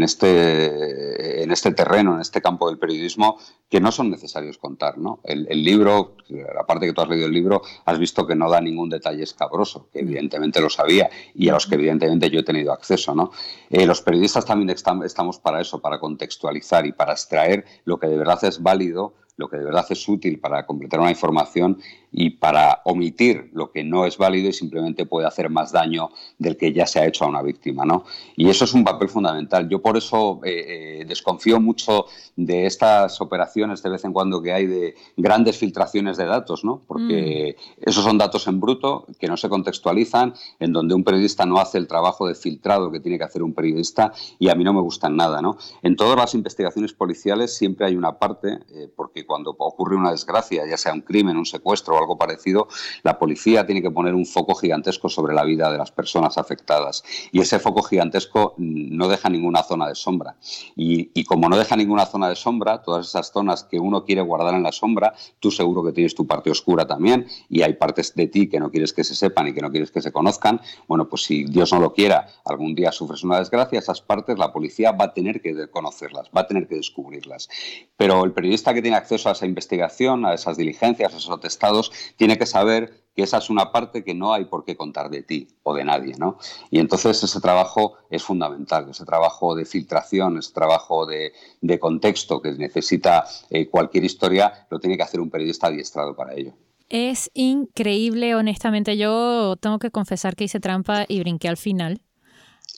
este, 0.02 1.42
en 1.42 1.50
este 1.50 1.72
terreno, 1.72 2.14
en 2.14 2.20
este 2.20 2.42
campo 2.42 2.68
del 2.68 2.78
periodismo, 2.78 3.38
que 3.70 3.80
no 3.80 3.90
son 3.90 4.10
necesarios 4.10 4.58
contar, 4.58 4.98
¿no? 4.98 5.20
El, 5.24 5.46
libro, 5.64 6.16
aparte 6.60 6.86
que 6.86 6.92
tú 6.92 7.00
has 7.00 7.08
leído 7.08 7.26
el 7.26 7.32
libro, 7.32 7.62
has 7.86 7.98
visto 7.98 8.26
que 8.26 8.34
no 8.34 8.50
da 8.50 8.60
ningún 8.60 8.90
detalle 8.90 9.22
escabroso, 9.22 9.88
que 9.90 10.00
evidentemente 10.00 10.60
lo 10.60 10.68
sabía 10.68 11.08
y 11.34 11.48
a 11.48 11.54
los 11.54 11.66
que 11.66 11.76
evidentemente 11.76 12.30
yo 12.30 12.40
he 12.40 12.44
tenido 12.44 12.72
acceso, 12.72 13.14
¿no? 13.14 13.30
Eh, 13.70 13.86
los 13.86 14.02
periodistas 14.02 14.44
también 14.44 14.70
estamos 14.70 15.38
para 15.38 15.60
eso, 15.62 15.80
para 15.80 15.98
contextualizar 15.98 16.84
y 16.86 16.92
para 16.92 17.12
extraer 17.12 17.64
lo 17.84 17.98
que 17.98 18.08
de 18.08 18.18
verdad 18.18 18.44
es 18.44 18.62
válido 18.62 19.14
lo 19.38 19.48
que 19.48 19.56
de 19.56 19.64
verdad 19.64 19.86
es 19.88 20.06
útil 20.08 20.38
para 20.40 20.66
completar 20.66 21.00
una 21.00 21.10
información 21.10 21.78
y 22.10 22.30
para 22.30 22.82
omitir 22.84 23.50
lo 23.52 23.70
que 23.70 23.84
no 23.84 24.04
es 24.04 24.18
válido 24.18 24.48
y 24.48 24.52
simplemente 24.52 25.06
puede 25.06 25.26
hacer 25.26 25.48
más 25.48 25.72
daño 25.72 26.10
del 26.38 26.56
que 26.56 26.72
ya 26.72 26.86
se 26.86 26.98
ha 26.98 27.06
hecho 27.06 27.24
a 27.24 27.28
una 27.28 27.42
víctima. 27.42 27.84
¿no? 27.84 28.04
Y 28.36 28.48
eso 28.48 28.64
es 28.64 28.74
un 28.74 28.82
papel 28.82 29.08
fundamental. 29.08 29.68
Yo 29.68 29.80
por 29.80 29.96
eso 29.96 30.40
eh, 30.42 31.00
eh, 31.00 31.04
desconfío 31.06 31.60
mucho 31.60 32.06
de 32.34 32.66
estas 32.66 33.20
operaciones 33.20 33.82
de 33.82 33.90
vez 33.90 34.04
en 34.04 34.12
cuando 34.12 34.42
que 34.42 34.52
hay 34.52 34.66
de 34.66 34.94
grandes 35.16 35.56
filtraciones 35.56 36.16
de 36.16 36.24
datos, 36.24 36.64
¿no? 36.64 36.82
porque 36.86 37.56
mm. 37.56 37.82
esos 37.88 38.02
son 38.02 38.18
datos 38.18 38.46
en 38.48 38.58
bruto 38.58 39.06
que 39.20 39.28
no 39.28 39.36
se 39.36 39.48
contextualizan, 39.48 40.34
en 40.58 40.72
donde 40.72 40.94
un 40.94 41.04
periodista 41.04 41.46
no 41.46 41.60
hace 41.60 41.78
el 41.78 41.86
trabajo 41.86 42.26
de 42.26 42.34
filtrado 42.34 42.90
que 42.90 43.00
tiene 43.00 43.18
que 43.18 43.24
hacer 43.24 43.44
un 43.44 43.54
periodista 43.54 44.12
y 44.38 44.48
a 44.48 44.56
mí 44.56 44.64
no 44.64 44.72
me 44.72 44.80
gustan 44.80 45.14
nada. 45.16 45.40
¿no? 45.40 45.58
En 45.82 45.94
todas 45.94 46.16
las 46.16 46.34
investigaciones 46.34 46.92
policiales 46.92 47.56
siempre 47.56 47.86
hay 47.86 47.94
una 47.94 48.18
parte, 48.18 48.58
eh, 48.70 48.90
porque 48.96 49.27
cuando 49.28 49.54
ocurre 49.56 49.94
una 49.94 50.10
desgracia, 50.10 50.66
ya 50.68 50.76
sea 50.76 50.92
un 50.92 51.02
crimen, 51.02 51.36
un 51.36 51.46
secuestro 51.46 51.94
o 51.94 51.98
algo 51.98 52.18
parecido, 52.18 52.66
la 53.04 53.18
policía 53.18 53.64
tiene 53.64 53.82
que 53.82 53.90
poner 53.90 54.14
un 54.14 54.26
foco 54.26 54.56
gigantesco 54.56 55.08
sobre 55.08 55.34
la 55.34 55.44
vida 55.44 55.70
de 55.70 55.78
las 55.78 55.92
personas 55.92 56.38
afectadas. 56.38 57.04
Y 57.30 57.40
ese 57.40 57.60
foco 57.60 57.82
gigantesco 57.82 58.54
no 58.56 59.06
deja 59.06 59.28
ninguna 59.28 59.62
zona 59.62 59.86
de 59.86 59.94
sombra. 59.94 60.36
Y, 60.74 61.24
como 61.24 61.48
no 61.48 61.58
deja 61.58 61.76
ninguna 61.76 62.06
zona 62.06 62.28
de 62.28 62.36
sombra, 62.36 62.82
todas 62.82 63.06
esas 63.06 63.30
zonas 63.30 63.64
que 63.64 63.78
uno 63.78 64.04
quiere 64.04 64.22
guardar 64.22 64.54
en 64.54 64.62
la 64.62 64.72
sombra, 64.72 65.14
tú 65.40 65.50
seguro 65.50 65.84
que 65.84 65.92
tienes 65.92 66.14
tu 66.14 66.26
parte 66.26 66.50
oscura 66.50 66.86
también 66.86 67.26
y 67.50 67.62
hay 67.62 67.74
partes 67.74 68.14
de 68.14 68.26
ti 68.28 68.48
que 68.48 68.58
no 68.58 68.70
quieres 68.70 68.94
que 68.94 69.04
se 69.04 69.14
sepan 69.14 69.48
y 69.48 69.52
que 69.52 69.60
no 69.60 69.70
quieres 69.70 69.90
que 69.90 70.00
se 70.00 70.10
conozcan. 70.10 70.60
Bueno, 70.86 71.08
pues 71.08 71.24
si 71.24 71.44
Dios 71.44 71.72
no 71.72 71.80
lo 71.80 71.92
quiera, 71.92 72.28
algún 72.46 72.74
día 72.74 72.92
sufres 72.92 73.22
una 73.24 73.38
desgracia, 73.38 73.78
esas 73.78 74.00
partes 74.00 74.38
la 74.38 74.52
policía 74.52 74.92
va 74.92 75.06
a 75.06 75.12
tener 75.12 75.42
que 75.42 75.68
conocerlas, 75.68 76.30
va 76.34 76.42
a 76.42 76.46
tener 76.46 76.66
que 76.66 76.76
descubrirlas. 76.76 77.50
Pero 77.96 78.24
el 78.24 78.32
periodista 78.32 78.72
que 78.72 78.80
tiene 78.80 78.96
acceso 78.96 79.17
a 79.26 79.32
esa 79.32 79.46
investigación, 79.46 80.24
a 80.26 80.34
esas 80.34 80.56
diligencias, 80.56 81.12
a 81.12 81.16
esos 81.16 81.30
atestados, 81.30 81.92
tiene 82.16 82.38
que 82.38 82.46
saber 82.46 83.04
que 83.14 83.24
esa 83.24 83.38
es 83.38 83.50
una 83.50 83.72
parte 83.72 84.04
que 84.04 84.14
no 84.14 84.32
hay 84.32 84.44
por 84.44 84.64
qué 84.64 84.76
contar 84.76 85.10
de 85.10 85.22
ti 85.22 85.48
o 85.64 85.74
de 85.74 85.84
nadie, 85.84 86.14
¿no? 86.18 86.38
Y 86.70 86.78
entonces 86.78 87.20
ese 87.22 87.40
trabajo 87.40 87.94
es 88.10 88.22
fundamental, 88.22 88.88
ese 88.88 89.04
trabajo 89.04 89.56
de 89.56 89.64
filtración, 89.64 90.38
ese 90.38 90.52
trabajo 90.52 91.04
de, 91.04 91.32
contexto 91.80 92.40
que 92.40 92.52
necesita 92.52 93.24
eh, 93.50 93.66
cualquier 93.68 94.04
historia, 94.04 94.66
lo 94.70 94.78
tiene 94.78 94.96
que 94.96 95.02
hacer 95.02 95.20
un 95.20 95.30
periodista 95.30 95.66
adiestrado 95.66 96.14
para 96.14 96.34
ello. 96.34 96.52
Es 96.88 97.30
increíble, 97.34 98.34
honestamente. 98.34 98.96
Yo 98.96 99.56
tengo 99.60 99.78
que 99.78 99.90
confesar 99.90 100.36
que 100.36 100.44
hice 100.44 100.60
trampa 100.60 101.04
y 101.08 101.18
brinqué 101.20 101.48
al 101.48 101.56
final. 101.56 102.00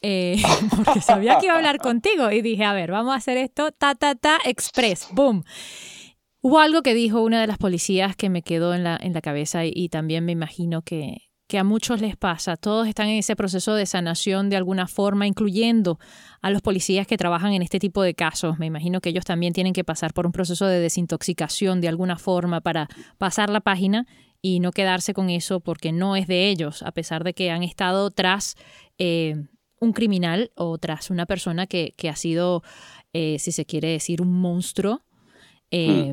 Eh, 0.02 0.40
porque 0.76 1.00
sabía 1.00 1.38
que 1.38 1.46
iba 1.46 1.54
a 1.54 1.58
hablar 1.58 1.78
contigo 1.78 2.30
y 2.30 2.40
dije, 2.40 2.64
a 2.64 2.72
ver, 2.72 2.90
vamos 2.90 3.12
a 3.12 3.16
hacer 3.16 3.36
esto, 3.36 3.72
ta, 3.72 3.94
ta, 3.94 4.14
ta, 4.14 4.38
express, 4.44 5.08
boom. 5.12 5.44
Hubo 6.42 6.58
algo 6.58 6.82
que 6.82 6.94
dijo 6.94 7.20
una 7.20 7.40
de 7.40 7.46
las 7.46 7.58
policías 7.58 8.16
que 8.16 8.30
me 8.30 8.42
quedó 8.42 8.72
en 8.72 8.82
la, 8.82 8.98
en 9.00 9.12
la 9.12 9.20
cabeza 9.20 9.66
y, 9.66 9.90
también 9.90 10.24
me 10.24 10.32
imagino 10.32 10.80
que, 10.80 11.30
que 11.46 11.58
a 11.58 11.64
muchos 11.64 12.00
les 12.00 12.16
pasa. 12.16 12.56
Todos 12.56 12.88
están 12.88 13.08
en 13.08 13.18
ese 13.18 13.36
proceso 13.36 13.74
de 13.74 13.84
sanación 13.84 14.48
de 14.48 14.56
alguna 14.56 14.86
forma, 14.86 15.26
incluyendo 15.26 15.98
a 16.40 16.48
los 16.48 16.62
policías 16.62 17.06
que 17.06 17.18
trabajan 17.18 17.52
en 17.52 17.60
este 17.60 17.78
tipo 17.78 18.02
de 18.02 18.14
casos. 18.14 18.58
Me 18.58 18.64
imagino 18.64 19.02
que 19.02 19.10
ellos 19.10 19.26
también 19.26 19.52
tienen 19.52 19.74
que 19.74 19.84
pasar 19.84 20.14
por 20.14 20.24
un 20.24 20.32
proceso 20.32 20.64
de 20.66 20.80
desintoxicación 20.80 21.82
de 21.82 21.88
alguna 21.88 22.16
forma 22.16 22.62
para 22.62 22.88
pasar 23.18 23.50
la 23.50 23.60
página 23.60 24.06
y 24.40 24.60
no 24.60 24.70
quedarse 24.70 25.12
con 25.12 25.28
eso 25.28 25.60
porque 25.60 25.92
no 25.92 26.16
es 26.16 26.26
de 26.26 26.48
ellos, 26.48 26.82
a 26.82 26.92
pesar 26.92 27.22
de 27.22 27.34
que 27.34 27.50
han 27.50 27.62
estado 27.62 28.10
tras 28.10 28.54
eh, 28.96 29.34
un 29.78 29.92
criminal 29.92 30.52
o 30.54 30.78
tras 30.78 31.10
una 31.10 31.26
persona 31.26 31.66
que, 31.66 31.92
que 31.98 32.08
ha 32.08 32.16
sido, 32.16 32.62
eh, 33.12 33.38
si 33.38 33.52
se 33.52 33.66
quiere 33.66 33.88
decir, 33.88 34.22
un 34.22 34.32
monstruo 34.32 35.02
eh, 35.70 36.12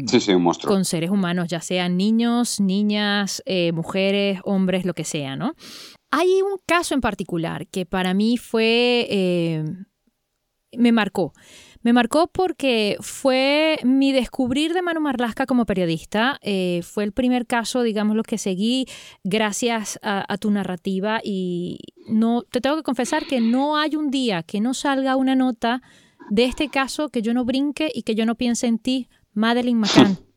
con 0.63 0.85
seres 0.85 1.09
humanos, 1.09 1.47
ya 1.47 1.61
sean 1.61 1.97
niños, 1.97 2.59
niñas, 2.59 3.41
eh, 3.45 3.71
mujeres, 3.71 4.39
hombres, 4.43 4.85
lo 4.85 4.93
que 4.93 5.03
sea, 5.03 5.35
¿no? 5.35 5.55
Hay 6.11 6.41
un 6.41 6.59
caso 6.65 6.93
en 6.93 7.01
particular 7.01 7.67
que 7.67 7.85
para 7.85 8.13
mí 8.13 8.37
fue, 8.37 9.07
eh, 9.09 9.63
me 10.77 10.91
marcó. 10.91 11.33
Me 11.81 11.93
marcó 11.93 12.27
porque 12.27 12.97
fue 12.99 13.77
mi 13.83 14.11
descubrir 14.11 14.73
de 14.73 14.81
Manu 14.81 14.99
Marlasca 14.99 15.45
como 15.45 15.65
periodista. 15.65 16.39
fue 16.83 17.03
el 17.03 17.11
primer 17.13 17.45
caso, 17.47 17.81
digamos, 17.81 18.15
lo 18.15 18.23
que 18.23 18.37
seguí 18.37 18.85
gracias 19.23 19.97
a, 20.01 20.31
a, 20.31 20.37
tu 20.37 20.51
narrativa 20.51 21.21
y 21.23 21.79
no 22.09 22.43
te 22.43 22.61
tengo 22.61 22.75
que 22.75 22.83
confesar 22.83 23.25
que 23.25 23.39
no 23.39 23.77
hay 23.77 23.95
un 23.95 24.11
día 24.11 24.43
que 24.43 24.59
no 24.59 24.73
salga 24.73 25.15
una 25.15 25.35
nota 25.35 25.81
de 26.29 26.45
este 26.45 26.69
caso 26.69 27.09
que 27.09 27.21
yo 27.21 27.33
no 27.33 27.45
brinque 27.45 27.89
y 27.93 28.03
que 28.03 28.15
yo 28.15 28.25
no 28.25 28.35
piense 28.35 28.67
en 28.67 28.79
ti 28.79 29.07
Madeleine 29.37 29.79
McCann. 29.79 30.17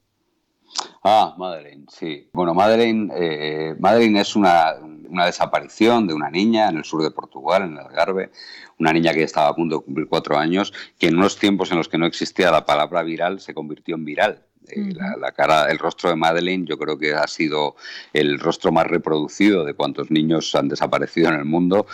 Ah, 1.03 1.35
Madeleine, 1.37 1.87
sí. 1.89 2.29
Bueno, 2.33 2.55
Madeleine, 2.55 3.11
eh, 3.17 3.75
Madeleine 3.79 4.21
es 4.21 4.37
una, 4.37 4.75
una, 5.09 5.27
desaparición 5.27 6.07
de 6.07 6.15
una 6.15 6.31
niña 6.31 6.69
en 6.69 6.77
el 6.77 6.85
sur 6.85 7.03
de 7.03 7.11
Portugal, 7.11 7.63
en 7.63 7.73
el 7.73 7.79
Algarve, 7.79 8.31
una 8.79 8.93
niña 8.93 9.13
que 9.15 9.23
estaba 9.23 9.49
a 9.49 9.55
punto 9.55 9.79
de 9.79 9.85
cumplir 9.85 10.07
cuatro 10.07 10.39
años, 10.39 10.73
que 10.99 11.09
en 11.09 11.17
unos 11.17 11.39
tiempos 11.39 11.73
en 11.73 11.79
los 11.79 11.89
que 11.89 11.99
no 11.99 12.07
existía 12.07 12.53
la 12.53 12.67
palabra 12.67 13.03
viral 13.03 13.41
se 13.41 13.55
convirtió 13.55 13.97
en 13.97 14.05
viral. 14.05 14.45
Eh, 14.69 14.93
la, 15.19 15.33
cara, 15.33 15.71
el 15.71 15.79
rostro 15.79 16.11
de 16.11 16.17
Madeleine, 16.17 16.67
yo 16.67 16.79
creo 16.79 16.99
que 16.99 17.15
ha 17.15 17.27
sido 17.27 17.77
el 18.13 18.39
rostro 18.39 18.71
más 18.71 18.87
reproducido 18.87 19.65
de 19.65 19.75
cuantos 19.75 20.11
niños 20.11 20.55
han 20.55 20.69
desaparecido 20.69 21.31
en 21.31 21.37
el 21.37 21.47
mundo 21.47 21.87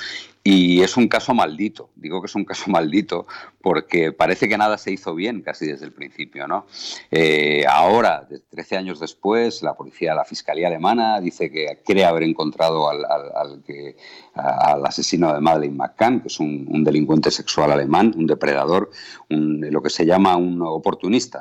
y 0.49 0.81
es 0.81 0.97
un 0.97 1.09
caso 1.09 1.35
maldito, 1.35 1.91
digo 1.97 2.23
que 2.23 2.27
es 2.27 2.35
un 2.37 2.45
caso 2.45 2.71
maldito 2.71 3.27
porque 3.61 4.13
parece 4.13 4.49
que 4.49 4.57
nada 4.57 4.79
se 4.79 4.93
hizo 4.93 5.13
bien 5.13 5.43
casi 5.43 5.67
desde 5.67 5.87
el 5.87 5.93
principio. 5.93 6.47
¿no? 6.47 6.67
Eh, 7.11 7.65
ahora, 7.69 8.29
13 8.51 8.77
años 8.77 9.01
después, 9.01 9.61
la 9.65 9.75
policía, 9.75 10.15
la 10.15 10.25
fiscalía 10.25 10.69
alemana 10.69 11.21
dice 11.21 11.51
que 11.51 11.83
cree 11.85 12.05
haber 12.05 12.23
encontrado 12.23 12.89
al, 12.89 13.05
al, 13.05 13.65
que, 13.65 13.97
al 14.35 14.87
asesino 14.87 15.35
de 15.35 15.41
Madeleine 15.41 15.75
McCann, 15.75 16.21
que 16.21 16.29
es 16.29 16.39
un, 16.39 16.85
delincuente 16.85 17.33
sexual 17.33 17.73
alemán, 17.73 18.15
un 18.17 18.29
depredador, 18.29 18.93
lo 19.29 19.83
que 19.83 19.91
se 19.91 20.07
llama 20.07 20.37
un 20.37 20.63
oportunista, 20.63 21.41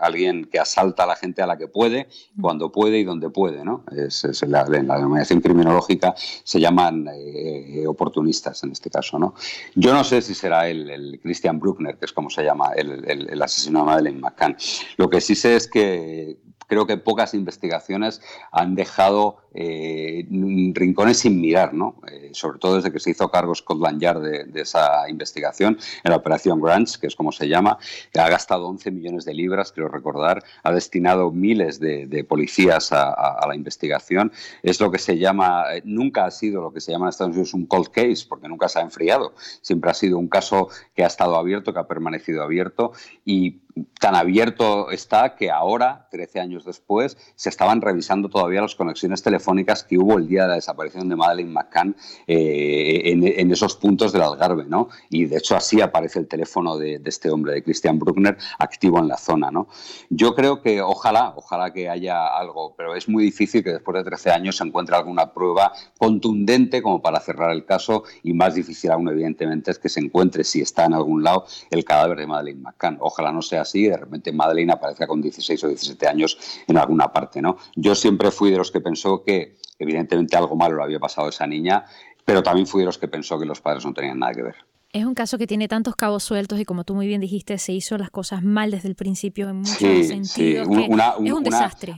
alguien 0.00 0.44
que 0.44 0.60
asalta 0.60 1.02
a 1.02 1.06
la 1.06 1.16
gente 1.16 1.42
a 1.42 1.48
la 1.48 1.58
que 1.58 1.66
puede, 1.66 2.06
cuando 2.40 2.70
puede 2.70 3.00
y 3.00 3.02
donde 3.02 3.28
puede. 3.28 3.64
¿no? 3.64 3.82
Es, 3.90 4.22
la, 4.46 4.64
en 4.72 4.86
la 4.86 4.94
denominación 4.94 5.40
criminológica 5.40 6.14
se 6.16 6.60
llaman 6.60 7.08
eh, 7.12 7.84
oportunistas 7.88 8.35
en 8.62 8.72
este 8.72 8.90
caso. 8.90 9.18
¿no? 9.18 9.34
Yo 9.74 9.92
no 9.92 10.04
sé 10.04 10.22
si 10.22 10.34
será 10.34 10.68
el, 10.68 10.90
el 10.90 11.20
Christian 11.22 11.58
Bruckner, 11.58 11.96
que 11.96 12.04
es 12.04 12.12
como 12.12 12.30
se 12.30 12.42
llama 12.44 12.72
el, 12.76 13.04
el, 13.30 13.42
asesino 13.42 13.80
de 13.80 13.86
Madeleine 13.86 14.20
McCann. 14.20 14.56
Lo 14.96 15.08
que 15.08 15.20
sí 15.20 15.34
sé 15.34 15.56
es 15.56 15.68
que 15.68 16.36
creo 16.66 16.86
que 16.86 16.96
pocas 16.96 17.34
investigaciones 17.34 18.20
han 18.52 18.74
dejado 18.74 19.38
eh, 19.58 20.26
rincones 20.74 21.20
sin 21.20 21.40
mirar, 21.40 21.72
¿no? 21.72 21.96
Eh, 22.12 22.30
sobre 22.32 22.58
todo 22.58 22.76
desde 22.76 22.92
que 22.92 23.00
se 23.00 23.10
hizo 23.10 23.30
cargo 23.30 23.54
Scotland 23.54 24.00
Yard 24.00 24.20
de, 24.20 24.60
esa 24.60 25.08
investigación, 25.08 25.78
en 26.04 26.10
la 26.10 26.16
operación 26.16 26.60
Grants, 26.60 26.98
que 26.98 27.06
es 27.06 27.16
como 27.16 27.32
se 27.32 27.48
llama, 27.48 27.78
ha 28.14 28.28
gastado 28.28 28.66
11 28.66 28.90
millones 28.90 29.24
de 29.24 29.32
libras, 29.32 29.72
quiero 29.72 29.88
recordar, 29.88 30.44
ha 30.62 30.72
destinado 30.72 31.32
miles 31.32 31.80
de, 31.80 32.26
policías 32.28 32.92
a, 32.92 33.46
la 33.46 33.54
investigación. 33.54 34.30
Es 34.62 34.78
lo 34.80 34.90
que 34.90 34.98
se 34.98 35.16
llama, 35.16 35.64
eh, 35.72 35.80
nunca 35.84 36.26
ha 36.26 36.30
sido 36.30 36.60
lo 36.60 36.72
que 36.72 36.80
se 36.80 36.92
llama 36.92 37.06
en 37.06 37.10
Estados 37.10 37.32
Unidos 37.32 37.54
un 37.54 37.66
cold 37.66 37.88
case, 37.88 38.26
porque 38.28 38.48
nunca 38.48 38.68
se 38.68 38.80
ha 38.80 38.82
enfriado. 38.82 39.34
Siempre 39.62 39.90
ha 39.90 39.94
sido 39.94 40.18
un 40.18 40.28
caso 40.28 40.68
que 40.94 41.02
ha 41.02 41.06
estado 41.06 41.36
abierto, 41.36 41.72
que 41.72 41.78
ha 41.78 41.88
permanecido 41.88 42.42
abierto 42.42 42.92
y 43.24 43.60
tan 44.00 44.14
abierto 44.14 44.90
está 44.90 45.36
que 45.36 45.50
ahora, 45.50 46.08
13 46.10 46.40
años 46.40 46.64
después, 46.64 47.16
se 47.34 47.50
estaban 47.50 47.82
revisando 47.82 48.28
todavía 48.28 48.62
las 48.62 48.74
conexiones 48.74 49.22
telefónicas 49.22 49.45
que 49.88 49.98
hubo 49.98 50.18
el 50.18 50.26
día 50.26 50.42
de 50.42 50.48
la 50.48 50.54
desaparición 50.56 51.08
de 51.08 51.16
Madeleine 51.16 51.52
McCann 51.52 51.96
eh, 52.26 53.02
en, 53.04 53.50
esos 53.50 53.76
puntos 53.76 54.12
del 54.12 54.22
Algarve, 54.22 54.64
¿no? 54.64 54.88
Y 55.08 55.26
de 55.26 55.38
hecho 55.38 55.56
así 55.56 55.80
aparece 55.80 56.18
el 56.18 56.26
teléfono 56.26 56.76
de, 56.76 57.00
este 57.04 57.30
hombre, 57.30 57.54
de 57.54 57.62
Christian 57.62 57.98
Bruckner, 57.98 58.36
activo 58.58 58.98
en 58.98 59.08
la 59.08 59.16
zona, 59.16 59.50
¿no? 59.50 59.68
Yo 60.10 60.34
creo 60.34 60.60
que 60.60 60.82
ojalá, 60.82 61.32
ojalá 61.36 61.72
que 61.72 61.88
haya 61.88 62.26
algo, 62.26 62.74
pero 62.76 62.94
es 62.94 63.08
muy 63.08 63.24
difícil 63.24 63.62
que 63.62 63.72
después 63.72 63.96
de 63.96 64.04
13 64.04 64.30
años 64.30 64.56
se 64.56 64.64
encuentre 64.64 64.96
alguna 64.96 65.32
prueba 65.32 65.72
contundente 65.98 66.82
como 66.82 67.00
para 67.00 67.20
cerrar 67.20 67.52
el 67.52 67.64
caso 67.64 68.04
y 68.22 68.32
más 68.32 68.54
difícil 68.54 68.90
aún, 68.90 69.08
evidentemente, 69.08 69.70
es 69.70 69.78
que 69.78 69.88
se 69.88 70.00
encuentre, 70.00 70.44
si 70.44 70.60
está 70.60 70.84
en 70.84 70.94
algún 70.94 71.22
lado, 71.22 71.46
el 71.70 71.84
cadáver 71.84 72.18
de 72.18 72.26
Madeleine 72.26 72.60
McCann. 72.60 72.98
Ojalá 73.00 73.32
no 73.32 73.42
sea 73.42 73.62
así, 73.62 73.86
de 73.86 73.96
repente 73.96 74.32
Madeleine 74.32 74.72
aparezca 74.72 75.06
con 75.06 75.22
16 75.22 75.64
o 75.64 75.68
17 75.68 76.06
años 76.06 76.38
en 76.66 76.76
alguna 76.76 77.12
parte, 77.12 77.40
¿no? 77.40 77.56
Yo 77.74 77.94
siempre 77.94 78.30
fui 78.30 78.50
de 78.50 78.58
los 78.58 78.70
que 78.70 78.80
pensó 78.80 79.22
que 79.22 79.35
evidentemente 79.78 80.36
algo 80.36 80.56
malo 80.56 80.76
le 80.76 80.82
había 80.84 80.98
pasado 80.98 81.26
a 81.26 81.30
esa 81.30 81.46
niña, 81.46 81.84
pero 82.24 82.42
también 82.42 82.66
fui 82.66 82.80
de 82.80 82.86
los 82.86 82.98
que 82.98 83.08
pensó 83.08 83.38
que 83.38 83.46
los 83.46 83.60
padres 83.60 83.84
no 83.84 83.92
tenían 83.92 84.18
nada 84.18 84.32
que 84.32 84.42
ver. 84.42 84.56
Es 84.92 85.04
un 85.04 85.14
caso 85.14 85.36
que 85.36 85.46
tiene 85.46 85.68
tantos 85.68 85.96
cabos 85.96 86.22
sueltos 86.22 86.58
y 86.58 86.64
como 86.64 86.84
tú 86.84 86.94
muy 86.94 87.06
bien 87.06 87.20
dijiste, 87.20 87.58
se 87.58 87.72
hizo 87.72 87.98
las 87.98 88.10
cosas 88.10 88.42
mal 88.42 88.70
desde 88.70 88.88
el 88.88 88.94
principio 88.94 89.48
en 89.48 89.56
muchos 89.56 89.78
sentidos. 89.78 90.68
es 90.68 91.32
un 91.32 91.44
desastre 91.44 91.96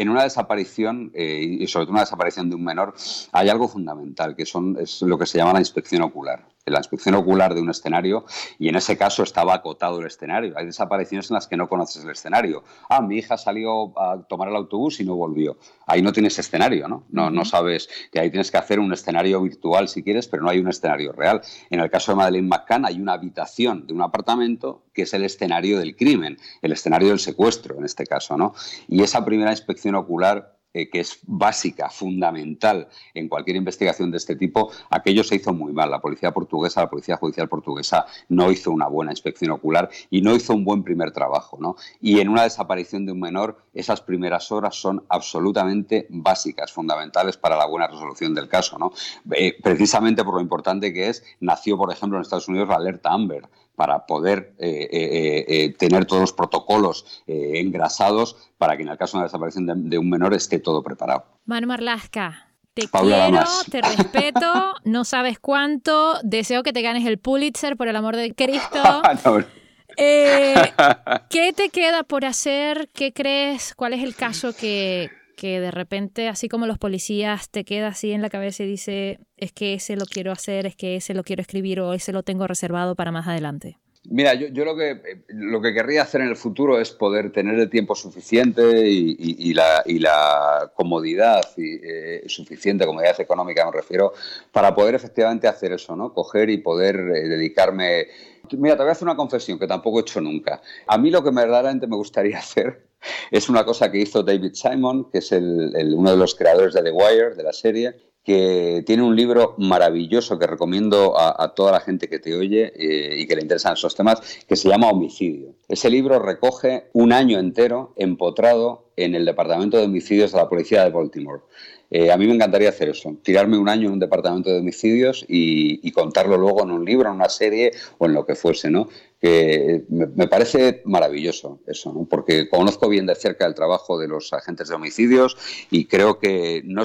en 0.00 0.08
una 0.08 0.22
desaparición, 0.22 1.10
eh, 1.12 1.58
y 1.60 1.66
sobre 1.66 1.84
todo 1.84 1.92
una 1.92 2.00
desaparición 2.00 2.48
de 2.48 2.56
un 2.56 2.64
menor, 2.64 2.94
hay 3.32 3.50
algo 3.50 3.68
fundamental, 3.68 4.34
que 4.34 4.46
son, 4.46 4.78
es 4.80 5.02
lo 5.02 5.18
que 5.18 5.26
se 5.26 5.36
llama 5.36 5.52
la 5.52 5.58
inspección 5.58 6.00
ocular 6.00 6.46
la 6.70 6.78
inspección 6.78 7.14
ocular 7.14 7.54
de 7.54 7.60
un 7.60 7.70
escenario 7.70 8.24
y 8.58 8.68
en 8.68 8.76
ese 8.76 8.96
caso 8.96 9.22
estaba 9.22 9.54
acotado 9.54 10.00
el 10.00 10.06
escenario. 10.06 10.54
Hay 10.56 10.66
desapariciones 10.66 11.30
en 11.30 11.34
las 11.34 11.46
que 11.46 11.56
no 11.56 11.68
conoces 11.68 12.04
el 12.04 12.10
escenario. 12.10 12.62
Ah, 12.88 13.00
mi 13.00 13.18
hija 13.18 13.36
salió 13.36 13.98
a 13.98 14.22
tomar 14.28 14.48
el 14.48 14.56
autobús 14.56 15.00
y 15.00 15.04
no 15.04 15.14
volvió. 15.16 15.58
Ahí 15.86 16.02
no 16.02 16.12
tienes 16.12 16.38
escenario, 16.38 16.88
¿no? 16.88 17.04
No, 17.10 17.30
no 17.30 17.44
sabes 17.44 17.88
que 18.12 18.20
ahí 18.20 18.30
tienes 18.30 18.50
que 18.50 18.58
hacer 18.58 18.78
un 18.80 18.92
escenario 18.92 19.42
virtual 19.42 19.88
si 19.88 20.02
quieres, 20.02 20.28
pero 20.28 20.42
no 20.42 20.50
hay 20.50 20.58
un 20.58 20.68
escenario 20.68 21.12
real. 21.12 21.40
En 21.70 21.80
el 21.80 21.90
caso 21.90 22.12
de 22.12 22.16
Madeleine 22.16 22.48
McCann 22.48 22.86
hay 22.86 23.00
una 23.00 23.14
habitación 23.14 23.86
de 23.86 23.92
un 23.92 24.02
apartamento 24.02 24.84
que 24.92 25.02
es 25.02 25.14
el 25.14 25.24
escenario 25.24 25.78
del 25.78 25.96
crimen, 25.96 26.38
el 26.62 26.72
escenario 26.72 27.08
del 27.08 27.18
secuestro 27.18 27.76
en 27.78 27.84
este 27.84 28.06
caso, 28.06 28.36
¿no? 28.36 28.54
Y 28.88 29.02
esa 29.02 29.24
primera 29.24 29.50
inspección 29.50 29.94
ocular 29.94 30.59
eh, 30.72 30.88
que 30.88 31.00
es 31.00 31.18
básica, 31.26 31.90
fundamental 31.90 32.88
en 33.14 33.28
cualquier 33.28 33.56
investigación 33.56 34.10
de 34.10 34.18
este 34.18 34.36
tipo, 34.36 34.70
aquello 34.90 35.24
se 35.24 35.34
hizo 35.34 35.52
muy 35.52 35.72
mal. 35.72 35.90
La 35.90 36.00
policía 36.00 36.32
portuguesa, 36.32 36.82
la 36.82 36.90
policía 36.90 37.16
judicial 37.16 37.48
portuguesa 37.48 38.06
no 38.28 38.52
hizo 38.52 38.70
una 38.70 38.86
buena 38.86 39.10
inspección 39.10 39.50
ocular 39.50 39.90
y 40.10 40.22
no 40.22 40.34
hizo 40.34 40.54
un 40.54 40.64
buen 40.64 40.84
primer 40.84 41.10
trabajo. 41.10 41.58
¿no? 41.60 41.74
Y 42.00 42.20
en 42.20 42.28
una 42.28 42.44
desaparición 42.44 43.04
de 43.04 43.12
un 43.12 43.20
menor, 43.20 43.58
esas 43.74 44.00
primeras 44.00 44.52
horas 44.52 44.76
son 44.76 45.04
absolutamente 45.08 46.06
básicas, 46.08 46.70
fundamentales 46.72 47.36
para 47.36 47.56
la 47.56 47.66
buena 47.66 47.88
resolución 47.88 48.34
del 48.34 48.48
caso. 48.48 48.78
¿no? 48.78 48.92
Eh, 49.32 49.56
precisamente 49.60 50.24
por 50.24 50.34
lo 50.34 50.40
importante 50.40 50.92
que 50.92 51.08
es, 51.08 51.24
nació, 51.40 51.76
por 51.76 51.92
ejemplo, 51.92 52.16
en 52.16 52.22
Estados 52.22 52.48
Unidos 52.48 52.68
la 52.68 52.76
alerta 52.76 53.10
Amber 53.10 53.48
para 53.80 54.04
poder 54.04 54.52
eh, 54.58 55.74
tener 55.78 56.04
todos 56.04 56.20
los 56.20 56.32
protocolos 56.34 57.22
engrasados 57.26 58.36
para 58.58 58.76
que 58.76 58.82
en 58.82 58.90
el 58.90 58.98
caso 58.98 59.16
de 59.16 59.20
una 59.20 59.26
desaparición 59.26 59.88
de, 59.88 59.96
un 59.96 60.10
menor 60.10 60.34
esté 60.34 60.58
todo 60.58 60.82
preparado. 60.82 61.24
Manu 61.46 61.66
Marlasca, 61.66 62.52
te 62.74 62.86
quiero, 62.88 63.42
te 63.70 63.80
respeto, 63.80 64.74
no 64.84 65.06
sabes 65.06 65.38
cuánto, 65.38 66.18
deseo 66.22 66.62
que 66.62 66.74
te 66.74 66.82
ganes 66.82 67.06
el 67.06 67.18
Pulitzer 67.18 67.78
por 67.78 67.88
el 67.88 67.96
amor 67.96 68.16
de 68.16 68.34
Cristo. 68.34 68.82
Eh, 69.96 70.54
¿Qué 71.30 71.52
te 71.52 71.68
queda 71.70 72.02
por 72.02 72.24
hacer? 72.24 72.88
¿Qué 72.94 73.12
crees? 73.12 73.74
¿Cuál 73.74 73.94
es 73.94 74.02
el 74.02 74.14
caso 74.14 74.54
que, 74.54 75.10
que 75.40 75.58
de 75.58 75.70
repente, 75.70 76.28
así 76.28 76.50
como 76.50 76.66
los 76.66 76.76
policías, 76.76 77.48
te 77.48 77.64
queda 77.64 77.88
así 77.88 78.12
en 78.12 78.20
la 78.20 78.28
cabeza 78.28 78.62
y 78.62 78.66
dice, 78.66 79.20
es 79.38 79.52
que 79.52 79.72
ese 79.72 79.96
lo 79.96 80.04
quiero 80.04 80.32
hacer, 80.32 80.66
es 80.66 80.76
que 80.76 80.96
ese 80.96 81.14
lo 81.14 81.24
quiero 81.24 81.40
escribir 81.40 81.80
o 81.80 81.94
ese 81.94 82.12
lo 82.12 82.22
tengo 82.22 82.46
reservado 82.46 82.94
para 82.94 83.10
más 83.10 83.26
adelante? 83.26 83.78
Mira, 84.04 84.34
yo, 84.34 84.64
lo, 84.66 84.76
que, 84.76 85.22
lo 85.28 85.62
que 85.62 85.72
querría 85.72 86.02
hacer 86.02 86.20
en 86.20 86.28
el 86.28 86.36
futuro 86.36 86.78
es 86.78 86.90
poder 86.90 87.32
tener 87.32 87.58
el 87.58 87.70
tiempo 87.70 87.94
suficiente 87.94 88.86
y, 88.86 89.54
la, 89.54 90.70
comodidad 90.74 91.40
y, 91.56 91.80
eh, 91.82 92.22
suficiente, 92.26 92.84
comodidad 92.84 93.18
económica 93.18 93.64
me 93.64 93.72
refiero, 93.72 94.12
para 94.52 94.74
poder 94.74 94.94
efectivamente 94.94 95.48
hacer 95.48 95.72
eso, 95.72 95.96
¿no? 95.96 96.12
Coger 96.12 96.50
y 96.50 96.58
poder 96.58 96.96
eh, 96.96 97.28
dedicarme... 97.28 98.08
Mira, 98.52 98.76
te 98.76 98.82
voy 98.82 98.90
a 98.90 98.92
hacer 98.92 99.08
una 99.08 99.16
confesión 99.16 99.58
que 99.58 99.66
tampoco 99.66 100.00
he 100.00 100.02
hecho 100.02 100.20
nunca. 100.20 100.60
A 100.86 100.98
mí 100.98 101.10
lo 101.10 101.24
que 101.24 101.30
verdaderamente 101.30 101.86
me 101.86 101.96
gustaría 101.96 102.38
hacer 102.40 102.89
es 103.30 103.48
una 103.48 103.64
cosa 103.64 103.90
que 103.90 103.98
hizo 103.98 104.22
David 104.22 104.52
Simon, 104.54 105.10
que 105.10 105.18
es 105.18 105.32
uno 105.32 106.10
de 106.10 106.16
los 106.16 106.34
creadores 106.34 106.74
de 106.74 106.82
The 106.82 106.92
Wire, 106.92 107.34
de 107.34 107.42
la 107.42 107.52
serie, 107.52 107.94
que 108.24 108.82
tiene 108.86 109.02
un 109.02 109.16
libro 109.16 109.54
maravilloso 109.58 110.38
que 110.38 110.46
recomiendo 110.46 111.18
a, 111.18 111.54
toda 111.54 111.72
la 111.72 111.80
gente 111.80 112.08
que 112.08 112.18
te 112.18 112.34
oye 112.34 112.72
eh, 112.76 113.18
y 113.18 113.26
que 113.26 113.34
le 113.34 113.42
interesan 113.42 113.72
esos 113.72 113.94
temas, 113.94 114.20
que 114.46 114.56
se 114.56 114.68
llama 114.68 114.90
Homicidio. 114.90 115.54
Ese 115.68 115.88
libro 115.88 116.18
recoge 116.18 116.90
un 116.92 117.12
año 117.12 117.38
entero 117.38 117.94
empotrado 117.96 118.90
en 118.96 119.14
el 119.14 119.24
Departamento 119.24 119.78
de 119.78 119.84
Homicidios 119.84 120.32
de 120.32 120.38
la 120.38 120.48
Policía 120.48 120.84
de 120.84 120.90
Baltimore. 120.90 121.42
Eh, 121.90 122.12
a 122.12 122.16
mí 122.16 122.26
me 122.26 122.34
encantaría 122.34 122.68
hacer 122.68 122.90
eso, 122.90 123.16
tirarme 123.22 123.58
un 123.58 123.68
año 123.68 123.88
en 123.88 123.94
un 123.94 123.98
departamento 123.98 124.50
de 124.50 124.60
homicidios 124.60 125.24
y, 125.26 125.90
contarlo 125.90 126.36
luego 126.36 126.62
en 126.62 126.70
un 126.70 126.84
libro, 126.84 127.08
en 127.08 127.16
una 127.16 127.28
serie 127.28 127.72
o 127.98 128.06
en 128.06 128.14
lo 128.14 128.24
que 128.24 128.36
fuese, 128.36 128.70
¿no? 128.70 128.88
Que 129.20 129.84
me, 129.90 130.28
parece 130.28 130.82
maravilloso 130.86 131.60
eso, 131.66 131.92
¿no? 131.92 132.06
Porque 132.06 132.48
conozco 132.48 132.88
bien 132.88 133.04
de 133.04 133.14
cerca 133.14 133.46
el 133.46 133.54
trabajo 133.54 133.98
de 133.98 134.08
los 134.08 134.32
agentes 134.32 134.68
de 134.68 134.74
homicidios 134.74 135.36
y 135.70 135.84
creo 135.86 136.18
que 136.18 136.62
no 136.64 136.84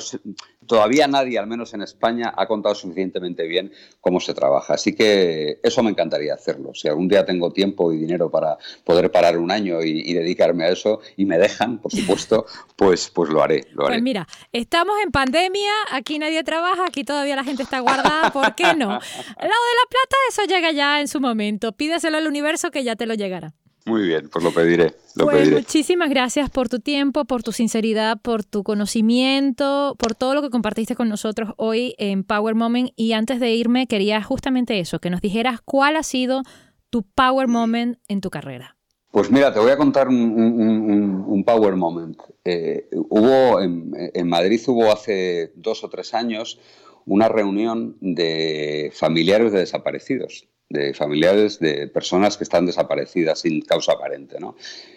todavía 0.68 1.08
nadie, 1.08 1.40
al 1.40 1.48
menos 1.48 1.74
en 1.74 1.82
España, 1.82 2.34
ha 2.36 2.48
contado 2.48 2.76
suficientemente 2.76 3.48
bien 3.48 3.72
cómo 4.02 4.20
se 4.20 4.34
trabaja. 4.34 4.74
Así 4.74 4.96
que 4.96 5.60
eso 5.64 5.84
me 5.84 5.92
encantaría 5.92 6.34
hacerlo. 6.34 6.74
Si 6.74 6.88
algún 6.88 7.08
día 7.08 7.26
tengo 7.26 7.52
tiempo 7.52 7.92
y 7.92 7.98
dinero 7.98 8.30
para 8.30 8.58
poder 8.84 9.12
parar 9.12 9.38
un 9.38 9.52
año 9.52 9.82
y, 9.82 10.14
dedicarme 10.16 10.66
a 10.66 10.70
eso 10.70 11.02
y 11.18 11.26
me 11.26 11.38
dejan, 11.38 11.80
por 11.80 11.92
supuesto, 11.92 12.46
pues, 12.76 13.12
pues 13.14 13.30
lo 13.30 13.44
haré. 13.44 13.68
Lo 13.74 13.86
haré. 13.86 13.96
Pues 13.96 14.04
mira, 14.04 14.28
estamos 14.54 14.96
en 15.04 15.12
pandemia, 15.12 15.72
aquí 15.92 16.20
nadie 16.20 16.44
trabaja, 16.44 16.86
aquí 16.86 17.04
todavía 17.04 17.36
la 17.36 17.44
gente 17.44 17.64
está 17.64 17.80
guardada, 17.80 18.32
¿por 18.32 18.56
qué 18.56 18.74
no? 18.76 18.90
Al 18.92 18.92
lado 18.92 19.00
de 19.00 19.48
la 19.50 19.90
plata, 19.90 20.16
eso 20.30 20.44
llega 20.44 20.72
ya 20.72 21.02
en 21.02 21.08
su 21.08 21.20
momento. 21.20 21.74
Pídeselo 21.74 22.18
al 22.18 22.28
universo 22.28 22.72
que 22.72 22.84
ya 22.84 22.96
te 22.96 23.06
lo 23.06 23.14
llegará. 23.14 23.54
Muy 23.86 24.08
bien, 24.08 24.30
pues 24.30 24.44
lo 24.44 24.52
pediré. 24.52 24.96
Lo 25.16 25.26
pues 25.26 25.52
muchísimas 25.52 26.10
gracias 26.10 26.50
por 26.50 26.70
tu 26.70 26.80
tiempo, 26.80 27.26
por 27.26 27.44
tu 27.44 27.52
sinceridad, 27.52 28.20
por 28.20 28.44
tu 28.44 28.64
conocimiento, 28.64 29.96
por 30.00 30.16
todo 30.16 30.34
lo 30.34 30.42
que 30.42 30.50
compartiste 30.50 30.96
con 30.96 31.08
nosotros 31.08 31.54
hoy 31.58 31.94
en 32.00 32.24
Power 32.24 32.56
Moment. 32.56 32.90
Y 32.96 33.14
antes 33.14 33.40
de 33.40 33.54
irme, 33.54 33.86
quería 33.86 34.24
justamente 34.24 34.80
eso, 34.80 34.98
que 35.00 35.12
nos 35.12 35.22
dijeras 35.22 35.62
cuál 35.64 35.98
ha 35.98 36.04
sido 36.04 36.42
tu 36.90 37.04
Power 37.04 37.48
Moment 37.48 38.00
en 38.08 38.22
tu 38.22 38.32
carrera. 38.32 38.76
Pues 39.12 39.32
mira, 39.32 39.54
te 39.54 39.60
voy 39.60 39.72
a 39.72 39.78
contar 39.78 40.10
un, 40.10 41.44
Power 41.46 41.76
Moment. 41.76 42.20
Eh, 42.44 42.90
hubo 42.92 43.62
en, 43.62 44.28
Madrid 44.28 44.60
hubo 44.68 44.92
hace 44.92 45.54
dos 45.56 45.84
o 45.84 45.90
tres 45.90 46.14
años 46.14 46.60
una 47.06 47.30
reunión 47.30 47.98
de 48.02 48.92
familiares 48.94 49.54
de 49.54 49.60
desaparecidos, 49.60 50.50
de 50.76 50.94
familiares 50.94 51.60
de 51.60 51.88
personas 51.88 52.38
que 52.38 52.44
están 52.44 52.66
desaparecidas 52.66 53.40
sin 53.40 53.62
causa 53.62 53.94
aparente. 53.94 54.40
¿no? 54.40 54.56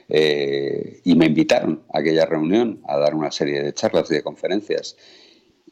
Eh, 0.08 1.00
y 1.04 1.14
me 1.14 1.26
invitaron 1.26 1.84
a 1.92 2.00
aquella 2.00 2.26
reunión 2.26 2.80
a 2.86 2.98
dar 2.98 3.14
una 3.14 3.30
serie 3.30 3.62
de 3.62 3.72
charlas 3.72 4.10
y 4.10 4.14
de 4.14 4.22
conferencias. 4.22 4.96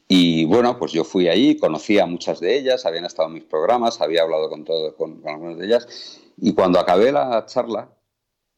Y 0.07 0.45
bueno, 0.45 0.79
pues 0.79 0.93
yo 0.93 1.03
fui 1.03 1.27
allí, 1.27 1.57
conocí 1.57 1.99
a 1.99 2.05
muchas 2.05 2.39
de 2.39 2.57
ellas, 2.57 2.85
habían 2.85 3.05
estado 3.05 3.27
en 3.27 3.35
mis 3.35 3.43
programas, 3.43 3.99
había 3.99 4.21
hablado 4.21 4.49
con, 4.49 4.63
todo, 4.63 4.95
con 4.95 5.21
algunas 5.25 5.57
de 5.57 5.65
ellas. 5.65 6.21
Y 6.37 6.53
cuando 6.53 6.79
acabé 6.79 7.11
la 7.11 7.45
charla, 7.45 7.89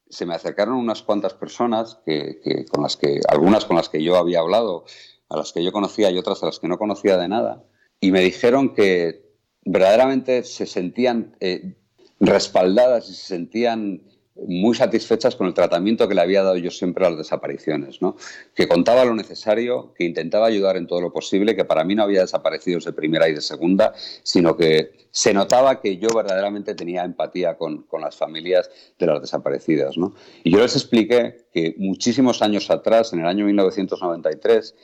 se 0.10 0.26
me 0.26 0.36
acercaron 0.36 0.76
unas 0.76 1.02
cuantas 1.02 1.34
personas 1.34 2.00
que, 2.06 2.66
con 2.70 2.84
las 2.84 2.98
que, 2.98 3.22
algunas 3.30 3.66
con 3.66 3.78
las 3.78 3.90
que 3.90 4.04
yo 4.04 4.18
había 4.18 4.40
hablado, 4.40 4.86
a 5.30 5.38
las 5.38 5.54
que 5.54 5.64
yo 5.64 5.72
conocía 5.72 6.10
y 6.10 6.18
otras 6.18 6.42
a 6.44 6.48
las 6.48 6.60
que 6.60 6.68
no 6.68 6.78
conocía 6.78 7.18
de 7.18 7.28
nada, 7.28 7.64
y 8.02 8.12
me 8.12 8.22
dijeron 8.22 8.74
que 8.74 9.29
verdaderamente 9.66 10.44
se 10.44 10.66
sentían 10.66 11.36
eh, 11.40 11.76
respaldadas 12.20 13.10
y 13.10 13.14
se 13.14 13.28
sentían 13.28 14.02
muy 14.48 14.76
satisfechas 14.76 15.36
con 15.36 15.48
el 15.48 15.54
tratamiento 15.54 16.08
que 16.08 16.16
le 16.16 16.22
había 16.22 16.44
dado 16.44 16.58
yo 16.58 16.72
siempre 16.72 17.06
a 17.06 17.10
las 17.10 17.20
desapariciones, 17.20 18.00
que 18.56 18.68
contaba 18.68 19.06
lo 19.06 19.16
necesario, 19.16 19.94
que 19.94 20.06
intentaba 20.06 20.48
ayudar 20.48 20.78
en 20.78 20.88
todo 20.88 21.02
lo 21.02 21.12
posible, 21.12 21.56
que 21.56 21.66
para 21.66 21.84
mí 21.84 21.96
no 21.96 22.04
había 22.04 22.22
desaparecido 22.22 22.80
de 22.80 22.94
primera 22.94 23.28
y 23.28 23.34
de 23.34 23.42
segunda, 23.42 23.94
sino 24.24 24.56
que 24.56 24.92
se 25.12 25.34
notaba 25.34 25.82
que 25.82 25.98
yo 25.98 26.08
verdaderamente 26.16 26.76
tenía 26.76 27.04
empatía 27.04 27.58
con, 27.58 27.86
las 28.00 28.16
familias 28.16 28.70
de 28.98 29.06
las 29.06 29.22
desaparecidas. 29.22 29.96
Y 30.44 30.52
yo 30.52 30.60
les 30.60 30.76
expliqué 30.76 31.48
que 31.52 31.76
muchísimos 31.78 32.42
años 32.42 32.70
atrás, 32.70 33.14
en 33.14 33.20
el 33.20 33.26
año 33.26 33.46
1993, 33.46 34.76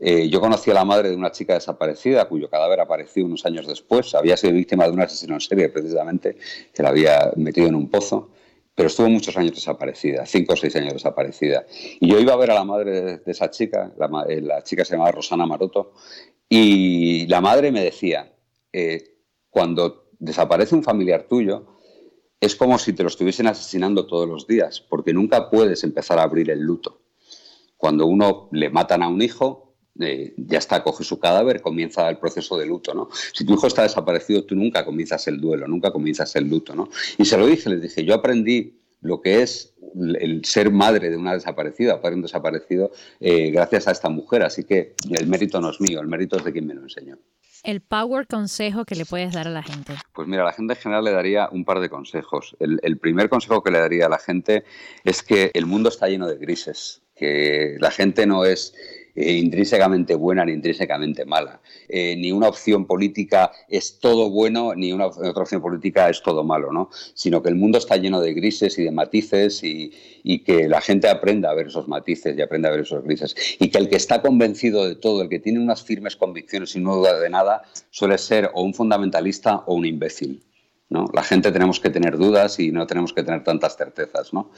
eh, 0.00 0.28
yo 0.28 0.40
conocí 0.40 0.70
a 0.70 0.74
la 0.74 0.84
madre 0.84 1.10
de 1.10 1.16
una 1.16 1.32
chica 1.32 1.54
desaparecida, 1.54 2.28
cuyo 2.28 2.48
cadáver 2.48 2.80
apareció 2.80 3.24
unos 3.24 3.44
años 3.46 3.66
después. 3.66 4.14
Había 4.14 4.36
sido 4.36 4.52
víctima 4.52 4.84
de 4.84 4.92
un 4.92 5.00
asesino 5.00 5.34
en 5.34 5.40
serie, 5.40 5.68
precisamente, 5.68 6.36
que 6.72 6.82
la 6.82 6.90
había 6.90 7.32
metido 7.36 7.68
en 7.68 7.74
un 7.74 7.88
pozo 7.88 8.30
pero 8.78 8.86
estuvo 8.86 9.08
muchos 9.08 9.36
años 9.36 9.56
desaparecida, 9.56 10.24
cinco 10.24 10.52
o 10.52 10.56
seis 10.56 10.76
años 10.76 10.92
desaparecida. 10.92 11.66
Y 11.98 12.12
yo 12.12 12.20
iba 12.20 12.32
a 12.32 12.36
ver 12.36 12.52
a 12.52 12.54
la 12.54 12.62
madre 12.62 13.18
de, 13.18 13.32
esa 13.32 13.50
chica, 13.50 13.92
eh, 14.28 14.40
la, 14.40 14.62
chica 14.62 14.84
se 14.84 14.92
llamaba 14.92 15.10
Rosana 15.10 15.46
Maroto, 15.46 15.94
y 16.48 17.26
la 17.26 17.40
madre 17.40 17.72
me 17.72 17.82
decía, 17.82 18.32
eh, 18.72 19.16
cuando 19.50 20.10
desaparece 20.20 20.76
un 20.76 20.84
familiar 20.84 21.24
tuyo, 21.24 21.66
es 22.40 22.54
como 22.54 22.78
si 22.78 22.92
te 22.92 23.02
lo 23.02 23.08
estuviesen 23.08 23.48
asesinando 23.48 24.06
todos 24.06 24.28
los 24.28 24.46
días, 24.46 24.80
porque 24.80 25.12
nunca 25.12 25.50
puedes 25.50 25.82
empezar 25.82 26.20
a 26.20 26.22
abrir 26.22 26.48
el 26.48 26.60
luto. 26.60 27.00
Cuando 27.76 28.06
uno 28.06 28.48
le 28.52 28.70
matan 28.70 29.02
a 29.02 29.08
un 29.08 29.20
hijo, 29.20 29.67
eh, 30.00 30.34
ya 30.36 30.58
está, 30.58 30.82
coge 30.82 31.04
su 31.04 31.18
cadáver, 31.18 31.60
comienza 31.60 32.08
el 32.08 32.18
proceso 32.18 32.56
de 32.56 32.66
luto, 32.66 32.94
¿no? 32.94 33.08
Si 33.32 33.44
tu 33.44 33.54
hijo 33.54 33.66
está 33.66 33.82
desaparecido, 33.82 34.44
tú 34.44 34.54
nunca 34.54 34.84
comienzas 34.84 35.26
el 35.28 35.40
duelo, 35.40 35.66
nunca 35.66 35.90
comienzas 35.90 36.34
el 36.36 36.48
luto, 36.48 36.74
¿no? 36.74 36.88
Y 37.16 37.24
se 37.24 37.36
lo 37.36 37.46
dije, 37.46 37.70
les 37.70 37.82
dije, 37.82 38.04
yo 38.04 38.14
aprendí 38.14 38.78
lo 39.00 39.20
que 39.20 39.42
es 39.42 39.74
el 39.94 40.44
ser 40.44 40.70
madre 40.70 41.10
de 41.10 41.16
una 41.16 41.34
desaparecida, 41.34 42.00
padre 42.00 42.10
de 42.10 42.16
un 42.16 42.22
desaparecido, 42.22 42.90
eh, 43.20 43.50
gracias 43.50 43.88
a 43.88 43.92
esta 43.92 44.08
mujer, 44.08 44.42
así 44.42 44.64
que 44.64 44.94
el 45.10 45.26
mérito 45.26 45.60
no 45.60 45.70
es 45.70 45.80
mío, 45.80 46.00
el 46.00 46.08
mérito 46.08 46.36
es 46.36 46.44
de 46.44 46.52
quien 46.52 46.66
me 46.66 46.74
lo 46.74 46.82
enseñó. 46.82 47.16
El 47.64 47.80
power 47.80 48.26
consejo 48.28 48.84
que 48.84 48.94
le 48.94 49.04
puedes 49.04 49.32
dar 49.32 49.48
a 49.48 49.50
la 49.50 49.64
gente. 49.64 49.94
Pues 50.12 50.28
mira, 50.28 50.42
a 50.42 50.46
la 50.46 50.52
gente 50.52 50.74
en 50.74 50.80
general 50.80 51.04
le 51.04 51.10
daría 51.10 51.48
un 51.50 51.64
par 51.64 51.80
de 51.80 51.90
consejos. 51.90 52.56
el 52.60 52.98
primer 52.98 53.28
consejo 53.28 53.62
que 53.62 53.72
le 53.72 53.80
daría 53.80 54.06
a 54.06 54.08
la 54.08 54.18
gente 54.18 54.64
es 55.02 55.22
que 55.24 55.50
el 55.54 55.66
mundo 55.66 55.88
está 55.88 56.06
lleno 56.06 56.28
de 56.28 56.36
grises, 56.36 57.02
que 57.16 57.76
la 57.80 57.90
gente 57.90 58.26
no 58.26 58.44
es 58.44 58.74
eh, 59.20 59.32
intrínsecamente 59.32 60.14
buena 60.14 60.44
ni 60.44 60.52
intrínsecamente 60.52 61.24
mala. 61.24 61.60
Eh, 61.88 62.14
ni 62.16 62.30
una 62.30 62.48
opción 62.48 62.86
política 62.86 63.50
es 63.68 63.98
todo 63.98 64.30
bueno, 64.30 64.76
ni 64.76 64.92
una 64.92 65.06
otra 65.06 65.42
opción 65.42 65.60
política 65.60 66.08
es 66.08 66.22
todo 66.22 66.44
malo, 66.44 66.72
¿no? 66.72 66.88
Sino 67.14 67.42
que 67.42 67.48
el 67.48 67.56
mundo 67.56 67.78
está 67.78 67.96
lleno 67.96 68.20
de 68.20 68.32
grises 68.32 68.78
y 68.78 68.84
de 68.84 68.92
matices 68.92 69.64
y, 69.64 69.90
que 70.44 70.68
la 70.68 70.80
gente 70.80 71.08
aprenda 71.08 71.50
a 71.50 71.54
ver 71.54 71.66
esos 71.66 71.88
matices 71.88 72.36
y 72.36 72.42
aprenda 72.42 72.68
a 72.68 72.72
ver 72.72 72.82
esos 72.82 73.02
grises. 73.02 73.34
Y 73.58 73.70
que 73.70 73.78
el 73.78 73.88
que 73.88 73.96
está 73.96 74.22
convencido 74.22 74.86
de 74.86 74.94
todo, 74.94 75.22
el 75.22 75.28
que 75.28 75.40
tiene 75.40 75.58
unas 75.58 75.82
firmes 75.82 76.14
convicciones 76.14 76.76
y 76.76 76.80
no 76.80 76.96
duda 76.96 77.18
de 77.18 77.28
nada, 77.28 77.62
suele 77.90 78.18
ser 78.18 78.50
o 78.54 78.62
un 78.62 78.72
fundamentalista 78.72 79.64
o 79.66 79.74
un 79.74 79.86
imbécil. 79.86 80.44
¿no? 80.90 81.06
La 81.12 81.24
gente 81.24 81.50
tenemos 81.50 81.80
que 81.80 81.90
tener 81.90 82.18
dudas 82.18 82.60
y 82.60 82.70
no 82.70 82.86
tenemos 82.86 83.12
que 83.12 83.24
tener 83.24 83.42
tantas 83.42 83.76
certezas. 83.76 84.32
¿no? 84.32 84.50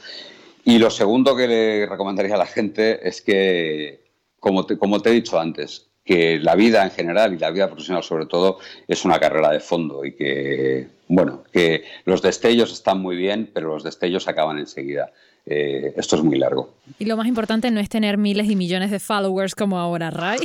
Y 0.65 0.77
lo 0.77 0.91
segundo 0.91 1.35
que 1.35 1.47
le 1.47 1.85
recomendaría 1.87 2.35
a 2.35 2.37
la 2.37 2.45
gente 2.45 3.07
es 3.07 3.21
que 3.21 4.10
como 4.41 4.65
te, 4.65 4.77
como 4.77 4.99
te 4.99 5.11
he 5.11 5.13
dicho 5.13 5.39
antes, 5.39 5.87
que 6.03 6.39
la 6.39 6.55
vida 6.55 6.83
en 6.83 6.91
general 6.91 7.33
y 7.33 7.37
la 7.37 7.51
vida 7.51 7.67
profesional 7.67 8.03
sobre 8.03 8.25
todo 8.25 8.57
es 8.87 9.05
una 9.05 9.19
carrera 9.19 9.51
de 9.51 9.59
fondo 9.59 10.03
y 10.03 10.13
que, 10.13 10.87
bueno, 11.07 11.43
que 11.53 11.83
los 12.05 12.21
destellos 12.21 12.73
están 12.73 12.99
muy 12.99 13.15
bien, 13.15 13.49
pero 13.53 13.69
los 13.69 13.83
destellos 13.83 14.27
acaban 14.27 14.57
enseguida. 14.57 15.11
Eh, 15.45 15.93
esto 15.95 16.15
es 16.15 16.23
muy 16.23 16.37
largo. 16.37 16.73
Y 16.99 17.05
lo 17.05 17.17
más 17.17 17.27
importante 17.27 17.71
no 17.71 17.79
es 17.79 17.87
tener 17.89 18.17
miles 18.17 18.49
y 18.49 18.55
millones 18.55 18.91
de 18.91 18.99
followers 18.99 19.55
como 19.55 19.79
ahora, 19.79 20.09
Ray. 20.09 20.39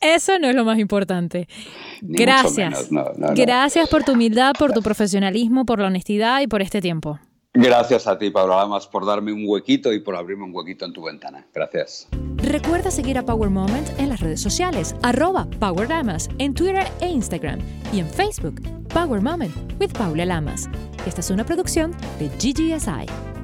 Eso 0.00 0.38
no 0.38 0.48
es 0.48 0.54
lo 0.54 0.64
más 0.64 0.78
importante. 0.78 1.48
Gracias. 2.00 2.88
Gracias 3.34 3.88
por 3.88 4.04
tu 4.04 4.12
humildad, 4.12 4.52
por 4.58 4.72
tu 4.72 4.82
profesionalismo, 4.82 5.64
por 5.64 5.80
la 5.80 5.86
honestidad 5.86 6.40
y 6.40 6.46
por 6.46 6.62
este 6.62 6.80
tiempo. 6.80 7.18
Gracias 7.58 8.06
a 8.06 8.18
ti, 8.18 8.28
Pablo 8.28 8.54
Lamas, 8.54 8.86
por 8.86 9.06
darme 9.06 9.32
un 9.32 9.44
huequito 9.46 9.90
y 9.90 10.00
por 10.00 10.14
abrirme 10.14 10.44
un 10.44 10.54
huequito 10.54 10.84
en 10.84 10.92
tu 10.92 11.02
ventana. 11.02 11.46
Gracias. 11.54 12.06
Recuerda 12.36 12.90
seguir 12.90 13.16
a 13.16 13.24
Power 13.24 13.48
Moment 13.48 13.88
en 13.98 14.10
las 14.10 14.20
redes 14.20 14.42
sociales, 14.42 14.94
arroba 15.02 15.48
Power 15.58 15.88
Lamas, 15.88 16.28
en 16.38 16.52
Twitter 16.52 16.86
e 17.00 17.08
Instagram 17.08 17.58
y 17.94 18.00
en 18.00 18.10
Facebook, 18.10 18.60
Power 18.92 19.22
Moment 19.22 19.54
with 19.80 19.92
Paula 19.92 20.26
Lamas. 20.26 20.68
Esta 21.06 21.22
es 21.22 21.30
una 21.30 21.46
producción 21.46 21.92
de 22.18 22.28
GGSI. 22.28 23.35